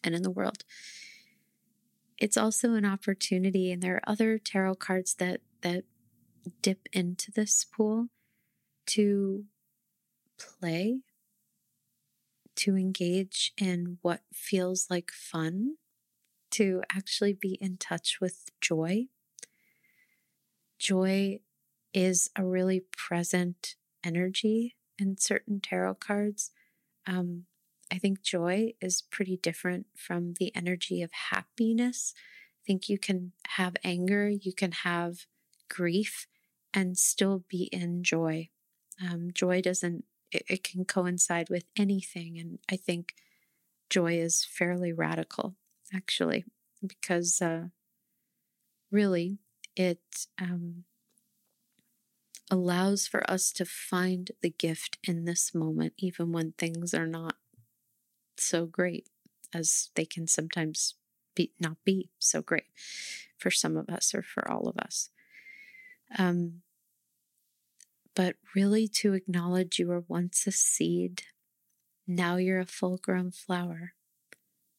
and 0.03 0.13
in 0.13 0.21
the 0.21 0.29
world. 0.29 0.63
It's 2.19 2.37
also 2.37 2.73
an 2.73 2.85
opportunity, 2.85 3.71
and 3.71 3.81
there 3.81 3.95
are 3.95 4.09
other 4.09 4.37
tarot 4.37 4.75
cards 4.75 5.15
that, 5.15 5.41
that 5.61 5.85
dip 6.61 6.87
into 6.93 7.31
this 7.31 7.65
pool 7.65 8.09
to 8.87 9.45
play, 10.37 10.99
to 12.55 12.75
engage 12.75 13.53
in 13.57 13.97
what 14.01 14.21
feels 14.33 14.87
like 14.89 15.11
fun 15.11 15.75
to 16.51 16.81
actually 16.91 17.33
be 17.33 17.57
in 17.61 17.77
touch 17.77 18.19
with 18.21 18.49
joy. 18.61 19.07
Joy 20.77 21.39
is 21.93 22.29
a 22.35 22.45
really 22.45 22.83
present 22.95 23.75
energy 24.03 24.75
in 24.97 25.17
certain 25.17 25.59
tarot 25.59 25.95
cards. 25.95 26.51
Um, 27.07 27.45
I 27.91 27.97
think 27.97 28.21
joy 28.21 28.73
is 28.81 29.01
pretty 29.01 29.37
different 29.37 29.87
from 29.95 30.35
the 30.39 30.55
energy 30.55 31.01
of 31.01 31.11
happiness. 31.31 32.13
I 32.15 32.61
think 32.65 32.87
you 32.87 32.99
can 32.99 33.31
have 33.49 33.75
anger, 33.83 34.29
you 34.29 34.53
can 34.53 34.71
have 34.71 35.25
grief, 35.69 36.27
and 36.73 36.97
still 36.97 37.43
be 37.49 37.63
in 37.71 38.03
joy. 38.03 38.49
Um, 39.01 39.29
joy 39.33 39.61
doesn't, 39.61 40.05
it, 40.31 40.43
it 40.47 40.63
can 40.63 40.85
coincide 40.85 41.49
with 41.49 41.65
anything. 41.75 42.37
And 42.37 42.59
I 42.71 42.75
think 42.75 43.15
joy 43.89 44.19
is 44.19 44.45
fairly 44.45 44.93
radical, 44.93 45.55
actually, 45.93 46.45
because 46.85 47.41
uh, 47.41 47.65
really 48.91 49.39
it 49.75 50.27
um, 50.41 50.83
allows 52.51 53.07
for 53.07 53.29
us 53.29 53.51
to 53.53 53.65
find 53.65 54.31
the 54.41 54.49
gift 54.49 54.97
in 55.03 55.25
this 55.25 55.53
moment, 55.53 55.93
even 55.97 56.31
when 56.31 56.53
things 56.53 56.93
are 56.93 57.07
not 57.07 57.35
so 58.37 58.65
great 58.65 59.07
as 59.53 59.89
they 59.95 60.05
can 60.05 60.27
sometimes 60.27 60.95
be 61.35 61.51
not 61.59 61.77
be 61.83 62.09
so 62.19 62.41
great 62.41 62.65
for 63.37 63.51
some 63.51 63.77
of 63.77 63.89
us 63.89 64.13
or 64.13 64.21
for 64.21 64.49
all 64.49 64.67
of 64.67 64.77
us. 64.77 65.09
Um, 66.17 66.61
but 68.15 68.35
really 68.55 68.87
to 68.87 69.13
acknowledge 69.13 69.79
you 69.79 69.87
were 69.87 70.03
once 70.07 70.45
a 70.47 70.51
seed, 70.51 71.23
now 72.07 72.37
you're 72.37 72.59
a 72.59 72.65
full 72.65 72.97
grown 72.97 73.31
flower. 73.31 73.93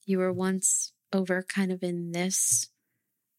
You 0.05 0.19
were 0.19 0.33
once 0.33 0.93
over 1.13 1.43
kind 1.43 1.73
of 1.73 1.83
in 1.83 2.13
this 2.13 2.69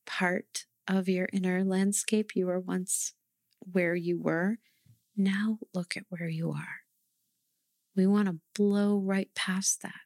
part 0.05 0.65
of 0.87 1.07
your 1.07 1.29
inner 1.31 1.63
landscape. 1.63 2.35
You 2.35 2.47
were 2.47 2.59
once 2.59 3.13
where 3.59 3.95
you 3.95 4.19
were. 4.19 4.57
Now 5.15 5.59
look 5.73 5.95
at 5.95 6.03
where 6.09 6.29
you 6.29 6.51
are. 6.51 6.81
We 7.95 8.07
want 8.07 8.27
to 8.27 8.39
blow 8.55 8.97
right 8.97 9.29
past 9.35 9.81
that. 9.81 10.01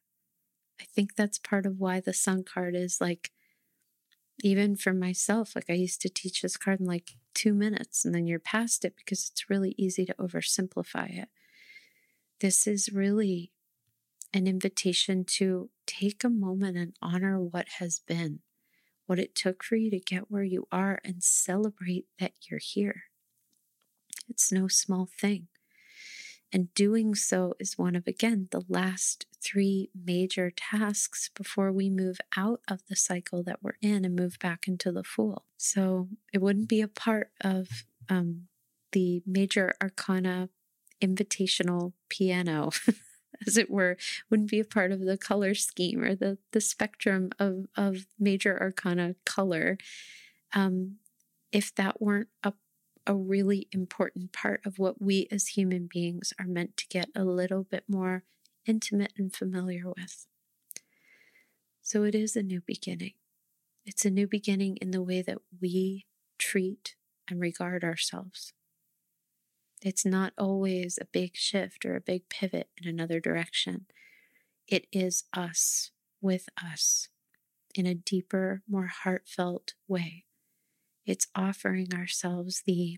I 0.79 0.85
think 0.85 1.15
that's 1.15 1.37
part 1.37 1.65
of 1.65 1.79
why 1.79 1.99
the 1.99 2.13
sun 2.13 2.43
card 2.43 2.75
is 2.75 2.99
like, 2.99 3.31
even 4.43 4.75
for 4.75 4.93
myself, 4.93 5.55
like 5.55 5.69
I 5.69 5.73
used 5.73 6.01
to 6.01 6.09
teach 6.09 6.41
this 6.41 6.57
card 6.57 6.79
in 6.81 6.85
like 6.85 7.11
two 7.33 7.53
minutes 7.53 8.03
and 8.03 8.13
then 8.13 8.27
you're 8.27 8.39
past 8.39 8.83
it 8.83 8.95
because 8.97 9.29
it's 9.31 9.49
really 9.49 9.75
easy 9.77 10.05
to 10.05 10.15
oversimplify 10.15 11.17
it. 11.17 11.29
This 12.41 12.67
is 12.67 12.91
really 12.91 13.51
an 14.35 14.47
invitation 14.47 15.23
to 15.23 15.69
take 15.87 16.23
a 16.23 16.29
moment 16.29 16.77
and 16.77 16.93
honor 17.01 17.39
what 17.39 17.67
has 17.79 17.99
been, 17.99 18.39
what 19.05 19.17
it 19.17 19.33
took 19.33 19.63
for 19.63 19.77
you 19.77 19.89
to 19.89 19.99
get 19.99 20.29
where 20.29 20.43
you 20.43 20.67
are, 20.73 20.99
and 21.05 21.23
celebrate 21.23 22.05
that 22.19 22.33
you're 22.49 22.59
here. 22.59 23.03
It's 24.29 24.51
no 24.51 24.67
small 24.67 25.07
thing. 25.19 25.47
And 26.51 26.73
doing 26.73 27.15
so 27.15 27.53
is 27.59 27.77
one 27.77 27.95
of, 27.95 28.07
again, 28.07 28.49
the 28.51 28.63
last 28.67 29.25
three 29.41 29.89
major 29.95 30.51
tasks 30.51 31.29
before 31.33 31.71
we 31.71 31.89
move 31.89 32.17
out 32.35 32.59
of 32.67 32.81
the 32.89 32.95
cycle 32.95 33.41
that 33.43 33.63
we're 33.63 33.77
in 33.81 34.03
and 34.03 34.15
move 34.15 34.37
back 34.39 34.67
into 34.67 34.91
the 34.91 35.03
Fool. 35.03 35.45
So 35.57 36.09
it 36.33 36.41
wouldn't 36.41 36.69
be 36.69 36.81
a 36.81 36.87
part 36.87 37.31
of 37.41 37.85
um, 38.09 38.47
the 38.91 39.21
major 39.25 39.75
arcana 39.81 40.49
invitational 41.01 41.93
piano. 42.09 42.71
as 43.47 43.57
it 43.57 43.69
were, 43.69 43.97
wouldn't 44.29 44.49
be 44.49 44.59
a 44.59 44.65
part 44.65 44.91
of 44.91 45.01
the 45.01 45.17
color 45.17 45.53
scheme 45.53 46.03
or 46.03 46.15
the, 46.15 46.37
the 46.51 46.61
spectrum 46.61 47.31
of, 47.39 47.67
of 47.75 48.05
major 48.19 48.59
arcana 48.59 49.15
color 49.25 49.77
um, 50.53 50.95
if 51.51 51.73
that 51.75 52.01
weren't 52.01 52.29
a 52.43 52.53
a 53.07 53.15
really 53.15 53.67
important 53.71 54.31
part 54.31 54.61
of 54.65 54.79
what 54.79 55.01
we 55.01 55.27
as 55.31 55.49
human 55.49 55.87
beings 55.91 56.33
are 56.39 56.47
meant 56.47 56.75
to 56.77 56.87
get 56.87 57.09
a 57.15 57.23
little 57.23 57.63
bit 57.63 57.83
more 57.87 58.23
intimate 58.65 59.13
and 59.17 59.33
familiar 59.33 59.83
with. 59.85 60.25
So 61.81 62.03
it 62.03 62.15
is 62.15 62.35
a 62.35 62.41
new 62.41 62.61
beginning. 62.65 63.13
It's 63.85 64.05
a 64.05 64.09
new 64.09 64.27
beginning 64.27 64.77
in 64.77 64.91
the 64.91 65.03
way 65.03 65.21
that 65.21 65.37
we 65.61 66.05
treat 66.39 66.95
and 67.29 67.39
regard 67.39 67.83
ourselves. 67.83 68.53
It's 69.81 70.05
not 70.05 70.33
always 70.37 70.97
a 70.99 71.05
big 71.05 71.35
shift 71.35 71.85
or 71.85 71.95
a 71.95 72.01
big 72.01 72.29
pivot 72.29 72.69
in 72.81 72.87
another 72.87 73.19
direction. 73.19 73.85
It 74.67 74.87
is 74.91 75.25
us 75.33 75.91
with 76.21 76.49
us 76.61 77.09
in 77.75 77.85
a 77.85 77.93
deeper, 77.93 78.63
more 78.67 78.87
heartfelt 78.87 79.73
way. 79.87 80.25
It's 81.05 81.27
offering 81.35 81.93
ourselves 81.93 82.63
the 82.65 82.97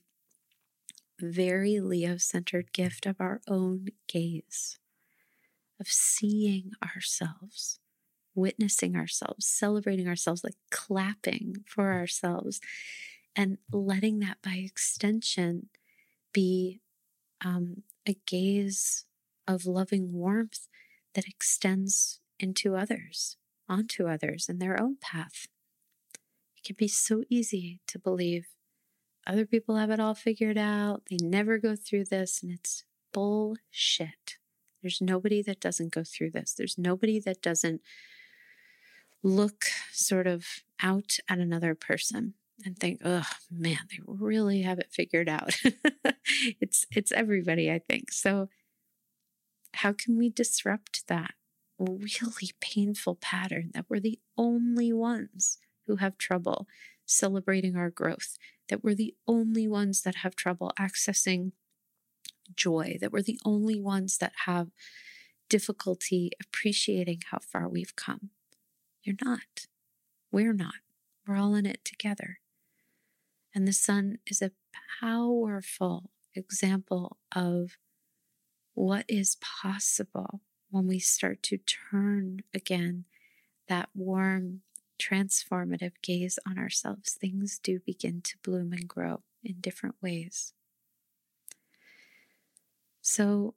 very 1.19 1.80
Leo 1.80 2.17
centered 2.17 2.71
gift 2.71 3.05
of 3.05 3.19
our 3.19 3.41
own 3.47 3.88
gaze, 4.07 4.78
of 5.80 5.88
seeing 5.88 6.71
ourselves, 6.84 7.80
witnessing 8.36 8.95
ourselves, 8.95 9.45
celebrating 9.45 10.07
ourselves, 10.07 10.43
like 10.43 10.55
clapping 10.69 11.65
for 11.65 11.91
ourselves, 11.91 12.61
and 13.36 13.57
letting 13.71 14.19
that 14.19 14.38
by 14.43 14.53
extension 14.53 15.69
be 16.38 16.79
um, 17.43 17.81
a 18.07 18.15
gaze 18.27 19.05
of 19.47 19.65
loving 19.65 20.13
warmth 20.13 20.67
that 21.15 21.27
extends 21.27 22.19
into 22.39 22.75
others, 22.75 23.38
onto 23.67 24.07
others 24.07 24.47
in 24.47 24.59
their 24.59 24.79
own 24.79 24.97
path 25.01 25.47
It 26.55 26.63
can 26.63 26.75
be 26.77 26.88
so 26.88 27.23
easy 27.27 27.79
to 27.88 27.97
believe 27.97 28.49
other 29.25 29.47
people 29.47 29.77
have 29.77 29.89
it 29.89 29.99
all 29.99 30.13
figured 30.13 30.59
out. 30.59 31.01
They 31.09 31.17
never 31.19 31.57
go 31.57 31.75
through 31.75 32.05
this, 32.05 32.43
and 32.43 32.51
it's 32.51 32.83
bullshit. 33.11 34.38
There's 34.83 35.01
nobody 35.01 35.41
that 35.41 35.59
doesn't 35.59 35.91
go 35.91 36.03
through 36.03 36.31
this. 36.31 36.53
There's 36.53 36.77
nobody 36.77 37.19
that 37.19 37.41
doesn't 37.41 37.81
look 39.23 39.65
sort 39.91 40.27
of 40.27 40.45
out 40.83 41.17
at 41.27 41.39
another 41.39 41.73
person 41.73 42.35
and 42.66 42.78
think, 42.78 43.01
oh 43.05 43.28
man, 43.51 43.80
they 43.89 43.99
really 44.05 44.62
have 44.62 44.80
it 44.80 44.91
figured 44.91 45.30
out. 45.30 45.60
it's 46.60 46.86
it's 46.91 47.12
everybody, 47.12 47.72
I 47.72 47.80
think. 47.80 48.12
So 48.12 48.49
how 49.74 49.93
can 49.93 50.18
we 50.18 50.30
disrupt 50.30 51.08
that 51.08 51.34
really 51.80 52.51
painful 52.60 53.16
pattern 53.16 53.72
that 53.74 53.86
we're 53.89 53.99
the 53.99 54.20
only 54.38 54.91
ones 54.91 55.60
who 55.86 55.97
have 55.97 56.18
trouble 56.18 56.68
celebrating 57.05 57.76
our 57.76 57.89
growth, 57.89 58.38
that 58.70 58.84
we're 58.84 58.95
the 58.95 59.16
only 59.28 59.68
ones 59.68 60.01
that 60.01 60.18
have 60.18 60.36
trouble 60.36 60.72
accessing 60.80 61.51
joy, 62.55 62.97
that 62.99 63.12
we're 63.12 63.22
the 63.22 63.39
only 63.45 63.80
ones 63.80 64.18
that 64.18 64.34
have 64.45 64.70
difficulty 65.49 66.32
appreciating 66.41 67.22
how 67.32 67.39
far 67.39 67.70
we've 67.70 67.95
come. 67.95 68.32
You're 69.03 69.16
not. 69.24 69.68
We're 70.32 70.53
not. 70.53 70.76
We're 71.26 71.38
all 71.38 71.55
in 71.55 71.66
it 71.66 71.86
together. 71.86 72.39
And 73.58 73.68
the 73.68 73.74
sun 73.74 74.20
is 74.28 74.43
a 74.43 74.51
powerful 75.01 76.12
example 76.36 77.18
of 77.36 77.80
what 78.76 79.03
is 79.08 79.38
possible 79.41 80.41
when 80.70 80.86
we 80.86 80.99
start 80.99 81.41
to 81.41 81.58
turn 81.58 82.41
again 82.53 83.05
that 83.68 83.89
warm 83.95 84.62
transformative 85.01 85.93
gaze 86.03 86.38
on 86.47 86.60
ourselves, 86.60 87.14
things 87.14 87.58
do 87.58 87.80
begin 87.80 88.22
to 88.26 88.38
bloom 88.43 88.74
and 88.74 88.88
grow 88.88 89.24
in 89.43 89.55
different 89.60 89.95
ways. 90.03 90.53
So 93.01 93.55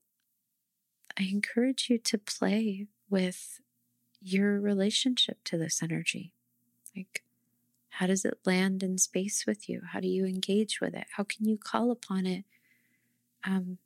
I 1.18 1.24
encourage 1.24 1.90
you 1.90 1.98
to 1.98 2.16
play 2.16 2.86
with 3.10 3.60
your 4.18 4.58
relationship 4.62 5.44
to 5.44 5.58
this 5.58 5.82
energy. 5.82 6.32
Like, 6.96 7.22
how 8.00 8.06
does 8.06 8.24
it 8.24 8.38
land 8.46 8.82
in 8.82 8.96
space 8.96 9.44
with 9.46 9.68
you? 9.68 9.82
How 9.92 10.00
do 10.00 10.08
you 10.08 10.24
engage 10.24 10.80
with 10.80 10.94
it? 10.94 11.04
How 11.18 11.22
can 11.22 11.44
you 11.44 11.58
call 11.58 11.90
upon 11.90 12.24
it 12.24 12.46
um, 13.44 13.76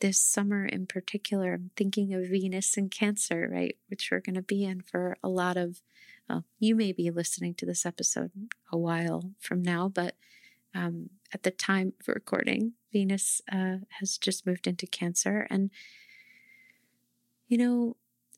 this 0.00 0.20
summer 0.20 0.66
in 0.66 0.86
particular? 0.86 1.54
I'm 1.54 1.70
thinking 1.74 2.12
of 2.12 2.28
Venus 2.28 2.76
and 2.76 2.90
Cancer, 2.90 3.48
right? 3.50 3.74
Which 3.88 4.10
we're 4.10 4.20
going 4.20 4.34
to 4.34 4.42
be 4.42 4.66
in 4.66 4.82
for 4.82 5.16
a 5.22 5.30
lot 5.30 5.56
of 5.56 5.80
well, 6.28 6.44
you 6.58 6.76
may 6.76 6.92
be 6.92 7.10
listening 7.10 7.54
to 7.54 7.64
this 7.64 7.86
episode 7.86 8.32
a 8.70 8.76
while 8.76 9.32
from 9.40 9.62
now, 9.62 9.88
but 9.88 10.14
um, 10.74 11.08
at 11.32 11.42
the 11.42 11.50
time 11.50 11.94
of 12.00 12.08
recording, 12.08 12.74
Venus 12.92 13.40
uh, 13.50 13.76
has 14.00 14.18
just 14.18 14.46
moved 14.46 14.66
into 14.66 14.86
Cancer. 14.86 15.46
And, 15.48 15.70
you 17.46 17.56
know, 17.56 17.96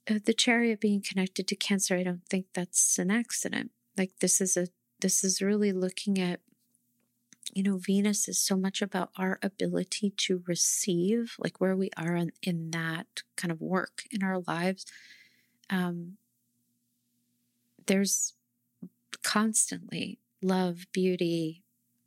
uh, 0.09 0.21
the 0.25 0.35
chariot 0.35 0.81
being 0.81 1.03
connected 1.03 1.49
to 1.49 1.57
Cancer, 1.57 1.97
I 1.97 2.05
don't 2.05 2.25
think 2.29 2.47
that's 2.55 2.97
an 2.97 3.11
accident. 3.11 3.73
Like, 3.99 4.13
this 4.21 4.41
is 4.41 4.57
a, 4.57 4.69
this 5.01 5.25
is 5.25 5.43
really 5.43 5.73
looking 5.73 6.19
at, 6.19 6.41
you 7.53 7.63
know, 7.63 7.79
Venus 7.79 8.29
is 8.29 8.39
so 8.39 8.57
much 8.57 8.81
about 8.81 9.11
our 9.17 9.39
ability 9.43 10.11
to 10.17 10.43
receive, 10.47 11.35
like 11.39 11.61
where 11.61 11.77
we 11.77 11.91
are 11.97 12.15
in, 12.15 12.33
in 12.43 12.71
that 12.71 13.23
kind 13.37 13.51
of 13.51 13.61
work 13.61 14.05
in 14.11 14.23
our 14.23 14.41
lives. 14.47 14.85
Um, 15.69 16.17
there's 17.87 18.35
constantly 19.23 20.19
love, 20.43 20.87
beauty, 20.93 21.63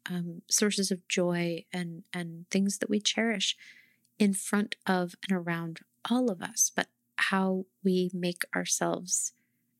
um, 0.09 0.41
sources 0.49 0.91
of 0.91 1.07
joy, 1.07 1.65
and 1.71 2.03
and 2.13 2.45
things 2.49 2.77
that 2.79 2.89
we 2.89 2.99
cherish 2.99 3.55
in 4.19 4.33
front 4.33 4.75
of 4.85 5.15
and 5.27 5.37
around 5.37 5.79
all 6.09 6.29
of 6.29 6.41
us, 6.41 6.71
but 6.75 6.87
how 7.17 7.65
we 7.83 8.09
make 8.13 8.43
ourselves 8.55 9.33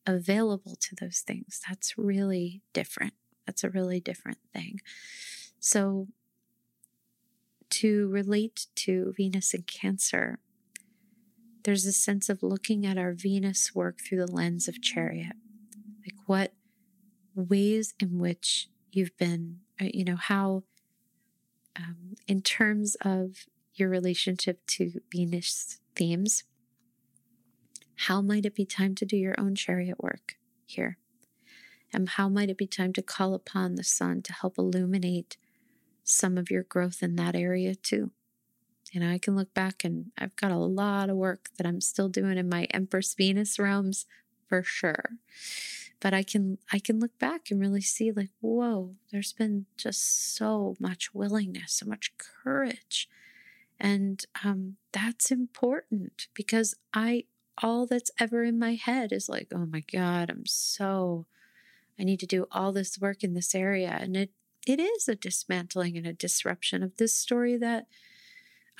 available 0.06 0.76
to 0.76 0.96
those 1.00 1.20
things. 1.20 1.62
That's 1.68 1.98
really 1.98 2.62
different. 2.74 3.14
That's 3.46 3.64
a 3.64 3.70
really 3.70 4.00
different 4.00 4.40
thing. 4.54 4.82
So, 5.60 6.08
to 7.70 8.08
relate 8.10 8.68
to 8.76 9.14
Venus 9.18 9.54
and 9.54 9.66
Cancer, 9.66 10.40
there's 11.64 11.86
a 11.86 11.94
sense 11.94 12.30
of 12.30 12.44
looking 12.44 12.86
at 12.86 12.98
our 12.98 13.14
Venus 13.14 13.74
work 13.74 14.00
through 14.02 14.26
the 14.26 14.32
lens 14.32 14.68
of 14.68 14.82
Chariot. 14.82 15.36
Like, 16.06 16.16
what 16.28 16.54
ways 17.36 17.94
in 18.00 18.20
which 18.20 18.70
you've 18.92 19.18
been, 19.18 19.60
uh, 19.82 19.86
you 19.94 20.04
know, 20.04 20.18
how, 20.18 20.64
um, 21.76 22.16
in 22.28 22.42
terms 22.42 22.96
of 23.02 23.46
your 23.74 23.90
relationship 23.90 24.66
to 24.68 25.02
Venus 25.12 25.80
themes, 25.96 26.44
how 27.96 28.22
might 28.22 28.46
it 28.46 28.56
be 28.56 28.66
time 28.66 28.96
to 28.96 29.06
do 29.06 29.18
your 29.18 29.36
own 29.38 29.56
chariot 29.56 30.02
work 30.02 30.38
here? 30.66 30.98
And 31.94 32.10
how 32.10 32.28
might 32.28 32.50
it 32.50 32.58
be 32.58 32.68
time 32.68 32.92
to 32.94 33.02
call 33.02 33.34
upon 33.34 33.76
the 33.76 33.84
sun 33.84 34.22
to 34.24 34.34
help 34.34 34.58
illuminate 34.58 35.38
some 36.04 36.38
of 36.38 36.50
your 36.50 36.64
growth 36.64 37.04
in 37.04 37.16
that 37.18 37.36
area 37.36 37.76
too? 37.76 38.12
You 38.92 39.00
know, 39.00 39.10
I 39.10 39.18
can 39.18 39.36
look 39.36 39.54
back 39.54 39.84
and 39.84 40.12
I've 40.18 40.36
got 40.36 40.52
a 40.52 40.58
lot 40.58 41.10
of 41.10 41.16
work 41.16 41.50
that 41.58 41.66
I'm 41.66 41.82
still 41.82 42.10
doing 42.10 42.38
in 42.38 42.50
my 42.50 42.66
Empress 42.66 43.14
Venus 43.14 43.58
realms 43.58 44.06
for 44.48 44.64
sure. 44.64 45.12
But 46.00 46.14
I 46.14 46.22
can 46.22 46.58
I 46.72 46.80
can 46.80 47.00
look 47.00 47.18
back 47.18 47.50
and 47.50 47.60
really 47.60 47.82
see 47.82 48.12
like, 48.12 48.30
whoa, 48.42 48.96
there's 49.12 49.34
been 49.34 49.66
just 49.78 50.36
so 50.36 50.76
much 50.80 51.14
willingness, 51.14 51.74
so 51.74 51.86
much 51.86 52.14
courage. 52.18 53.08
And 53.80 54.24
um, 54.44 54.76
that's 54.92 55.32
important 55.32 56.28
because 56.34 56.76
I 56.94 57.24
all 57.62 57.86
that's 57.86 58.12
ever 58.20 58.44
in 58.44 58.58
my 58.58 58.76
head 58.76 59.12
is 59.12 59.30
like, 59.30 59.48
oh 59.54 59.66
my 59.66 59.84
God, 59.92 60.30
I'm 60.30 60.46
so, 60.46 61.26
I 62.00 62.04
need 62.04 62.20
to 62.22 62.26
do 62.26 62.48
all 62.52 62.72
this 62.72 63.00
work 63.00 63.24
in 63.24 63.34
this 63.34 63.54
area. 63.54 63.98
And 64.00 64.18
it, 64.18 64.32
it 64.66 64.80
is 64.80 65.08
a 65.08 65.16
dismantling 65.16 65.98
and 65.98 66.08
a 66.08 66.14
disruption 66.14 66.84
of 66.84 66.98
this 66.98 67.14
story 67.14 67.58
that 67.58 67.88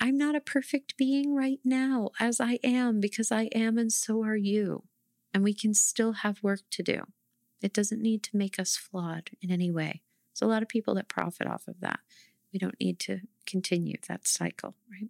I'm 0.00 0.18
not 0.18 0.34
a 0.34 0.40
perfect 0.40 0.96
being 0.96 1.34
right 1.34 1.60
now 1.64 2.10
as 2.18 2.40
I 2.40 2.58
am 2.64 3.00
because 3.00 3.30
I 3.30 3.44
am 3.54 3.78
and 3.78 3.92
so 3.92 4.24
are 4.24 4.36
you. 4.36 4.84
And 5.32 5.44
we 5.44 5.54
can 5.54 5.74
still 5.74 6.12
have 6.12 6.42
work 6.42 6.60
to 6.70 6.82
do. 6.82 7.02
It 7.60 7.72
doesn't 7.72 8.02
need 8.02 8.22
to 8.24 8.36
make 8.36 8.58
us 8.58 8.76
flawed 8.76 9.30
in 9.40 9.50
any 9.50 9.70
way. 9.70 10.02
There's 10.32 10.46
a 10.46 10.52
lot 10.52 10.62
of 10.62 10.68
people 10.68 10.94
that 10.96 11.08
profit 11.08 11.46
off 11.46 11.68
of 11.68 11.80
that. 11.80 12.00
We 12.52 12.58
don't 12.58 12.78
need 12.80 12.98
to 13.00 13.20
continue 13.46 13.96
that 14.08 14.26
cycle, 14.26 14.74
right? 14.90 15.08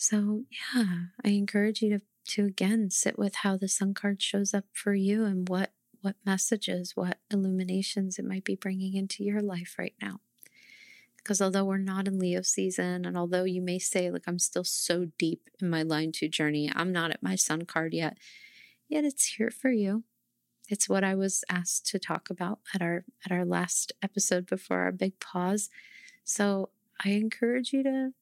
So, 0.00 0.44
yeah, 0.48 1.06
I 1.24 1.30
encourage 1.30 1.82
you 1.82 1.98
to, 1.98 2.00
to 2.34 2.46
again 2.46 2.88
sit 2.88 3.18
with 3.18 3.34
how 3.34 3.56
the 3.56 3.66
sun 3.66 3.94
card 3.94 4.22
shows 4.22 4.54
up 4.54 4.64
for 4.72 4.94
you 4.94 5.24
and 5.24 5.48
what 5.48 5.72
what 6.00 6.14
messages, 6.24 6.92
what 6.94 7.18
illuminations 7.32 8.16
it 8.16 8.24
might 8.24 8.44
be 8.44 8.54
bringing 8.54 8.94
into 8.94 9.24
your 9.24 9.42
life 9.42 9.74
right 9.76 9.96
now. 10.00 10.20
Because 11.16 11.42
although 11.42 11.64
we're 11.64 11.78
not 11.78 12.06
in 12.06 12.20
Leo 12.20 12.42
season, 12.42 13.04
and 13.04 13.18
although 13.18 13.42
you 13.42 13.60
may 13.60 13.80
say, 13.80 14.08
like, 14.08 14.22
I'm 14.28 14.38
still 14.38 14.62
so 14.62 15.08
deep 15.18 15.50
in 15.60 15.68
my 15.68 15.82
line 15.82 16.12
two 16.12 16.28
journey, 16.28 16.70
I'm 16.72 16.92
not 16.92 17.10
at 17.10 17.20
my 17.20 17.34
sun 17.34 17.62
card 17.62 17.92
yet, 17.92 18.18
yet 18.88 19.02
it's 19.02 19.34
here 19.34 19.50
for 19.50 19.70
you. 19.70 20.04
It's 20.68 20.88
what 20.88 21.02
I 21.02 21.16
was 21.16 21.42
asked 21.50 21.86
to 21.86 21.98
talk 21.98 22.30
about 22.30 22.60
at 22.72 22.80
our 22.80 23.04
at 23.26 23.32
our 23.32 23.44
last 23.44 23.92
episode 24.00 24.46
before 24.46 24.78
our 24.78 24.92
big 24.92 25.18
pause. 25.18 25.70
So 26.22 26.68
I 27.04 27.10
encourage 27.10 27.72
you 27.72 27.82
to 27.82 28.12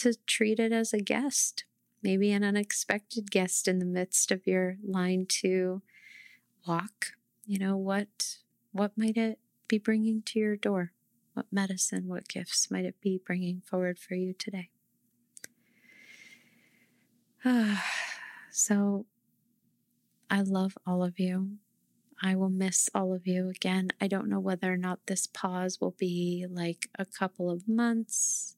to 0.00 0.14
treat 0.26 0.58
it 0.58 0.72
as 0.72 0.92
a 0.92 0.98
guest, 0.98 1.64
maybe 2.02 2.32
an 2.32 2.42
unexpected 2.42 3.30
guest 3.30 3.68
in 3.68 3.78
the 3.78 3.84
midst 3.84 4.32
of 4.32 4.46
your 4.46 4.76
line 4.82 5.26
two 5.28 5.82
walk. 6.66 7.12
You 7.44 7.58
know, 7.58 7.76
what, 7.76 8.36
what 8.72 8.92
might 8.96 9.16
it 9.16 9.38
be 9.68 9.78
bringing 9.78 10.22
to 10.22 10.38
your 10.38 10.56
door? 10.56 10.92
What 11.34 11.46
medicine, 11.52 12.08
what 12.08 12.28
gifts 12.28 12.70
might 12.70 12.84
it 12.84 13.00
be 13.00 13.20
bringing 13.24 13.62
forward 13.64 13.98
for 13.98 14.14
you 14.14 14.32
today? 14.32 14.70
Ah, 17.44 17.84
so 18.50 19.06
I 20.30 20.40
love 20.40 20.78
all 20.86 21.02
of 21.02 21.18
you. 21.18 21.58
I 22.22 22.36
will 22.36 22.50
miss 22.50 22.88
all 22.94 23.14
of 23.14 23.26
you 23.26 23.48
again. 23.48 23.90
I 24.00 24.06
don't 24.06 24.28
know 24.28 24.40
whether 24.40 24.72
or 24.72 24.76
not 24.76 25.06
this 25.06 25.26
pause 25.26 25.78
will 25.80 25.94
be 25.98 26.46
like 26.48 26.88
a 26.98 27.04
couple 27.04 27.50
of 27.50 27.68
months, 27.68 28.56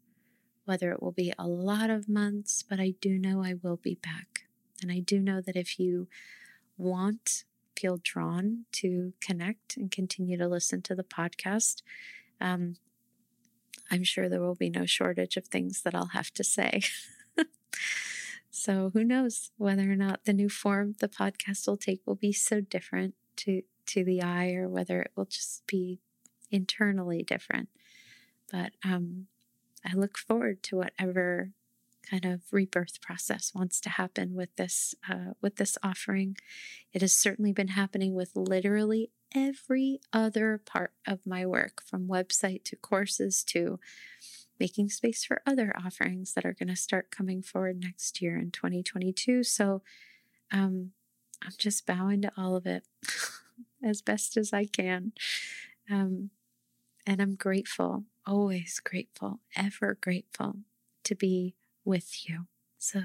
whether 0.64 0.92
it 0.92 1.02
will 1.02 1.12
be 1.12 1.32
a 1.38 1.46
lot 1.46 1.90
of 1.90 2.08
months, 2.08 2.62
but 2.62 2.80
I 2.80 2.94
do 3.00 3.18
know 3.18 3.42
I 3.42 3.54
will 3.62 3.76
be 3.76 3.96
back. 3.96 4.44
And 4.80 4.90
I 4.90 5.00
do 5.00 5.20
know 5.20 5.40
that 5.40 5.56
if 5.56 5.78
you 5.78 6.08
want, 6.76 7.44
feel 7.76 7.98
drawn 8.02 8.64
to 8.72 9.12
connect 9.20 9.76
and 9.76 9.90
continue 9.90 10.38
to 10.38 10.48
listen 10.48 10.82
to 10.82 10.94
the 10.94 11.04
podcast, 11.04 11.82
um, 12.40 12.76
I'm 13.90 14.04
sure 14.04 14.28
there 14.28 14.40
will 14.40 14.54
be 14.54 14.70
no 14.70 14.86
shortage 14.86 15.36
of 15.36 15.46
things 15.46 15.82
that 15.82 15.94
I'll 15.94 16.06
have 16.06 16.32
to 16.34 16.44
say. 16.44 16.82
so 18.50 18.90
who 18.92 19.04
knows 19.04 19.50
whether 19.56 19.90
or 19.90 19.96
not 19.96 20.24
the 20.24 20.32
new 20.32 20.48
form 20.48 20.94
the 20.98 21.08
podcast 21.08 21.66
will 21.66 21.76
take 21.76 22.00
will 22.06 22.14
be 22.14 22.32
so 22.32 22.60
different 22.60 23.14
to 23.36 23.62
to 23.84 24.04
the 24.04 24.22
eye 24.22 24.52
or 24.52 24.68
whether 24.68 25.00
it 25.02 25.10
will 25.16 25.24
just 25.24 25.66
be 25.66 25.98
internally 26.50 27.22
different. 27.22 27.68
But 28.50 28.72
um, 28.84 29.26
I 29.85 29.95
look 29.95 30.16
forward 30.16 30.62
to 30.64 30.76
whatever 30.76 31.51
kind 32.09 32.24
of 32.24 32.43
rebirth 32.51 33.01
process 33.01 33.53
wants 33.55 33.80
to 33.80 33.89
happen 33.89 34.35
with 34.35 34.55
this 34.57 34.95
uh, 35.09 35.33
with 35.41 35.57
this 35.57 35.78
offering. 35.83 36.37
It 36.93 37.01
has 37.01 37.14
certainly 37.14 37.53
been 37.53 37.68
happening 37.68 38.14
with 38.14 38.33
literally 38.35 39.11
every 39.35 40.01
other 40.12 40.61
part 40.64 40.93
of 41.07 41.20
my 41.26 41.47
work, 41.47 41.83
from 41.85 42.09
website 42.09 42.64
to 42.64 42.76
courses 42.76 43.43
to 43.45 43.78
making 44.61 44.91
space 44.91 45.24
for 45.24 45.43
other 45.47 45.74
offerings 45.85 46.35
that 46.35 46.45
are 46.45 46.53
going 46.53 46.68
to 46.68 46.76
start 46.76 47.11
coming 47.11 47.43
forward 47.43 47.80
next 47.80 48.20
year 48.20 48.37
in 48.37 48.51
2022. 48.51 49.43
So 49.43 49.83
um, 50.53 50.93
I'm 51.43 51.53
just 51.59 51.87
bowing 51.87 52.22
to 52.22 52.33
all 52.37 52.55
of 52.55 52.66
it 52.66 52.85
as 53.85 54.03
best 54.03 54.37
as 54.37 54.53
I 54.53 54.66
can. 54.66 55.12
Um, 55.91 56.30
and 57.07 57.20
I'm 57.20 57.35
grateful 57.35 58.05
always 58.27 58.81
grateful, 58.81 59.41
ever 59.57 59.97
grateful 60.01 60.57
to 61.05 61.14
be 61.14 61.55
with 61.85 62.29
you. 62.29 62.47
So, 62.79 63.01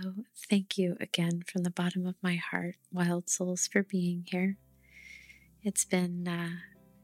thank 0.49 0.77
you 0.77 0.97
again 0.99 1.43
from 1.45 1.63
the 1.63 1.69
bottom 1.69 2.07
of 2.07 2.15
my 2.21 2.35
heart, 2.35 2.75
Wild 2.91 3.29
Souls, 3.29 3.67
for 3.67 3.83
being 3.83 4.25
here. 4.27 4.57
It's 5.61 5.85
been 5.85 6.27
uh, 6.27 6.57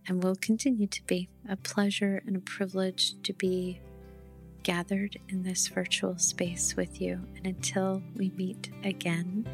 and 0.08 0.24
will 0.24 0.36
continue 0.36 0.88
to 0.88 1.04
be 1.06 1.30
a 1.48 1.56
pleasure 1.56 2.22
and 2.26 2.36
a 2.36 2.40
privilege 2.40 3.22
to 3.24 3.34
be 3.34 3.80
gathered 4.64 5.18
in 5.30 5.44
this 5.44 5.68
virtual 5.68 6.18
space 6.18 6.76
with 6.76 7.02
you. 7.02 7.22
And 7.36 7.48
until 7.48 8.02
we 8.16 8.32
meet 8.32 8.72
again, 8.84 9.48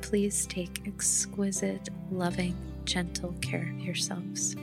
please 0.00 0.46
take 0.46 0.82
exquisite, 0.86 1.88
loving, 2.10 2.56
gentle 2.84 3.34
care 3.40 3.70
of 3.74 3.80
yourselves. 3.80 4.56